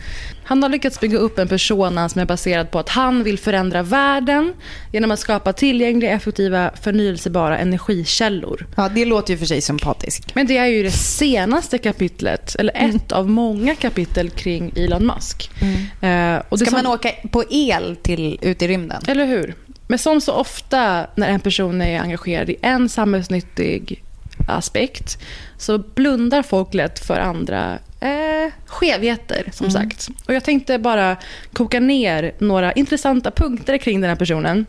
Han 0.44 0.62
har 0.62 0.70
lyckats 0.70 1.00
bygga 1.00 1.18
upp 1.18 1.38
en 1.38 1.48
persona 1.48 2.08
som 2.08 2.20
är 2.20 2.24
baserad 2.24 2.70
på 2.70 2.78
att 2.78 2.88
han 2.88 3.22
vill 3.24 3.38
förändra 3.38 3.82
världen 3.82 4.52
genom 4.92 5.10
att 5.10 5.18
skapa 5.18 5.52
tillgängliga, 5.52 6.10
effektiva, 6.10 6.70
förnyelsebara 6.82 7.58
energikällor. 7.58 8.66
ja, 8.76 8.88
det 8.88 9.04
låter 9.04 9.32
ju 9.32 9.38
för 9.38 9.46
sig 9.46 9.60
sympatiskt. 9.60 10.34
Men 10.34 10.46
det 10.46 10.56
är 10.58 10.66
ju 10.66 10.82
det 10.82 10.90
senaste 10.90 11.78
kapitlet, 11.78 12.54
eller 12.58 12.72
ett 12.76 13.12
av 13.12 13.30
många 13.30 13.74
kapitel 13.74 14.30
kring 14.30 14.72
Elon 14.76 15.06
Musk. 15.06 15.50
Eh, 15.60 15.66
och 15.68 16.02
Mm. 16.02 16.42
Ska 16.50 16.64
som- 16.64 16.72
man 16.72 16.86
åka 16.86 17.10
på 17.30 17.44
el 17.50 17.96
till, 18.02 18.38
ut 18.42 18.62
i 18.62 18.68
rymden? 18.68 19.02
Eller 19.06 19.26
hur? 19.26 19.54
Men 19.88 19.98
som 19.98 20.20
så 20.20 20.32
ofta 20.32 21.06
när 21.14 21.28
en 21.28 21.40
person 21.40 21.82
är 21.82 22.00
engagerad 22.00 22.50
i 22.50 22.56
en 22.62 22.88
samhällsnyttig 22.88 24.02
aspekt 24.46 25.18
så 25.58 25.78
blundar 25.78 26.42
folk 26.42 26.74
lätt 26.74 26.98
för 27.06 27.18
andra 27.18 27.78
eh, 28.00 28.52
skevheter, 28.66 29.48
som 29.52 29.70
sagt. 29.70 30.08
Och 30.28 30.34
jag 30.34 30.44
tänkte 30.44 30.78
bara 30.78 31.16
koka 31.52 31.80
ner 31.80 32.34
några 32.38 32.72
intressanta 32.72 33.30
punkter 33.30 33.78
kring 33.78 34.00
den 34.00 34.08
här 34.10 34.16
personen. 34.16 34.66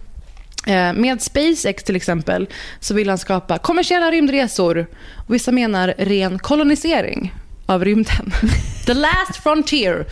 Eh, 0.68 0.94
Med 0.94 1.22
SpaceX 1.22 1.84
till 1.84 1.96
exempel 1.96 2.48
så 2.80 2.94
vill 2.94 3.10
han 3.10 3.18
skapa 3.18 3.58
kommersiella 3.58 4.12
rymdresor. 4.12 4.88
Och 5.28 5.34
vissa 5.34 5.52
menar 5.52 5.94
ren 5.98 6.40
kolonisering 6.40 7.34
av 7.66 7.86
rymden. 7.86 8.32
The 8.86 8.94
last 8.94 9.36
frontier. 9.44 10.06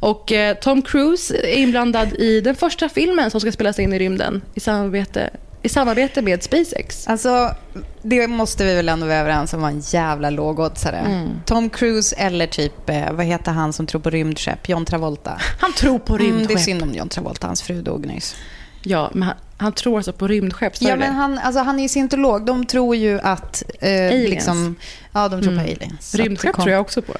Och 0.00 0.32
eh, 0.32 0.56
Tom 0.56 0.82
Cruise 0.82 1.36
är 1.36 1.56
inblandad 1.56 2.12
i 2.12 2.40
den 2.40 2.54
första 2.54 2.88
filmen 2.88 3.30
som 3.30 3.40
ska 3.40 3.52
spelas 3.52 3.78
in 3.78 3.92
i 3.92 3.98
rymden 3.98 4.42
i 4.54 4.60
samarbete, 4.60 5.30
i 5.62 5.68
samarbete 5.68 6.22
med 6.22 6.42
SpaceX. 6.42 7.08
Alltså, 7.08 7.54
det 8.02 8.26
måste 8.28 8.64
vi 8.64 8.74
väl 8.74 8.88
ändå 8.88 9.06
vara 9.06 9.16
överens 9.18 9.54
om 9.54 9.60
var 9.62 9.68
en 9.68 9.80
jävla 9.80 10.30
lågoddsare. 10.30 10.96
Mm. 10.98 11.28
Tom 11.46 11.70
Cruise 11.70 12.16
eller 12.16 12.46
typ, 12.46 12.90
eh, 12.90 13.12
vad 13.12 13.26
heter 13.26 13.52
han 13.52 13.72
som 13.72 13.86
tror 13.86 14.00
på 14.00 14.10
rymdskepp? 14.10 14.68
John 14.68 14.84
Travolta. 14.84 15.40
Han 15.60 15.72
tror 15.72 15.98
på 15.98 16.14
Mm, 16.14 16.26
det 16.26 16.34
är 16.34 16.38
rymdskepp. 16.38 16.60
synd 16.64 16.82
om 16.82 16.94
John 16.94 17.08
Travolta, 17.08 17.46
hans 17.46 17.62
fru 17.62 17.82
dog 17.82 18.06
nyss. 18.06 18.36
Ja, 18.82 19.10
men 19.14 19.22
han, 19.22 19.36
han 19.56 19.72
tror 19.72 19.96
alltså 19.96 20.12
på 20.12 20.28
rymdskepp. 20.28 20.72
Ja, 20.80 20.96
men 20.96 21.14
han, 21.14 21.38
alltså, 21.38 21.60
han 21.62 21.78
är 21.78 21.82
ju 21.82 21.88
scientolog. 21.88 22.46
De 22.46 22.66
tror 22.66 22.96
ju 22.96 23.20
att... 23.20 23.62
Eh, 23.80 23.90
Aliens. 23.90 24.30
Liksom, 24.30 24.74
ja, 25.12 25.28
de 25.28 25.42
tror 25.42 25.52
Mm. 25.52 25.64
på 25.64 25.70
aliens. 25.70 26.14
Rymdskepp 26.14 26.54
tror 26.56 26.70
jag 26.70 26.80
också 26.80 27.02
på. 27.02 27.12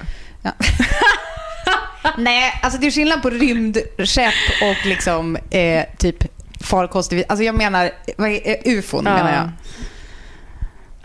Nej, 2.17 2.59
alltså 2.61 2.79
det 2.79 2.87
är 2.87 2.91
skillnad 2.91 3.21
på 3.21 3.29
rymdskepp 3.29 4.33
och 4.61 4.85
liksom 4.85 5.35
eh, 5.49 5.83
typ 5.97 6.23
farkost. 6.63 7.13
Alltså 7.27 7.43
jag 7.43 7.55
menar, 7.55 7.91
vad 8.17 8.29
är, 8.29 8.57
ufon 8.65 9.03
Ja. 9.05 9.13
menar 9.13 9.33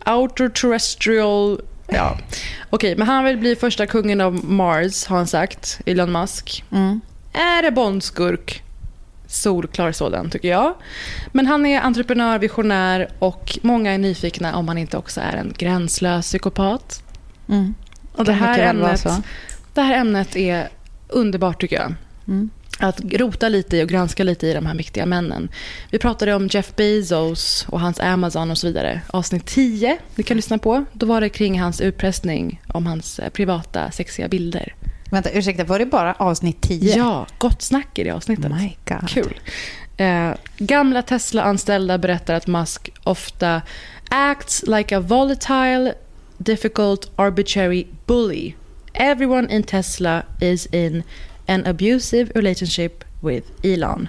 jag. 0.04 0.14
Outer 0.14 0.48
terrestrial... 0.48 1.60
Ja. 1.86 2.18
Okej, 2.70 2.96
men 2.96 3.06
han 3.06 3.24
vill 3.24 3.36
bli 3.38 3.56
första 3.56 3.86
kungen 3.86 4.20
av 4.20 4.44
Mars, 4.44 5.06
har 5.06 5.16
han 5.16 5.26
sagt. 5.26 5.80
Elon 5.86 6.12
Musk. 6.12 6.64
Mm. 6.72 7.00
Är 7.32 7.62
det 7.62 7.70
Bondskurk? 7.70 8.62
Solklar 9.26 9.92
sådan, 9.92 10.30
tycker 10.30 10.48
jag. 10.48 10.74
Men 11.32 11.46
han 11.46 11.66
är 11.66 11.80
entreprenör, 11.80 12.38
visionär 12.38 13.08
och 13.18 13.58
många 13.62 13.92
är 13.92 13.98
nyfikna 13.98 14.56
om 14.56 14.68
han 14.68 14.78
inte 14.78 14.96
också 14.96 15.20
är 15.20 15.36
en 15.36 15.54
gränslös 15.58 16.26
psykopat. 16.26 17.02
Mm. 17.48 17.74
Och 18.12 18.24
det 18.24 18.32
här, 18.32 18.58
ämnet, 18.58 19.06
det 19.74 19.82
här 19.82 19.94
ämnet 19.94 20.36
är 20.36 20.68
underbart, 21.08 21.60
tycker 21.60 21.76
jag. 21.76 21.94
Mm. 22.28 22.50
Att 22.78 23.00
rota 23.12 23.48
lite 23.48 23.76
i 23.76 23.84
och 23.84 23.88
granska 23.88 24.24
lite 24.24 24.46
i 24.46 24.52
de 24.52 24.66
här 24.66 24.74
viktiga 24.74 25.06
männen. 25.06 25.48
Vi 25.90 25.98
pratade 25.98 26.34
om 26.34 26.48
Jeff 26.48 26.76
Bezos 26.76 27.66
och 27.68 27.80
hans 27.80 28.00
Amazon 28.00 28.50
och 28.50 28.58
så 28.58 28.66
vidare. 28.66 29.00
Avsnitt 29.06 29.46
10, 29.46 29.98
ni 30.14 30.24
kan 30.24 30.36
lyssna 30.36 30.58
på. 30.58 30.84
Då 30.92 31.06
var 31.06 31.20
det 31.20 31.28
kring 31.28 31.60
hans 31.60 31.80
utpressning 31.80 32.60
om 32.68 32.86
hans 32.86 33.18
eh, 33.18 33.30
privata 33.30 33.90
sexiga 33.90 34.28
bilder. 34.28 34.74
Vänta, 35.10 35.30
ursäkta, 35.30 35.64
var 35.64 35.78
det 35.78 35.86
bara 35.86 36.14
avsnitt 36.14 36.60
10? 36.60 36.96
Ja, 36.96 37.26
gott 37.38 37.62
snack 37.62 37.98
i 37.98 38.04
det 38.04 38.10
avsnittet. 38.10 38.50
My 38.50 38.76
God. 38.84 39.08
Kul. 39.08 39.40
Eh, 39.96 40.30
gamla 40.58 41.02
Tesla-anställda 41.02 41.98
berättar 41.98 42.34
att 42.34 42.46
Musk 42.46 42.90
ofta 43.04 43.62
acts 44.08 44.64
like 44.66 44.96
a 44.96 45.00
volatile, 45.00 45.94
difficult, 46.38 47.10
arbitrary 47.16 47.86
bully. 48.06 48.54
Everyone 48.92 49.54
in 49.54 49.62
Tesla 49.62 50.22
is 50.40 50.66
in 50.66 51.02
an 51.48 51.66
abusive 51.66 52.30
relationship 52.34 53.04
with 53.20 53.48
Elon. 53.62 54.08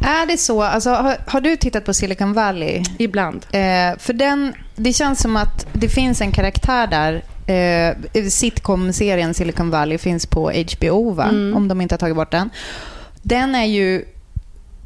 Är 0.00 0.26
det 0.26 0.36
så? 0.36 0.62
Alltså, 0.62 0.90
har, 0.90 1.16
har 1.26 1.40
du 1.40 1.56
tittat 1.56 1.84
på 1.84 1.94
Silicon 1.94 2.32
Valley? 2.32 2.82
Ibland. 2.98 3.46
Eh, 3.52 3.98
för 3.98 4.12
den, 4.12 4.54
det 4.76 4.92
känns 4.92 5.20
som 5.20 5.36
att 5.36 5.66
det 5.72 5.88
finns 5.88 6.20
en 6.20 6.32
karaktär 6.32 6.86
där. 6.86 7.22
Eh, 7.46 8.24
Sitcom-serien 8.28 9.34
Silicon 9.34 9.70
Valley 9.70 9.98
finns 9.98 10.26
på 10.26 10.50
HBO, 10.52 11.10
va? 11.10 11.24
Mm. 11.24 11.56
om 11.56 11.68
de 11.68 11.80
inte 11.80 11.92
har 11.94 11.98
tagit 11.98 12.16
bort 12.16 12.30
den. 12.30 12.50
Den 13.22 13.54
är 13.54 13.64
ju 13.64 14.04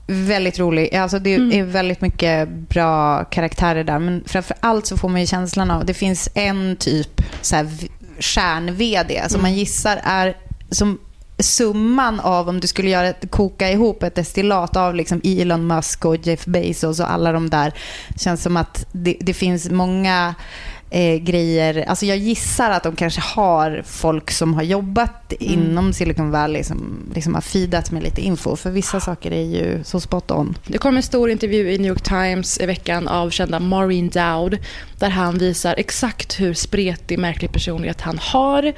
väldigt 0.06 0.58
rolig. 0.58 0.94
Alltså 0.94 1.18
det 1.18 1.34
Mm. 1.34 1.52
är 1.58 1.62
väldigt 1.62 2.00
mycket 2.00 2.48
bra 2.48 3.24
karaktärer 3.24 3.84
där. 3.84 3.98
Men 3.98 4.24
framför 4.26 4.56
allt 4.60 4.86
så 4.86 4.96
får 4.96 5.08
man 5.08 5.20
ju 5.20 5.26
känslan 5.26 5.70
av 5.70 5.84
det 5.84 5.94
finns 5.94 6.28
en 6.34 6.76
typ 6.76 7.22
så 7.40 7.56
här 7.56 7.66
kärn-VD 8.18 9.22
som 9.28 9.42
man 9.42 9.54
gissar 9.54 10.00
är 10.04 10.36
som 10.70 10.98
summan 11.44 12.20
av 12.20 12.48
om 12.48 12.60
du 12.60 12.66
skulle 12.66 12.90
göra 12.90 13.08
ett, 13.08 13.30
koka 13.30 13.70
ihop 13.70 14.02
ett 14.02 14.14
destillat 14.14 14.76
av 14.76 14.94
liksom 14.94 15.20
Elon 15.24 15.66
Musk 15.66 16.04
och 16.04 16.16
Jeff 16.16 16.44
Bezos 16.44 17.00
och 17.00 17.10
alla 17.10 17.32
de 17.32 17.50
där. 17.50 17.72
känns 18.16 18.42
som 18.42 18.56
att 18.56 18.86
det, 18.92 19.16
det 19.20 19.34
finns 19.34 19.70
många 19.70 20.34
eh, 20.94 21.16
grejer. 21.16 21.84
Alltså 21.88 22.06
jag 22.06 22.16
gissar 22.16 22.70
att 22.70 22.82
de 22.82 22.96
kanske 22.96 23.20
har 23.20 23.82
folk 23.86 24.30
som 24.30 24.54
har 24.54 24.62
jobbat 24.62 25.32
inom 25.40 25.92
Silicon 25.92 26.30
Valley 26.30 26.64
som 26.64 27.10
liksom 27.14 27.34
har 27.34 27.40
feedat 27.40 27.90
med 27.90 28.02
lite 28.02 28.20
info. 28.20 28.56
För 28.56 28.70
vissa 28.70 29.00
saker 29.00 29.30
är 29.30 29.44
ju 29.44 29.84
så 29.84 30.00
spot 30.00 30.30
on. 30.30 30.58
Det 30.66 30.78
kom 30.78 30.96
en 30.96 31.02
stor 31.02 31.30
intervju 31.30 31.72
i 31.72 31.78
New 31.78 31.88
York 31.88 32.02
Times 32.02 32.60
i 32.60 32.66
veckan 32.66 33.08
av 33.08 33.30
kända 33.30 33.60
Maureen 33.60 34.08
Dowd 34.08 34.58
där 34.98 35.10
han 35.10 35.38
visar 35.38 35.74
exakt 35.78 36.40
hur 36.40 36.54
spretig, 36.54 37.18
märklig 37.18 37.52
personlighet 37.52 38.00
han 38.00 38.18
har. 38.18 38.72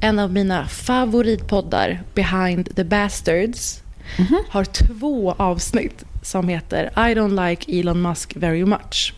En 0.00 0.18
av 0.18 0.32
mina 0.32 0.68
favoritpoddar, 0.68 2.02
Behind 2.14 2.76
the 2.76 2.84
Bastards, 2.84 3.82
har 4.48 4.64
två 4.64 5.32
avsnitt 5.38 6.04
som 6.22 6.48
heter 6.48 6.84
I 6.96 7.14
don't 7.14 7.48
like 7.48 7.80
Elon 7.80 8.02
Musk 8.02 8.36
very 8.36 8.64
much. 8.64 9.14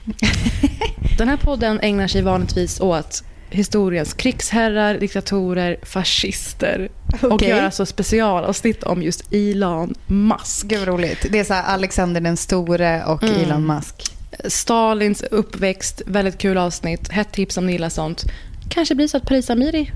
Den 1.18 1.28
här 1.28 1.36
podden 1.36 1.80
ägnar 1.82 2.08
sig 2.08 2.22
vanligtvis 2.22 2.80
åt 2.80 3.24
historiens 3.50 4.14
krigsherrar, 4.14 4.98
diktatorer, 4.98 5.76
fascister 5.82 6.88
och 7.22 7.32
Okej. 7.32 7.48
gör 7.48 7.62
alltså 7.62 7.86
specialavsnitt 7.86 8.82
om 8.82 9.02
just 9.02 9.32
Elon 9.32 9.94
Musk. 10.06 10.66
Gud 10.66 10.78
vad 10.78 10.88
roligt. 10.88 11.26
Det 11.30 11.38
är 11.38 11.44
så 11.44 11.54
Alexander 11.54 12.20
den 12.20 12.36
store 12.36 13.04
och 13.04 13.22
Mm. 13.22 13.34
Elon 13.40 13.66
Musk. 13.66 14.16
Stalins 14.48 15.22
uppväxt, 15.22 16.02
väldigt 16.06 16.38
kul 16.38 16.58
avsnitt. 16.58 17.08
Hett 17.08 17.32
tips 17.32 17.56
om 17.56 17.66
ni 17.66 17.72
gillar 17.72 17.88
sånt. 17.88 18.24
Kanske 18.68 18.94
blir 18.94 19.08
så 19.08 19.16
att 19.16 19.26
Paris 19.26 19.50
Amiri 19.50 19.90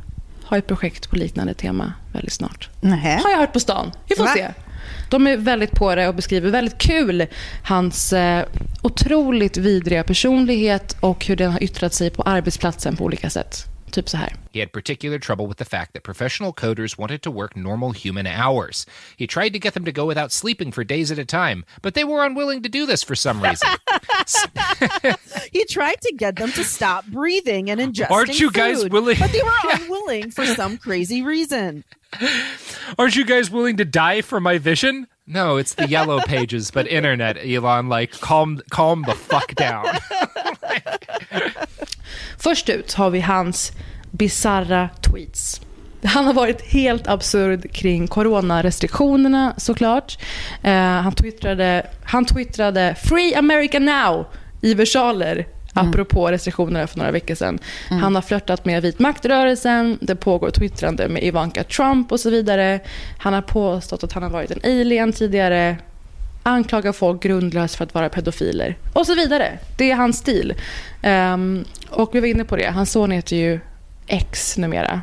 har 0.45 0.59
ett 0.59 0.67
projekt 0.67 1.11
på 1.11 1.17
liknande 1.17 1.55
tema 1.55 1.93
väldigt 2.13 2.33
snart. 2.33 2.69
Nähä. 2.81 3.21
Har 3.23 3.31
jag 3.31 3.39
hört 3.39 3.53
på 3.53 3.61
stan. 3.61 3.93
Vi 4.09 4.17
får 4.17 4.25
Va? 4.25 4.31
se. 4.35 4.49
De 5.11 5.27
är 5.27 5.37
väldigt 5.37 5.71
på 5.71 5.95
det 5.95 6.09
och 6.09 6.15
beskriver 6.15 6.51
väldigt 6.51 6.79
kul 6.79 7.27
hans 7.65 8.13
eh, 8.13 8.45
otroligt 8.83 9.57
vidriga 9.57 10.05
personlighet 10.05 10.97
och 11.01 11.27
hur 11.27 11.37
den 11.37 11.53
har 11.53 11.63
yttrat 11.63 11.95
sig 11.95 12.11
på 12.11 12.23
arbetsplatsen 12.23 12.97
på 12.97 13.05
olika 13.05 13.31
sätt. 13.31 13.74
Typ 13.95 14.09
så 14.09 14.17
här. 14.17 14.33
He 14.53 14.59
had 14.61 14.73
particular 14.73 15.19
trouble 15.21 15.47
with 15.47 15.59
the 15.59 15.65
fact 15.65 15.93
that 15.93 16.03
professional 16.03 16.53
coders 16.53 16.99
wanted 16.99 17.23
to 17.23 17.31
work 17.31 17.57
normal 17.57 17.93
human 17.93 18.27
hours. 18.27 18.87
He 19.17 19.27
tried 19.29 19.53
to 19.53 19.61
get 19.61 19.75
them 19.75 19.85
to 19.85 19.93
go 19.93 20.05
without 20.05 20.33
sleeping 20.33 20.73
for 20.73 20.83
days 20.85 21.13
at 21.13 21.19
a 21.19 21.25
time, 21.25 21.65
but 21.81 21.95
they 21.95 22.03
were 22.03 22.25
unwilling 22.27 22.63
to 22.63 22.69
do 22.69 22.87
this 22.87 23.05
for 23.05 23.15
some 23.15 23.41
reason. 23.41 23.69
he 25.53 25.65
tried 25.67 26.01
to 26.03 26.13
get 26.17 26.35
them 26.37 26.51
to 26.53 26.65
stop 26.65 27.07
breathing 27.07 27.71
and 27.71 27.81
ingesting 27.81 28.11
Aren't 28.11 28.41
you 28.41 28.51
guys 28.51 28.85
willing- 28.89 29.19
But 29.21 29.31
they 29.31 29.43
were 29.43 29.63
unwilling 29.75 30.33
for 30.33 30.45
some 30.45 30.77
crazy 30.77 31.23
reason. 31.23 31.85
Aren't 32.99 33.15
you 33.15 33.25
guys 33.25 33.49
willing 33.49 33.77
to 33.77 33.85
die 33.85 34.23
for 34.23 34.41
my 34.41 34.59
vision? 34.59 35.07
No, 35.27 35.57
it's 35.57 35.75
the 35.75 35.89
yellow 35.89 36.21
pages, 36.21 36.71
but 36.73 36.89
internet, 36.89 37.37
Elon. 37.39 37.89
Like, 37.89 38.11
calm, 38.21 38.61
calm 38.71 39.03
the 39.07 39.15
fuck 39.15 39.55
down. 39.55 39.87
Först 42.39 42.69
ut 42.69 42.93
har 42.93 43.11
vi 43.11 43.21
hans 43.21 43.73
bizarra 44.11 44.89
tweets. 45.01 45.61
Han 46.05 46.27
har 46.27 46.35
varit 46.35 46.63
helt 46.73 47.07
absurd 47.07 47.73
kring 47.73 48.07
coronarestriktionerna 48.07 49.55
såklart. 49.57 50.19
Eh, 50.63 50.73
han, 50.75 51.15
twittrade, 51.15 51.87
han 52.05 52.25
twittrade 52.25 52.95
“Free 53.05 53.35
America 53.35 53.79
now” 53.79 54.27
i 54.61 54.75
versaler 54.75 55.47
apropå 55.75 56.31
restriktionerna 56.31 56.87
för 56.87 56.99
några 56.99 57.11
veckor 57.11 57.35
sedan. 57.35 57.59
Han 57.89 58.15
har 58.15 58.23
flörtat 58.23 58.65
med 58.65 58.83
vit 58.83 58.99
maktrörelsen, 58.99 59.99
det 60.01 60.17
pågår 60.17 60.51
twittrande 60.51 61.09
med 61.09 61.23
Ivanka 61.25 61.65
Trump 61.65 62.13
och 62.13 62.21
så 62.21 62.31
vidare. 62.31 62.81
Han 63.19 63.35
har 63.35 63.43
påstått 63.43 64.05
att 64.05 64.13
han 64.13 64.23
har 64.23 64.31
varit 64.31 64.51
en 64.51 64.61
alien 64.65 65.13
tidigare, 65.13 65.77
anklagar 66.47 66.93
folk 66.93 67.23
grundlöst 67.23 67.75
för 67.75 67.85
att 67.85 67.95
vara 67.95 68.09
pedofiler 68.09 68.77
och 68.93 69.07
så 69.07 69.15
vidare. 69.15 69.59
Det 69.77 69.91
är 69.91 69.95
hans 69.95 70.19
stil. 70.19 70.55
Ehm, 71.03 71.65
och 71.91 72.15
vi 72.15 72.21
var 72.21 72.27
inne 72.27 72.45
på 72.45 72.57
det, 72.57 72.71
hans 72.71 72.93
son 72.93 73.11
heter 73.11 73.37
ju 73.37 73.61
X 74.07 74.57
numera. 74.57 75.03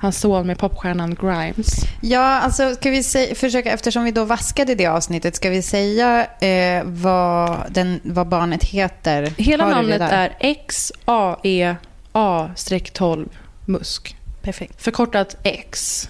Hans 0.00 0.20
son 0.20 0.46
med 0.46 0.58
popstjärnan 0.58 1.14
Grimes. 1.14 1.80
Ja, 2.00 2.20
alltså 2.20 2.74
ska 2.74 2.90
vi 2.90 3.02
säga, 3.02 3.34
försöka, 3.34 3.72
eftersom 3.72 4.04
vi 4.04 4.10
då 4.10 4.24
vaskade 4.24 4.74
det 4.74 4.86
avsnittet, 4.86 5.36
ska 5.36 5.50
vi 5.50 5.62
säga 5.62 6.26
eh, 6.40 6.82
vad, 6.84 7.58
den, 7.70 8.00
vad 8.02 8.26
barnet 8.26 8.64
heter? 8.64 9.32
Hela 9.36 9.64
Har 9.64 9.70
namnet 9.70 10.00
är 10.00 10.36
E 10.40 10.56
XAEA-12 10.68 13.28
Musk. 13.64 14.16
Perfekt. 14.42 14.82
Förkortat 14.82 15.36
X. 15.42 16.08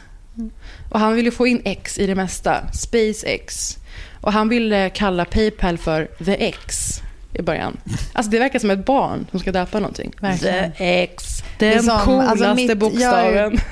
Och 0.90 1.00
han 1.00 1.14
ville 1.14 1.30
få 1.30 1.46
in 1.46 1.62
X 1.64 1.98
i 1.98 2.06
det 2.06 2.14
mesta. 2.14 2.72
SpaceX. 2.72 3.76
Och 4.20 4.32
han 4.32 4.48
ville 4.48 4.90
kalla 4.90 5.24
Paypal 5.24 5.78
för 5.78 6.08
The 6.24 6.46
X 6.48 7.00
i 7.34 7.42
början. 7.42 7.76
Alltså 8.12 8.30
det 8.30 8.38
verkar 8.38 8.58
som 8.58 8.70
ett 8.70 8.84
barn 8.86 9.26
som 9.30 9.40
ska 9.40 9.52
döpa 9.52 9.78
någonting. 9.80 10.12
Verkligen. 10.20 10.72
The 10.72 11.02
X. 11.02 11.42
Det 11.58 11.66
är 11.66 11.74
Den 11.74 11.82
som- 11.84 12.00
coolaste 12.00 12.30
alltså 12.32 12.54
mitt- 12.54 12.68
jag 12.68 12.78
bokstaven. 12.78 13.60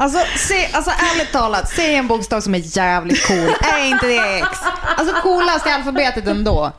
Alltså, 0.00 0.18
se, 0.48 0.68
alltså 0.72 0.90
ärligt 0.90 1.32
talat, 1.32 1.68
säg 1.68 1.94
en 1.94 2.06
bokstav 2.08 2.40
som 2.40 2.54
är 2.54 2.76
jävligt 2.78 3.26
cool. 3.26 3.50
Är 3.74 3.84
inte 3.84 4.06
det 4.06 4.38
X? 4.38 4.48
Alltså 4.96 5.14
coolast 5.22 5.66
i 5.66 5.70
alfabetet 5.70 6.26
ändå. 6.26 6.72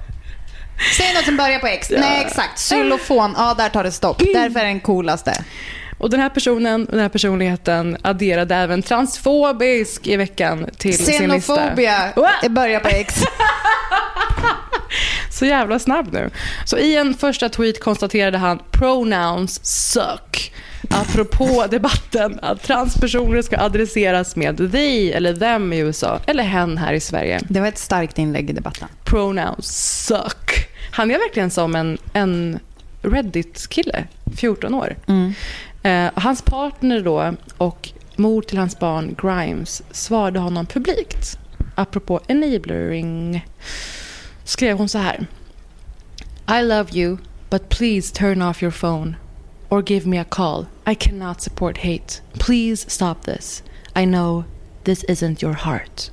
Säg 0.98 1.14
något 1.14 1.26
som 1.26 1.38
börjar 1.38 1.60
på 1.60 1.68
X. 1.68 1.92
Nej, 1.98 2.22
exakt. 2.26 2.58
Xylofon. 2.60 3.34
Ja, 3.38 3.54
där 3.58 3.70
tar 3.70 3.84
det 3.84 3.92
stopp. 3.92 4.20
Därför 4.34 4.60
är 4.60 4.66
den 4.66 4.80
coolaste. 4.80 5.44
Och 6.00 6.10
den 6.10 6.20
här 6.20 6.30
personen, 6.30 6.88
den 6.90 7.00
här 7.00 7.10
personligheten 7.10 7.98
adderade 8.02 8.56
även 8.56 8.82
transfobisk 8.82 10.08
i 10.08 10.18
veckan 10.18 10.70
till 10.78 10.98
sin 10.98 11.32
lista. 11.32 11.56
Xenofobia 11.56 12.14
börjar 12.50 12.80
på 12.80 12.88
X. 12.88 13.24
Så 15.32 15.46
jävla 15.46 15.80
snabb 15.80 16.14
nu. 16.14 16.30
Så 16.66 16.78
i 16.78 16.96
en 16.98 17.14
första 17.14 17.50
tweet 17.50 17.80
konstaterade 17.80 18.38
han 18.38 18.60
pronouns 18.72 19.66
suck. 19.66 20.54
Apropå 20.90 21.66
debatten 21.72 22.40
att 22.42 22.64
transpersoner 22.64 23.42
ska 23.42 23.58
adresseras 23.60 24.36
med 24.36 24.72
they 24.72 25.12
eller 25.12 25.34
them 25.34 25.74
i 25.74 25.78
USA 25.78 26.20
eller 26.26 26.44
hen 26.44 26.78
här 26.78 26.94
i 26.94 27.00
Sverige. 27.00 27.42
Det 27.50 27.60
var 27.60 27.68
ett 27.68 27.78
starkt 27.78 28.18
inlägg 28.18 28.50
i 28.50 28.54
debatten. 28.54 28.88
Pronouns 29.04 30.06
suck. 30.06 30.68
Han 30.92 31.12
är 31.12 31.18
verkligen 31.18 31.52
som 31.52 31.76
en, 31.76 31.98
en 32.14 32.60
Reddit-kille, 33.02 34.04
14 34.38 34.74
år. 34.74 34.96
Mm. 35.08 35.34
Eh, 35.84 36.10
hans 36.16 36.42
partner 36.42 37.02
då 37.02 37.34
och 37.58 37.90
mor 38.16 38.42
till 38.42 38.58
hans 38.58 38.80
barn 38.80 39.16
Grimes 39.22 39.84
svarade 39.92 40.40
honom 40.40 40.66
publikt. 40.66 41.40
Apropå 41.76 42.20
enablering 42.28 43.46
skrev 44.44 44.78
hon 44.78 44.90
så 44.90 44.98
här. 44.98 45.28
I 46.60 46.62
love 46.62 46.90
you, 46.94 47.18
but 47.50 47.70
please 47.70 48.16
turn 48.16 48.42
off 48.42 48.64
your 48.64 48.72
phone 48.72 49.16
or 49.70 49.92
give 49.92 50.08
me 50.08 50.22
a 50.22 50.26
call. 50.30 50.66
I 50.88 50.96
cannot 50.96 51.42
support 51.42 51.78
hate. 51.78 52.22
Please 52.34 52.90
stop 52.90 53.16
this. 53.24 53.64
I 53.96 54.06
know 54.06 54.44
this 54.84 55.04
isn't 55.04 55.44
your 55.44 55.54
heart. 55.54 56.12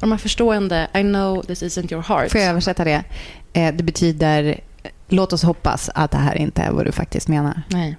Och 0.00 0.08
man 0.08 0.18
förstående, 0.18 0.88
I 0.94 1.02
know 1.02 1.42
this 1.42 1.62
isn't 1.62 1.92
your 1.92 2.02
heart. 2.02 2.30
Får 2.32 2.40
jag 2.40 2.50
översätta 2.50 2.84
det? 2.84 3.04
Eh, 3.52 3.74
det 3.74 3.82
betyder, 3.82 4.60
låt 5.08 5.32
oss 5.32 5.42
hoppas 5.42 5.90
att 5.94 6.10
det 6.10 6.18
här 6.18 6.34
inte 6.34 6.62
är 6.62 6.70
vad 6.70 6.84
du 6.84 6.92
faktiskt 6.92 7.28
menar. 7.28 7.62
Nej. 7.68 7.96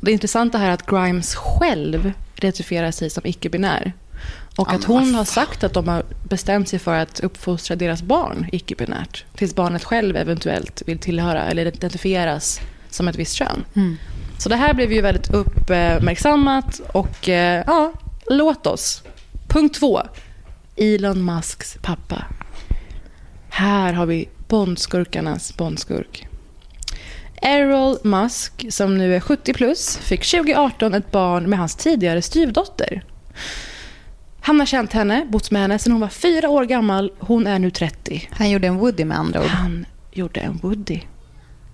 Det 0.00 0.12
intressanta 0.12 0.58
här 0.58 0.68
är 0.68 0.72
att 0.72 0.86
Grimes 0.86 1.34
själv 1.34 2.12
identifierar 2.36 2.90
sig 2.90 3.10
som 3.10 3.26
icke-binär. 3.26 3.92
Och 4.56 4.72
att 4.72 4.84
hon 4.84 5.14
har 5.14 5.24
sagt 5.24 5.64
att 5.64 5.72
de 5.72 5.88
har 5.88 6.02
bestämt 6.28 6.68
sig 6.68 6.78
för 6.78 6.98
att 6.98 7.20
uppfostra 7.20 7.76
deras 7.76 8.02
barn 8.02 8.46
icke-binärt. 8.52 9.24
Tills 9.36 9.54
barnet 9.54 9.84
själv 9.84 10.16
eventuellt 10.16 10.82
vill 10.86 10.98
tillhöra 10.98 11.44
eller 11.44 11.66
identifieras 11.66 12.60
som 12.90 13.08
ett 13.08 13.16
visst 13.16 13.34
kön. 13.34 13.64
Mm. 13.74 13.96
Så 14.38 14.48
det 14.48 14.56
här 14.56 14.74
blev 14.74 14.92
ju 14.92 15.00
väldigt 15.00 15.30
uppmärksammat 15.30 16.80
och 16.92 17.28
eh, 17.28 17.64
ja, 17.66 17.92
låt 18.30 18.66
oss. 18.66 19.02
Punkt 19.48 19.74
två. 19.80 20.02
Elon 20.76 21.24
Musks 21.24 21.78
pappa. 21.82 22.24
Här 23.48 23.92
har 23.92 24.06
vi 24.06 24.28
Bondskurkarnas 24.48 25.56
Bondskurk. 25.56 26.26
Errol 27.42 27.98
Musk, 28.04 28.66
som 28.72 28.98
nu 28.98 29.16
är 29.16 29.20
70 29.20 29.52
plus, 29.54 29.96
fick 29.96 30.30
2018 30.30 30.94
ett 30.94 31.10
barn 31.12 31.50
med 31.50 31.58
hans 31.58 31.74
tidigare 31.76 32.22
styvdotter. 32.22 33.04
Han 34.40 34.58
har 34.58 34.66
känt 34.66 34.92
henne, 34.92 35.26
bott 35.28 35.50
med 35.50 35.62
henne 35.62 35.78
sedan 35.78 35.92
hon 35.92 36.00
var 36.00 36.08
fyra 36.08 36.48
år 36.48 36.64
gammal. 36.64 37.12
Hon 37.18 37.46
är 37.46 37.58
nu 37.58 37.70
30. 37.70 38.28
Han 38.32 38.50
gjorde 38.50 38.66
en 38.66 38.76
Woody 38.76 39.04
med 39.04 39.18
andra 39.18 39.40
ord. 39.40 39.46
Han 39.46 39.86
gjorde 40.12 40.40
en 40.40 40.56
Woody. 40.56 41.00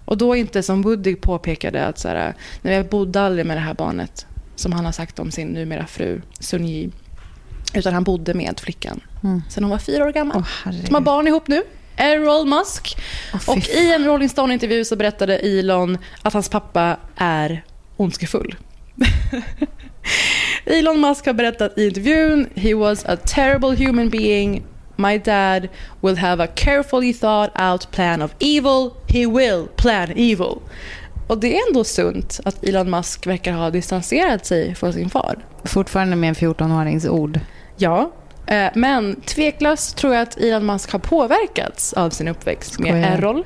Och 0.04 0.18
då 0.18 0.36
inte 0.36 0.62
som 0.62 0.82
Woody 0.82 1.14
påpekade 1.16 1.86
att 1.86 1.98
så 1.98 2.08
här, 2.08 2.34
jag 2.62 2.88
bodde 2.88 3.20
aldrig 3.20 3.46
med 3.46 3.56
det 3.56 3.60
här 3.60 3.74
barnet, 3.74 4.26
som 4.56 4.72
han 4.72 4.84
har 4.84 4.92
sagt 4.92 5.18
om 5.18 5.30
sin 5.30 5.48
numera 5.48 5.86
fru 5.86 6.20
Sun 6.40 6.64
Yi. 6.64 6.90
Utan 7.74 7.94
han 7.94 8.04
bodde 8.04 8.34
med 8.34 8.60
flickan 8.60 9.00
Mm. 9.22 9.42
sen 9.48 9.64
hon 9.64 9.70
var 9.70 9.78
fyra 9.78 10.04
år 10.04 10.12
gammal. 10.12 10.44
Herregud. 10.64 10.86
De 10.86 10.94
har 10.94 11.00
barn 11.00 11.26
ihop 11.26 11.48
nu. 11.48 11.62
Errol 11.98 12.46
Musk. 12.46 12.96
Fy 13.32 13.52
och 13.52 13.68
i 13.68 13.92
en 13.92 14.04
Rolling 14.04 14.28
Stone-intervju 14.28 14.84
så 14.84 14.96
berättade 14.96 15.38
Elon 15.38 15.98
att 16.22 16.32
hans 16.32 16.48
pappa 16.48 16.96
är 17.16 17.64
ondskefull. 17.96 18.56
Elon 20.64 21.00
Musk 21.00 21.26
har 21.26 21.32
berättat 21.32 21.78
i 21.78 21.86
intervjun 21.86 22.48
He 22.54 22.74
was 22.74 23.04
a 23.04 23.16
terrible 23.16 23.86
human 23.86 24.08
being. 24.08 24.64
My 24.96 25.18
dad 25.18 25.68
will 26.00 26.16
have 26.16 26.44
a 26.44 26.46
carefully 26.54 27.14
thought 27.14 27.60
out 27.60 27.90
plan 27.90 28.22
of 28.22 28.30
evil. 28.40 28.90
He 29.08 29.26
will 29.26 29.66
plan 29.76 30.10
evil. 30.10 30.58
Och 31.26 31.38
det 31.38 31.58
är 31.58 31.68
ändå 31.68 31.84
sunt 31.84 32.40
att 32.44 32.64
Elon 32.64 32.90
Musk 32.90 33.26
verkar 33.26 33.52
ha 33.52 33.70
distanserat 33.70 34.46
sig 34.46 34.74
från 34.74 34.92
sin 34.92 35.10
far. 35.10 35.38
Fortfarande 35.64 36.16
med 36.16 36.28
en 36.28 36.34
14-årings 36.34 37.08
ord. 37.08 37.40
Ja, 37.76 38.12
men 38.74 39.20
tveklöst 39.20 39.96
tror 39.96 40.14
jag 40.14 40.22
att 40.22 40.36
Elon 40.36 40.66
Musk 40.66 40.92
har 40.92 40.98
påverkats 40.98 41.92
av 41.92 42.10
sin 42.10 42.28
uppväxt 42.28 42.78
med. 42.78 43.04
Errol. 43.04 43.44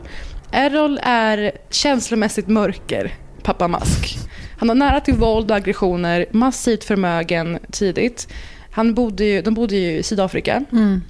Errol 0.53 1.01
är 1.03 1.53
känslomässigt 1.71 2.49
mörker, 2.49 3.15
pappa 3.43 3.69
Musk. 3.69 4.19
Han 4.59 4.69
har 4.69 4.77
nära 4.77 5.01
till 5.01 5.15
våld 5.15 5.51
och 5.51 5.57
aggressioner, 5.57 6.27
massivt 6.31 6.85
förmögen 6.85 7.59
tidigt. 7.73 8.29
Han 8.73 8.95
bodde 8.95 9.25
ju, 9.25 9.43
de 9.43 9.55
bodde 9.55 9.77
ju 9.77 9.99
i 9.99 10.03
Sydafrika. 10.03 10.65
Mm. 10.73 11.03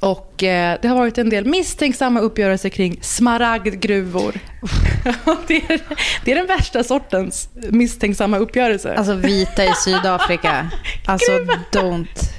Och 0.00 0.42
eh, 0.42 0.78
det 0.82 0.88
har 0.88 0.96
varit 0.96 1.18
en 1.18 1.30
del 1.30 1.44
misstänksamma 1.44 2.20
uppgörelser 2.20 2.68
kring 2.68 2.98
smaragdgruvor. 3.02 4.34
det, 5.46 5.56
är, 5.56 5.80
det 6.24 6.32
är 6.32 6.36
den 6.36 6.46
värsta 6.46 6.84
sortens 6.84 7.48
misstänksamma 7.70 8.38
uppgörelser. 8.38 8.94
Alltså 8.94 9.14
vita 9.14 9.64
i 9.64 9.72
Sydafrika. 9.84 10.70
Alltså 11.06 11.32
don't 11.72 12.37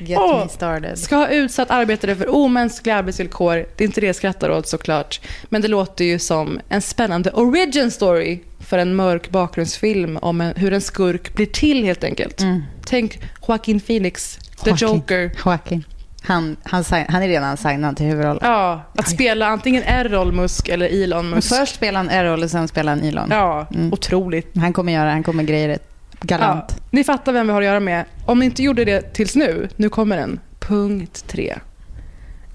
get 0.00 0.18
me 0.20 0.48
started. 0.48 0.98
Ska 0.98 1.16
ha 1.16 1.28
utsatt 1.28 1.70
arbetare 1.70 2.16
för 2.16 2.34
omänskliga 2.34 2.96
arbetsvillkor. 2.96 3.54
Det 3.76 3.84
är 3.84 3.86
inte 3.88 4.00
det 4.00 4.06
jag 4.06 4.16
skrattar 4.16 4.50
åt 4.50 4.68
såklart. 4.68 5.20
Men 5.48 5.62
det 5.62 5.68
låter 5.68 6.04
ju 6.04 6.18
som 6.18 6.60
en 6.68 6.82
spännande 6.82 7.30
origin 7.30 7.90
story 7.90 8.40
för 8.60 8.78
en 8.78 8.96
mörk 8.96 9.30
bakgrundsfilm 9.30 10.16
om 10.16 10.40
en, 10.40 10.52
hur 10.56 10.72
en 10.72 10.80
skurk 10.80 11.34
blir 11.34 11.46
till 11.46 11.84
helt 11.84 12.04
enkelt. 12.04 12.42
Tänk 12.86 13.20
Joaquin 13.48 13.80
Phoenix, 13.80 14.38
The 14.64 14.70
Joaquin. 14.70 14.88
Joker. 14.88 15.30
Joaquin. 15.44 15.84
Han, 16.22 16.56
han, 16.62 16.84
han 17.08 17.22
är 17.22 17.28
redan 17.28 17.56
signad 17.56 17.96
till 17.96 18.06
huvudrollen. 18.06 18.40
Ja, 18.42 18.82
att 18.96 19.08
spela 19.08 19.46
antingen 19.46 19.82
Errol 19.82 20.32
Musk 20.32 20.68
eller 20.68 21.02
Elon 21.02 21.24
Men 21.26 21.34
Musk. 21.36 21.48
först 21.56 21.74
spelar 21.74 21.98
han 22.00 22.10
Errol 22.10 22.42
och 22.42 22.50
sen 22.50 22.68
spelar 22.68 22.92
han 22.96 23.04
Elon. 23.04 23.28
Ja, 23.30 23.66
Mm. 23.74 23.92
otroligt. 23.92 24.56
Han 24.56 24.72
kommer 24.72 24.92
göra, 24.92 25.10
han 25.10 25.22
kommer 25.22 25.42
greja 25.42 25.66
det 25.66 25.78
galant. 26.20 26.64
Ja, 26.68 26.82
ni 26.90 27.04
fattar 27.04 27.32
vem 27.32 27.46
vi 27.46 27.52
har 27.52 27.60
att 27.60 27.66
göra 27.66 27.80
med. 27.80 28.04
Om 28.26 28.38
ni 28.38 28.44
inte 28.44 28.62
gjorde 28.62 28.84
det 28.84 29.14
tills 29.14 29.36
nu, 29.36 29.68
nu 29.76 29.88
kommer 29.88 30.16
den. 30.16 30.40
Punkt 30.58 31.24
tre. 31.28 31.58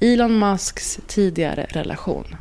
Elon 0.01 0.39
Musks 0.39 0.99
tidigare 1.07 1.68
relation. 1.70 2.36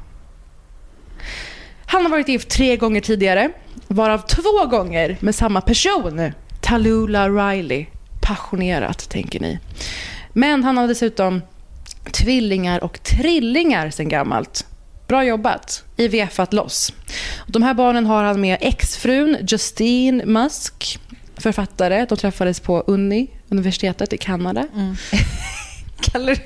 Han 1.86 2.02
har 2.02 2.10
varit 2.10 2.28
gift 2.28 2.48
tre 2.48 2.76
gånger 2.76 3.00
tidigare, 3.00 3.50
varav 3.88 4.18
två 4.18 4.66
gånger 4.66 5.16
med 5.20 5.34
samma 5.34 5.60
person. 5.60 6.32
Tallulah 6.60 7.34
Riley. 7.34 7.86
Passionerat, 8.20 9.08
tänker 9.08 9.40
ni. 9.40 9.58
Men 10.32 10.64
han 10.64 10.76
har 10.76 10.88
dessutom 10.88 11.42
tvillingar 12.12 12.84
och 12.84 13.02
trillingar 13.02 13.90
sen 13.90 14.08
gammalt. 14.08 14.66
Bra 15.12 15.24
jobbat. 15.24 15.84
IVF-at 15.96 16.52
loss. 16.52 16.92
De 17.46 17.62
här 17.62 17.74
barnen 17.74 18.06
har 18.06 18.24
han 18.24 18.40
med 18.40 18.58
exfrun 18.60 19.36
Justine 19.48 20.24
Musk, 20.24 21.00
författare. 21.36 22.06
De 22.08 22.18
träffades 22.18 22.60
på 22.60 22.80
Uni, 22.80 23.30
universitetet 23.48 24.12
i 24.12 24.18
Kanada. 24.18 24.66
Kallar, 26.00 26.38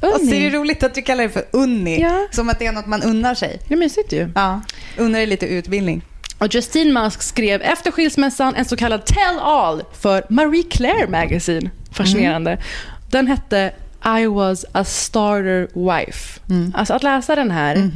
alltså, 0.00 0.30
det 0.30 0.46
är 0.46 0.50
roligt 0.50 0.82
att 0.82 0.94
du 0.94 1.02
kallar 1.02 1.22
det 1.24 1.30
för 1.30 1.44
unni. 1.50 2.00
Ja. 2.00 2.28
Som 2.30 2.48
att 2.48 2.58
det 2.58 2.66
är 2.66 2.72
något 2.72 2.86
man 2.86 3.02
unnar 3.02 3.34
sig. 3.34 3.60
Det 3.68 3.74
är 3.74 3.78
mysigt 3.78 4.12
ju. 4.12 4.30
Ja, 4.34 4.60
unnar 4.96 5.18
dig 5.18 5.26
lite 5.26 5.46
utbildning. 5.46 6.02
Och 6.38 6.54
Justine 6.54 6.92
Musk 7.02 7.22
skrev 7.22 7.62
efter 7.62 7.90
skilsmässan 7.90 8.54
en 8.54 8.64
så 8.64 8.76
kallad 8.76 9.04
tell-all 9.06 9.82
för 10.00 10.24
Marie 10.28 10.62
Claire 10.62 11.08
Magazine. 11.08 11.70
Fascinerande. 11.92 12.62
Den 13.10 13.26
hette 13.26 13.72
I 14.04 14.26
was 14.26 14.64
a 14.72 14.84
starter 14.84 15.68
wife. 15.74 16.40
Alltså 16.74 16.94
att 16.94 17.02
läsa 17.02 17.36
den 17.36 17.50
här, 17.50 17.90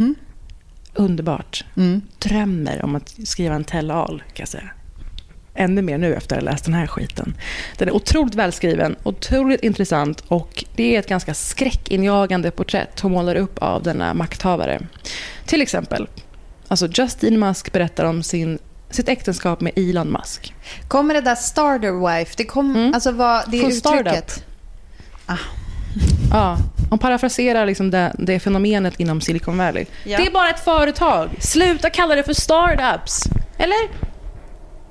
underbart. 0.95 1.65
Drömmer 2.19 2.85
om 2.85 2.95
att 2.97 3.15
skriva 3.25 3.55
en 3.55 3.65
tell-all, 3.65 4.19
kan 4.19 4.43
jag 4.43 4.49
säga. 4.49 4.71
Ännu 5.55 5.83
mer 5.83 5.99
nu 5.99 6.15
efter 6.15 6.37
att 6.37 6.43
ha 6.43 6.51
läst 6.51 6.65
den 6.65 6.75
här 6.75 6.87
skiten. 6.87 7.35
Den 7.79 7.89
är 7.89 7.93
otroligt 7.95 8.35
välskriven, 8.35 8.97
otroligt 9.03 9.61
intressant 9.63 10.21
och 10.29 10.65
det 10.77 10.95
är 10.95 10.99
ett 10.99 11.09
ganska 11.09 11.35
skräckinjagande 11.35 12.51
porträtt 12.51 13.01
hon 13.01 13.13
målar 13.13 13.35
upp 13.35 13.59
av 13.59 13.83
denna 13.83 14.15
makthavare. 14.15 14.87
Till 15.47 15.63
exempel, 15.63 16.09
alltså 16.69 16.89
Justine 16.93 17.39
Musk 17.39 17.73
berättar 17.73 18.05
om 18.05 18.23
sin, 18.23 18.59
sitt 18.91 19.09
äktenskap 19.09 19.61
med 19.61 19.73
Elon 19.77 20.09
Musk. 20.13 20.55
Kommer 20.89 21.15
det 21.15 21.21
där 21.21 21.35
starter 21.35 22.19
wife, 22.19 22.35
det, 22.37 22.45
kom, 22.45 22.93
alltså 22.95 23.13
vad, 23.13 23.51
det 23.51 23.57
är 23.57 23.61
Från 23.61 23.71
uttrycket. 23.73 24.31
startup. 24.31 24.45
Ja, 26.31 26.59
hon 26.91 26.99
parafraserar 26.99 27.67
liksom 27.67 27.91
det, 27.91 28.15
det 28.19 28.41
fenomenet 28.41 29.01
inom 29.01 29.21
Silicon 29.21 29.59
Valley. 29.59 29.85
Ja. 30.05 30.19
Det 30.19 30.27
är 30.27 30.31
bara 30.31 30.51
ett 30.51 30.65
företag. 30.65 31.31
Sluta 31.39 31.91
kalla 31.91 32.15
det 32.15 32.23
för 32.23 32.33
startups. 32.33 33.23
Eller? 33.59 34.07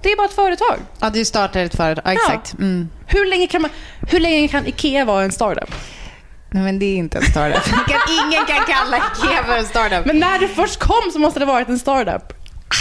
det 0.06 0.12
är 0.12 0.18
bara 0.18 0.28
ett 0.28 0.34
företag. 0.34 0.80
Ja, 1.00 1.10
du 1.10 1.26
startar 1.26 1.64
ett 1.64 1.76
företag. 1.76 2.04
Ja, 2.06 2.12
exakt. 2.12 2.54
Mm. 2.54 2.90
Hur, 3.08 3.26
länge 3.26 3.48
kan 3.48 3.62
man, 3.62 3.72
hur 4.10 4.20
länge 4.20 4.48
kan 4.48 4.68
Ikea 4.68 5.06
vara 5.06 5.24
en 5.24 5.32
startup? 5.32 5.76
Nej, 6.50 6.64
men 6.64 6.80
det 6.80 6.86
är 6.86 6.96
inte 6.96 7.18
en 7.18 7.24
startup. 7.24 7.64
Ingen 8.26 8.46
kan 8.46 8.66
kalla 8.66 8.98
Ikea 8.98 9.44
för 9.44 9.58
en 9.58 9.66
startup. 9.66 10.06
Men 10.06 10.20
när 10.20 10.40
det 10.40 10.48
först 10.48 10.80
kom 10.80 11.12
så 11.14 11.20
måste 11.20 11.40
det 11.40 11.46
varit 11.46 11.70
en 11.70 11.80
startup. 11.80 12.34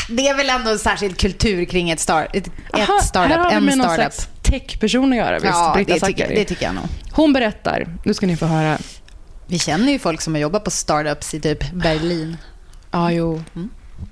Det 0.09 0.29
är 0.29 0.37
väl 0.37 0.51
ändå 0.51 0.70
en 0.70 0.79
särskild 0.79 1.18
kultur 1.18 1.64
kring 1.64 1.91
ett, 1.91 2.01
star, 2.01 2.29
ett, 2.33 2.49
Aha, 2.72 2.99
ett 2.99 3.05
startup, 3.05 3.33
här 3.33 3.39
har 3.39 3.51
vi 3.51 3.57
en 3.57 3.64
med 3.64 3.79
någon 3.79 3.87
startup. 3.87 4.12
slags 4.12 4.29
techperson 4.43 5.12
att 5.12 5.18
göra, 5.18 5.35
visst? 5.35 5.45
Ja, 5.45 5.72
Britta 5.75 5.95
det 5.95 6.01
tycker, 6.01 6.29
det 6.29 6.45
tycker 6.45 6.66
jag 6.66 6.75
nog. 6.75 6.85
Hon 7.15 7.33
berättar, 7.33 7.97
nu 8.05 8.15
ska 8.15 8.27
ni 8.27 8.37
få 8.37 8.47
höra. 8.47 8.79
Vi 9.47 9.59
känner 9.59 9.93
ju 9.93 9.99
folk 9.99 10.21
som 10.21 10.35
har 10.35 10.41
jobbat 10.41 10.65
på 10.65 10.71
startups 10.71 11.35
i 11.35 11.41
typ 11.41 11.73
Berlin. 11.73 12.37
Ja, 12.91 13.12
jo. 13.12 13.43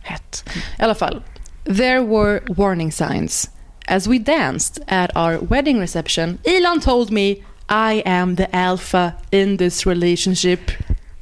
Hett. 0.02 0.44
I 0.78 0.82
alla 0.82 0.94
fall. 0.94 1.22
There 1.64 2.00
were 2.00 2.40
warning 2.48 2.92
signs. 2.92 3.50
As 3.86 4.06
we 4.06 4.18
danced 4.18 4.84
at 4.88 5.16
our 5.16 5.46
wedding 5.46 5.80
reception, 5.80 6.38
Elon 6.44 6.80
told 6.80 7.10
me 7.10 7.30
I 7.68 8.02
am 8.04 8.36
the 8.36 8.46
alpha 8.52 9.12
in 9.30 9.58
this 9.58 9.86
relationship. 9.86 10.60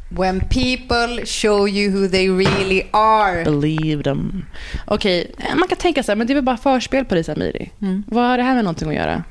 When 0.08 0.40
people 0.40 1.26
show 1.26 1.68
you 1.68 1.90
who 1.92 2.08
they 2.08 2.28
really 2.28 2.88
are. 2.92 3.44
Believe 3.44 4.02
them. 4.02 4.44
Okej, 4.86 5.34
eh, 5.38 5.56
man 5.56 5.68
kan 5.68 5.78
tänka 5.78 6.02
så 6.02 6.12
här, 6.12 6.16
men 6.16 6.26
det 6.26 6.32
är 6.32 6.34
väl 6.34 6.44
bara 6.44 6.56
förspel 6.56 7.04
på 7.04 7.14
det 7.14 7.24
Samiri. 7.24 7.70
Mm. 7.82 8.04
Vad 8.06 8.24
har 8.24 8.36
det 8.36 8.42
här 8.42 8.54
med 8.54 8.64
någonting 8.64 8.88
att 8.88 8.94
göra? 8.94 9.24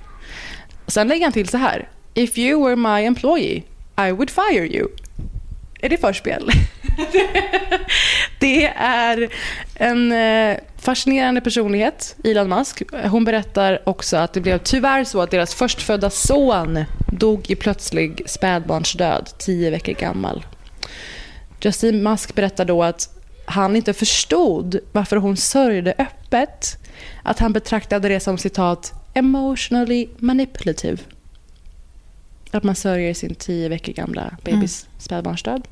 Sen 0.88 1.08
lägger 1.08 1.26
han 1.26 1.34
till 1.34 1.50
så 1.50 1.58
här. 1.58 1.88
If 2.14 2.38
you 2.38 2.64
were 2.66 2.76
my 2.76 3.06
employee, 3.06 3.64
I 4.08 4.12
would 4.12 4.30
fire 4.30 4.66
you. 4.66 4.88
Är 5.82 5.90
det 5.90 5.98
förspel? 5.98 6.50
det 8.40 8.66
är 8.76 9.30
en 9.76 10.12
eh, 10.12 10.58
fascinerande 10.78 11.42
personlighet, 11.42 12.16
Elon 12.24 12.50
Musk. 12.50 12.84
Hon 13.04 13.26
berättar 13.26 13.90
också 13.90 14.18
att 14.18 14.34
det 14.34 14.42
blev 14.42 14.58
tyvärr 14.58 15.04
så 15.04 15.22
att 15.22 15.32
deras 15.32 15.56
förstfödda 15.56 16.10
son 16.10 16.84
dog 17.12 17.52
i 17.52 17.56
plötslig 17.56 18.22
spädbarnsdöd, 18.26 19.30
tio 19.38 19.70
veckor 19.70 19.94
gammal. 19.94 20.46
Justin 21.62 22.04
Musk 22.04 22.36
berättar 22.36 22.66
då 22.66 22.84
att 22.84 23.10
han 23.46 23.76
inte 23.76 23.94
förstod 23.94 24.80
varför 24.92 25.18
hon 25.18 25.38
sörjde 25.38 25.94
öppet. 25.98 26.78
Att 27.24 27.40
han 27.40 27.54
betraktade 27.54 28.10
det 28.10 28.20
som 28.20 28.38
citat 28.38 28.94
emotionally 29.14 30.08
manipulative. 30.18 30.98
Att 32.52 32.64
man 32.64 32.76
sörjer 32.76 33.14
sin 33.14 33.36
tio 33.36 33.70
veckor 33.70 33.94
gamla 33.94 34.38
bebis 34.44 34.88
spädbarnsdöd. 34.98 35.68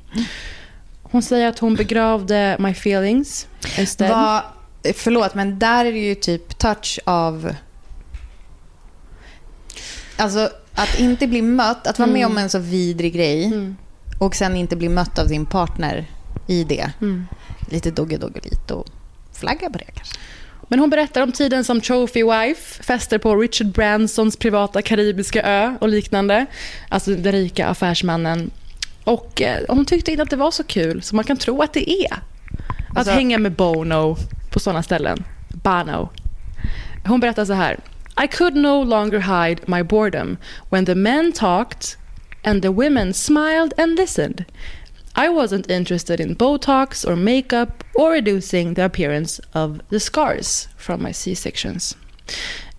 Hon 1.03 1.21
säger 1.21 1.47
att 1.47 1.59
hon 1.59 1.75
begravde 1.75 2.55
my 2.59 2.71
feelings 2.71 3.47
instead. 3.77 4.09
Vad, 4.11 4.41
förlåt, 4.95 5.35
men 5.35 5.59
där 5.59 5.85
är 5.85 5.91
det 5.91 5.99
ju 5.99 6.15
typ 6.15 6.57
touch 6.57 6.99
av... 7.05 7.55
Alltså, 10.17 10.49
att 10.73 10.99
inte 10.99 11.27
bli 11.27 11.41
mött, 11.41 11.87
att 11.87 11.99
vara 11.99 12.09
med 12.09 12.19
Mm. 12.19 12.31
om 12.31 12.37
en 12.37 12.49
så 12.49 12.59
vidrig 12.59 13.13
grej 13.13 13.51
och 14.19 14.35
sen 14.35 14.55
inte 14.55 14.75
bli 14.75 14.89
mött 14.89 15.19
av 15.19 15.25
sin 15.27 15.45
partner 15.45 16.05
i 16.47 16.63
det. 16.63 16.91
Mm. 17.01 17.27
Lite 17.69 17.91
dogge 17.91 18.17
dogge 18.17 18.39
lite 18.43 18.73
och 18.73 18.87
flagga 19.33 19.69
på 19.69 19.77
det 19.77 19.85
kanske. 19.85 20.19
Men 20.67 20.79
hon 20.79 20.89
berättar 20.89 21.21
om 21.21 21.31
tiden 21.31 21.63
som 21.63 21.81
trophy 21.81 22.23
wife, 22.23 22.83
fester 22.83 23.17
på 23.17 23.35
Richard 23.35 23.67
Bransons 23.67 24.37
privata 24.37 24.81
karibiska 24.81 25.41
ö 25.43 25.75
och 25.81 25.89
liknande. 25.89 26.45
Alltså 26.89 27.15
den 27.15 27.31
rika 27.31 27.67
affärsmannen. 27.67 28.51
Och 29.03 29.41
eh, 29.41 29.63
hon 29.69 29.85
tyckte 29.85 30.11
inte 30.11 30.23
att 30.23 30.29
det 30.29 30.35
var 30.35 30.51
så 30.51 30.63
kul 30.63 31.01
som 31.01 31.15
man 31.15 31.25
kan 31.25 31.37
tro 31.37 31.61
att 31.61 31.73
det 31.73 31.89
är. 31.91 32.13
Att 32.13 32.97
Alltså- 32.97 33.13
hänga 33.13 33.37
med 33.37 33.51
Bono 33.51 34.17
på 34.51 34.59
sådana 34.59 34.83
ställen. 34.83 35.23
Bono. 35.49 36.09
Hon 37.05 37.19
berättar 37.19 37.45
så 37.45 37.53
här. 37.53 37.79
I 38.23 38.27
could 38.27 38.55
no 38.55 38.83
longer 38.83 39.19
hide 39.19 39.61
my 39.65 39.83
boredom 39.83 40.37
when 40.69 40.85
the 40.85 40.95
men 40.95 41.31
talked 41.31 41.81
and 42.43 42.61
the 42.61 42.67
women 42.69 43.13
smiled 43.13 43.73
and 43.77 43.95
listened. 43.95 44.45
I 45.19 45.29
wasn't 45.29 45.71
interested 45.71 46.19
in 46.19 46.35
Botox 46.35 47.03
or 47.03 47.15
makeup 47.15 47.83
or 47.95 48.11
reducing 48.11 48.75
the 48.75 48.85
appearance 48.85 49.39
of 49.51 49.81
the 49.89 49.99
scars 49.99 50.67
from 50.77 51.01
my 51.01 51.11
C-sections. 51.11 51.95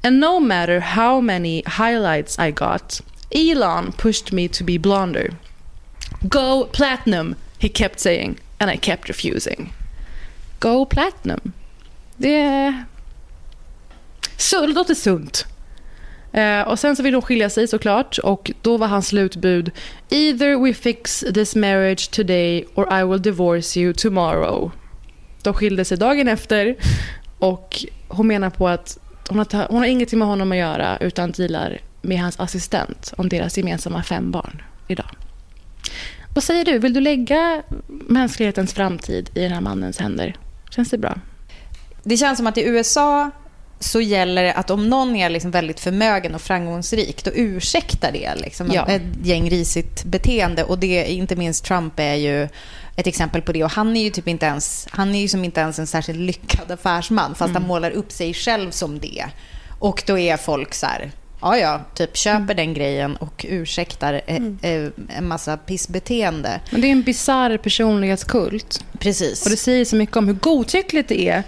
And 0.04 0.20
no 0.20 0.38
matter 0.38 0.78
how 0.78 1.20
many 1.20 1.64
highlights 1.66 2.38
I 2.38 2.52
got, 2.52 3.00
Elon 3.34 3.92
pushed 3.92 4.32
me 4.32 4.46
to 4.48 4.62
be 4.62 4.78
blonder. 4.78 5.30
Go 6.28 6.66
platinum, 6.66 7.34
he 7.58 7.68
kept 7.68 7.98
saying, 7.98 8.38
and 8.60 8.70
I 8.70 8.76
kept 8.76 9.08
refusing. 9.08 9.72
Go 10.60 10.84
platinum. 10.84 11.52
Det, 12.16 12.84
så, 14.36 14.66
det 14.66 14.72
låter 14.72 14.94
sunt. 14.94 15.46
Eh, 16.32 16.60
och 16.60 16.78
sen 16.78 16.96
så 16.96 17.02
vill 17.02 17.14
hon 17.14 17.22
skilja 17.22 17.50
sig 17.50 17.68
såklart 17.68 18.18
och 18.18 18.50
då 18.62 18.76
var 18.76 18.86
hans 18.86 19.06
slutbud 19.08 19.70
Either 20.10 20.64
we 20.64 20.74
fix 20.74 21.24
this 21.34 21.56
marriage 21.56 22.10
today 22.10 22.64
or 22.74 23.00
I 23.00 23.04
will 23.04 23.22
divorce 23.22 23.80
you 23.80 23.92
tomorrow. 23.92 24.70
De 25.42 25.54
skilde 25.54 25.84
sig 25.84 25.98
dagen 25.98 26.28
efter 26.28 26.76
och 27.38 27.84
hon 28.08 28.26
menar 28.26 28.50
på 28.50 28.68
att 28.68 28.98
hon 29.28 29.38
har, 29.38 29.68
hon 29.68 29.78
har 29.78 29.86
ingenting 29.86 30.18
med 30.18 30.28
honom 30.28 30.52
att 30.52 30.58
göra 30.58 30.98
utan 30.98 31.30
dealar 31.30 31.80
med 32.02 32.20
hans 32.20 32.40
assistent 32.40 33.12
om 33.16 33.28
deras 33.28 33.58
gemensamma 33.58 34.02
fem 34.02 34.30
barn 34.30 34.62
idag. 34.88 35.10
Vad 36.34 36.44
säger 36.44 36.64
du? 36.64 36.78
Vill 36.78 36.94
du 36.94 37.00
lägga 37.00 37.62
mänsklighetens 37.88 38.74
framtid 38.74 39.30
i 39.34 39.40
den 39.40 39.52
här 39.52 39.60
mannens 39.60 39.98
händer? 39.98 40.36
Känns 40.70 40.90
det 40.90 40.98
bra? 40.98 41.18
Det 42.02 42.16
känns 42.16 42.38
som 42.38 42.46
att 42.46 42.58
i 42.58 42.64
USA 42.64 43.30
så 43.80 44.00
gäller 44.00 44.42
det 44.42 44.52
att 44.52 44.70
om 44.70 44.88
någon 44.88 45.16
är 45.16 45.30
liksom 45.30 45.50
väldigt 45.50 45.80
förmögen 45.80 46.34
och 46.34 46.40
framgångsrik, 46.42 47.24
då 47.24 47.30
ursäktar 47.34 48.12
det 48.12 48.34
liksom 48.36 48.70
Ja. 48.72 48.86
ett 48.88 49.02
gäng 49.22 49.50
risigt 49.50 50.04
beteende. 50.04 50.64
Och 50.64 50.78
det, 50.78 51.12
inte 51.12 51.36
minst 51.36 51.64
Trump 51.64 51.92
är 52.00 52.14
ju 52.14 52.48
ett 52.96 53.06
exempel 53.06 53.42
på 53.42 53.52
det. 53.52 53.64
Och 53.64 53.70
han 53.70 53.96
är 53.96 54.02
ju 54.02 54.10
typ 54.10 54.28
inte 54.28 54.46
ens, 54.46 54.88
han 54.90 55.14
är 55.14 55.20
ju 55.20 55.28
som 55.28 55.44
inte 55.44 55.60
ens 55.60 55.78
en 55.78 55.86
särskilt 55.86 56.18
lyckad 56.18 56.70
affärsman, 56.70 57.34
fast 57.34 57.54
han 57.54 57.66
målar 57.66 57.90
upp 57.90 58.12
sig 58.12 58.34
själv 58.34 58.70
som 58.70 58.98
det. 58.98 59.24
Och 59.78 60.02
då 60.06 60.18
är 60.18 60.36
folk 60.36 60.74
så 60.74 60.86
här, 60.86 61.10
ja 61.40 61.58
ja, 61.58 61.80
typ 61.94 62.16
köper 62.16 62.54
den 62.54 62.74
grejen 62.74 63.16
och 63.16 63.46
ursäktar 63.48 64.20
eh, 64.26 64.36
eh, 64.62 64.88
en 65.16 65.28
massa 65.28 65.56
pissbeteende. 65.56 66.60
Men 66.70 66.80
det 66.80 66.86
är 66.86 66.92
en 66.92 67.02
bizarr 67.02 67.56
personlighetskult. 67.56 68.84
Precis. 68.98 69.44
Och 69.44 69.50
det 69.50 69.56
säger 69.56 69.84
så 69.84 69.96
mycket 69.96 70.16
om 70.16 70.26
hur 70.26 70.34
godtyckligt 70.34 71.08
det 71.08 71.28
är. 71.28 71.42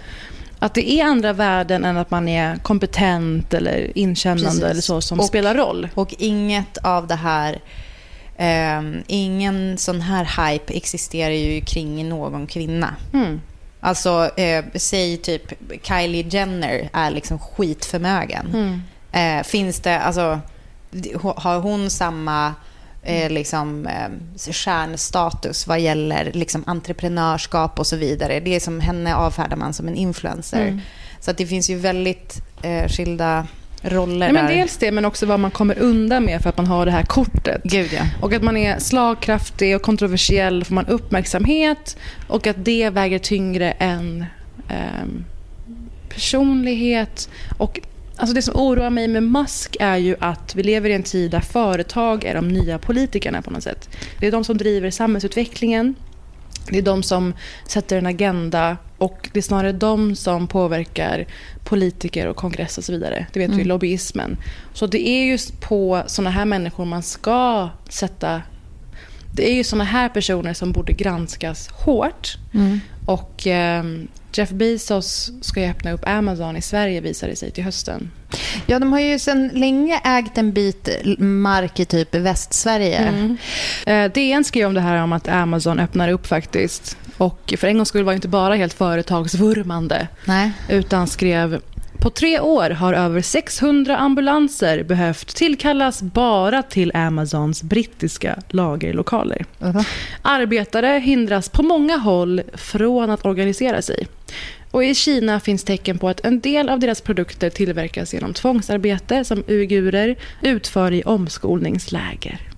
Att 0.63 0.73
det 0.73 0.91
är 0.91 1.05
andra 1.05 1.33
värden 1.33 1.85
än 1.85 1.97
att 1.97 2.11
man 2.11 2.27
är 2.27 2.55
kompetent 2.55 3.53
eller 3.53 3.97
inkännande 3.97 4.45
Precis. 4.49 4.63
eller 4.63 4.81
så 4.81 5.01
som 5.01 5.19
Och- 5.19 5.25
spelar 5.25 5.55
roll. 5.55 5.87
Och 5.93 6.15
inget 6.17 6.77
av 6.77 7.07
det 7.07 7.15
här, 7.15 7.61
ehm, 8.37 9.03
ingen 9.07 9.77
sån 9.77 10.01
här 10.01 10.49
hype 10.51 10.73
existerar 10.73 11.31
ju 11.33 11.61
kring 11.61 12.09
någon 12.09 12.47
kvinna. 12.47 12.95
Mm. 13.13 13.41
Alltså, 13.79 14.29
eh, 14.37 14.65
säg 14.75 15.17
typ 15.17 15.53
Kylie 15.83 16.25
Jenner 16.29 16.89
är 16.93 17.11
liksom 17.11 17.39
skitförmögen. 17.39 18.47
Mm. 18.53 18.81
Eh, 19.39 19.43
finns 19.43 19.79
det, 19.79 19.99
alltså, 19.99 20.39
har 21.35 21.59
hon 21.59 21.89
samma 21.89 22.53
eh, 23.03 23.29
liksom, 23.29 23.87
eh, 23.87 24.51
stjärnstatus 24.51 25.67
vad 25.67 25.79
gäller 25.79 26.31
liksom, 26.33 26.63
entreprenörskap 26.67 27.79
och 27.79 27.87
så 27.87 27.95
vidare? 27.95 28.39
Det 28.39 28.55
är 28.55 28.59
som 28.59 28.79
henne 28.79 29.15
avfärdar 29.15 29.57
man 29.57 29.73
som 29.73 29.87
en 29.87 29.95
influencer. 29.95 30.61
Mm. 30.61 30.79
Så 31.19 31.31
att 31.31 31.37
det 31.37 31.45
finns 31.45 31.69
ju 31.69 31.75
väldigt 31.75 32.41
eh, 32.61 32.87
skilda 32.87 33.47
roller 33.81 34.27
Ja, 34.27 34.33
men 34.33 34.47
dels 34.47 34.77
det, 34.77 34.91
men 34.91 35.05
också 35.05 35.25
vad 35.25 35.39
man 35.39 35.51
kommer 35.51 35.79
undan 35.79 36.25
med 36.25 36.41
för 36.41 36.49
att 36.49 36.57
man 36.57 36.67
har 36.67 36.85
det 36.85 36.91
här 36.91 37.03
kortet. 37.03 37.61
Gud, 37.63 37.93
ja. 37.93 38.01
Och 38.21 38.33
att 38.33 38.43
man 38.43 38.57
är 38.57 38.79
slagkraftig 38.79 39.75
och 39.75 39.81
kontroversiell 39.81 40.63
får 40.63 40.75
man 40.75 40.85
uppmärksamhet 40.85 41.97
och 42.27 42.47
att 42.47 42.65
det 42.65 42.89
väger 42.89 43.19
tyngre 43.19 43.71
än 43.71 44.25
ehm, 44.69 45.25
personlighet. 46.09 47.29
Och 47.57 47.79
alltså 48.21 48.33
det 48.33 48.41
som 48.41 48.55
oroar 48.55 48.89
mig 48.89 49.07
med 49.07 49.23
Musk 49.23 49.77
är 49.79 49.97
ju 49.97 50.15
att 50.19 50.55
vi 50.55 50.63
lever 50.63 50.89
i 50.89 50.93
en 50.93 51.03
tid 51.03 51.31
där 51.31 51.39
företag 51.39 52.23
är 52.23 52.35
de 52.35 52.47
nya 52.47 52.77
politikerna 52.79 53.41
på 53.41 53.51
något 53.51 53.63
sätt. 53.63 53.89
Det 54.19 54.27
är 54.27 54.31
de 54.31 54.43
som 54.43 54.57
driver 54.57 54.91
samhällsutvecklingen. 54.91 55.95
Det 56.69 56.77
är 56.77 56.81
de 56.81 57.03
som 57.03 57.33
sätter 57.67 57.97
en 57.97 58.05
agenda 58.05 58.77
och 58.97 59.29
det 59.33 59.39
är 59.39 59.43
snarare 59.43 59.71
de 59.71 60.15
som 60.15 60.47
påverkar 60.47 61.25
politiker 61.63 62.27
och 62.27 62.35
kongress 62.35 62.77
och 62.77 62.83
så 62.83 62.91
vidare. 62.91 63.25
Det 63.33 63.39
vet 63.39 63.49
vi, 63.49 63.53
Mm. 63.53 63.67
lobbyismen. 63.67 64.37
Så 64.73 64.87
det 64.87 65.07
är 65.07 65.25
just 65.25 65.61
på 65.61 66.03
såna 66.07 66.29
här 66.29 66.45
människor 66.45 66.85
man 66.85 67.03
ska 67.03 67.69
sätta... 67.89 68.41
Det 69.33 69.51
är 69.51 69.55
ju 69.55 69.63
såna 69.63 69.83
här 69.83 70.09
personer 70.09 70.53
som 70.53 70.71
borde 70.71 70.93
granskas 70.93 71.67
hårt. 71.67 72.37
Mm. 72.53 72.79
Och 73.05 73.47
ehm, 73.47 74.07
Jeff 74.33 74.49
Bezos 74.49 75.31
ska 75.41 75.61
ju 75.61 75.69
öppna 75.69 75.91
upp 75.91 76.07
Amazon 76.07 76.57
i 76.57 76.61
Sverige 76.61 77.01
visar 77.01 77.27
det 77.27 77.35
sig 77.35 77.51
till 77.51 77.63
hösten. 77.63 78.11
Ja, 78.65 78.79
de 78.79 78.91
har 78.91 78.99
ju 78.99 79.19
sedan 79.19 79.47
länge 79.47 80.01
ägt 80.03 80.37
en 80.37 80.51
bit 80.51 80.89
mark 81.19 81.79
i 81.79 81.85
typ 81.85 82.15
Västsverige. 82.15 82.97
Mm. 82.97 83.37
Eh, 83.85 84.11
DN 84.11 84.43
skrev 84.43 84.67
om 84.67 84.73
det 84.73 84.81
här 84.81 85.03
om 85.03 85.13
att 85.13 85.27
Amazon 85.27 85.79
öppnar 85.79 86.09
upp 86.09 86.27
faktiskt. 86.27 86.97
Och 87.17 87.53
för 87.57 87.67
en 87.67 87.77
gångs 87.77 87.89
skull 87.89 88.03
var 88.03 88.13
det 88.13 88.15
inte 88.15 88.27
bara 88.27 88.55
helt 88.55 88.73
företagsvurmande. 88.73 90.07
Nej. 90.25 90.51
Utan 90.69 91.07
skrev 91.07 91.61
På 92.01 92.09
tre 92.09 92.39
år 92.39 92.69
har 92.69 92.93
över 92.93 93.21
600 93.21 93.97
ambulanser 93.97 94.83
behövt 94.83 95.35
tillkallas 95.35 96.01
bara 96.01 96.63
till 96.63 96.91
Amazons 96.95 97.63
brittiska 97.63 98.39
lagerlokaler. 98.49 99.45
Arbetare 100.21 100.87
hindras 100.87 101.49
på 101.49 101.63
många 101.63 101.97
håll 101.97 102.41
från 102.53 103.09
att 103.09 103.25
organisera 103.25 103.81
sig. 103.81 104.07
Och 104.71 104.83
I 104.83 104.95
Kina 104.95 105.39
finns 105.39 105.63
tecken 105.63 105.97
på 105.97 106.09
att 106.09 106.25
en 106.25 106.39
del 106.39 106.69
av 106.69 106.79
deras 106.79 107.01
produkter 107.01 107.49
tillverkas 107.49 108.13
genom 108.13 108.33
tvångsarbete 108.33 109.25
som 109.25 109.43
uigurer 109.47 110.15
utför 110.41 110.91
i 110.91 111.03
omskolningsläger. 111.03 112.50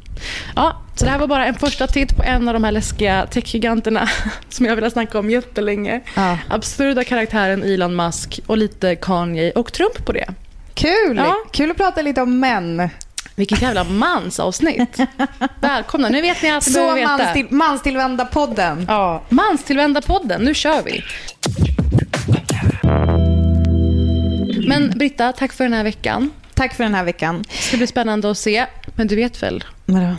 Ja, 0.56 0.82
så 0.96 1.06
det 1.06 1.12
här 1.12 1.20
var 1.20 1.28
bara 1.28 1.46
en 1.46 1.54
första 1.56 1.88
titt 1.88 2.18
på 2.18 2.24
en 2.24 2.48
av 2.48 2.54
de 2.54 2.64
här 2.64 2.72
läskiga 2.72 3.26
techgiganterna 3.26 4.10
som 4.50 4.66
jag 4.66 4.76
vill 4.76 4.92
snacka 4.92 5.20
om 5.20 5.30
jättelänge. 5.30 6.02
Ja. 6.16 6.38
Absurda 6.50 7.04
karaktären 7.04 7.64
Elon 7.64 7.96
Musk 7.96 8.40
och 8.48 8.58
lite 8.58 8.96
Kanye 8.96 9.52
och 9.52 9.74
Trump 9.74 10.06
på 10.06 10.12
det. 10.12 10.28
Kul! 10.74 11.18
Ja. 11.18 11.36
Kul 11.52 11.72
att 11.72 11.78
prata 11.78 12.02
lite 12.02 12.22
om 12.22 12.40
män. 12.40 12.90
Vilket 13.36 13.62
jävla 13.62 13.84
mansavsnitt. 13.84 14.98
Välkomna, 15.62 16.10
nu 16.10 16.22
vet 16.22 16.42
ni 16.44 16.50
allt 16.52 16.68
ni 16.68 16.74
Så 16.74 16.80
behöver 16.80 16.96
veta. 17.02 17.18
manstill, 17.18 17.48
manstillvända 17.50 18.26
podden. 18.26 18.86
Ja, 18.88 19.24
Manstillvända 19.30 20.02
podden, 20.02 20.42
nu 20.42 20.54
kör 20.54 20.82
vi. 20.84 21.04
Men 24.68 24.90
Britta, 24.96 25.34
tack 25.34 25.54
för 25.54 25.64
den 25.64 25.74
här 25.74 25.84
veckan. 25.84 26.30
Tack 26.54 26.74
för 26.74 26.84
den 26.84 26.96
här 26.96 27.04
veckan. 27.04 27.44
Det 27.50 27.58
ska 27.58 27.78
bli 27.78 27.88
spännande 27.88 28.32
att 28.32 28.38
se. 28.38 28.66
Men 28.96 29.08
du 29.08 29.16
vet 29.16 29.44
väl, 29.44 29.64
Vadå? 29.86 30.16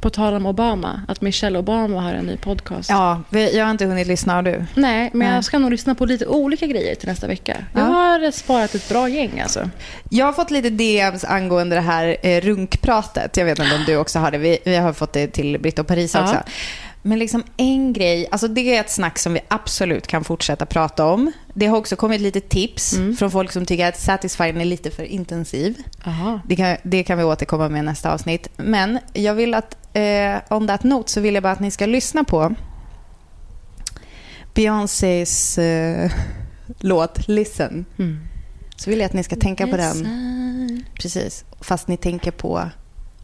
på 0.00 0.10
tal 0.10 0.34
om 0.34 0.46
Obama, 0.46 1.00
att 1.08 1.20
Michelle 1.20 1.58
Obama 1.58 2.00
har 2.00 2.12
en 2.14 2.24
ny 2.26 2.36
podcast? 2.36 2.90
Ja, 2.90 3.22
jag 3.30 3.64
har 3.64 3.70
inte 3.70 3.84
hunnit 3.84 4.06
lyssna. 4.06 4.34
Har 4.34 4.42
du? 4.42 4.64
Nej, 4.74 5.10
men 5.12 5.18
Nej. 5.28 5.34
jag 5.34 5.44
ska 5.44 5.58
nog 5.58 5.70
lyssna 5.70 5.94
på 5.94 6.06
lite 6.06 6.26
olika 6.26 6.66
grejer 6.66 6.94
till 6.94 7.08
nästa 7.08 7.26
vecka. 7.26 7.56
Jag 7.74 7.82
Ja. 7.82 7.86
har 7.86 8.30
sparat 8.30 8.74
ett 8.74 8.88
bra 8.88 9.08
gäng 9.08 9.40
alltså. 9.40 9.70
Jag 10.10 10.26
har 10.26 10.32
fått 10.32 10.50
lite 10.50 10.70
DMs 10.70 11.24
angående 11.24 11.76
det 11.76 11.80
här 11.82 12.16
eh, 12.22 12.40
runkpratet. 12.40 13.36
Jag 13.36 13.44
vet 13.44 13.58
inte 13.58 13.74
om 13.74 13.84
du 13.86 13.96
också 13.96 14.18
har 14.18 14.30
det. 14.30 14.38
Vi, 14.38 14.58
vi 14.64 14.76
har 14.76 14.92
fått 14.92 15.12
det 15.12 15.26
till 15.26 15.58
Britt 15.60 15.78
och 15.78 15.86
Paris 15.86 16.14
Ja. 16.14 16.22
också. 16.22 16.36
Men 17.06 17.18
liksom 17.18 17.44
en 17.56 17.92
grej, 17.92 18.28
alltså 18.30 18.48
det 18.48 18.76
är 18.76 18.80
ett 18.80 18.90
snack 18.90 19.18
som 19.18 19.32
vi 19.32 19.40
absolut 19.48 20.06
kan 20.06 20.24
fortsätta 20.24 20.66
prata 20.66 21.06
om. 21.06 21.32
Det 21.54 21.66
har 21.66 21.78
också 21.78 21.96
kommit 21.96 22.20
lite 22.20 22.40
tips 22.40 22.94
från 23.18 23.30
folk 23.30 23.52
som 23.52 23.66
tycker 23.66 23.88
att 23.88 24.00
Satisfyern 24.00 24.60
är 24.60 24.64
lite 24.64 24.90
för 24.90 25.02
intensiv. 25.02 25.82
Det 26.46 26.56
kan, 26.56 26.76
det 26.82 27.04
kan 27.04 27.18
vi 27.18 27.24
återkomma 27.24 27.68
med 27.68 27.78
i 27.78 27.82
nästa 27.82 28.12
avsnitt. 28.12 28.48
Men 28.56 28.98
jag 29.12 29.34
vill 29.34 29.54
att, 29.54 29.76
eh, 29.92 30.36
on 30.50 30.66
that 30.66 30.84
note, 30.84 31.10
så 31.10 31.20
vill 31.20 31.34
jag 31.34 31.42
bara 31.42 31.52
att 31.52 31.60
ni 31.60 31.70
ska 31.70 31.86
lyssna 31.86 32.24
på 32.24 32.54
Beyoncés 34.54 35.58
eh, 35.58 36.10
låt 36.78 37.28
Listen. 37.28 37.84
Mm. 37.98 38.20
Så 38.76 38.90
vill 38.90 38.98
jag 38.98 39.06
att 39.06 39.12
ni 39.12 39.24
ska 39.24 39.36
tänka 39.36 39.66
på 39.66 39.76
den. 39.76 40.84
Precis. 41.00 41.44
Fast 41.60 41.88
ni 41.88 41.96
tänker 41.96 42.30
på 42.30 42.70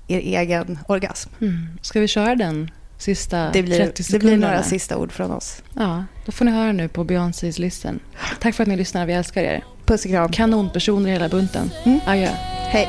er 0.08 0.18
egen 0.18 0.78
orgasm. 0.88 1.30
Mm. 1.40 1.78
Ska 1.82 2.00
vi 2.00 2.08
köra 2.08 2.34
den 2.34 2.70
sista 3.00 3.50
Det 3.52 3.62
blir, 3.62 3.76
30 3.78 3.92
det 3.96 4.02
sekunderna? 4.04 4.36
blir 4.36 4.48
några 4.48 4.62
sista 4.62 4.96
ord 4.96 5.12
från 5.12 5.30
oss. 5.30 5.62
Ja, 5.76 6.04
då 6.26 6.32
får 6.32 6.44
ni 6.44 6.50
höra 6.50 6.72
nu 6.72 6.88
på 6.88 7.04
Beyoncés 7.04 7.58
listen. 7.58 8.00
Tack 8.40 8.54
för 8.54 8.62
att 8.62 8.68
ni 8.68 8.76
lyssnar, 8.76 9.06
vi 9.06 9.12
älskar 9.12 9.42
er. 9.42 9.64
Puss 9.86 10.04
och 10.04 10.10
kram. 10.10 10.32
Kanonpersoner 10.32 11.10
hela 11.10 11.28
bunten. 11.28 11.70
Adjö. 12.06 12.28
Hej. 12.68 12.88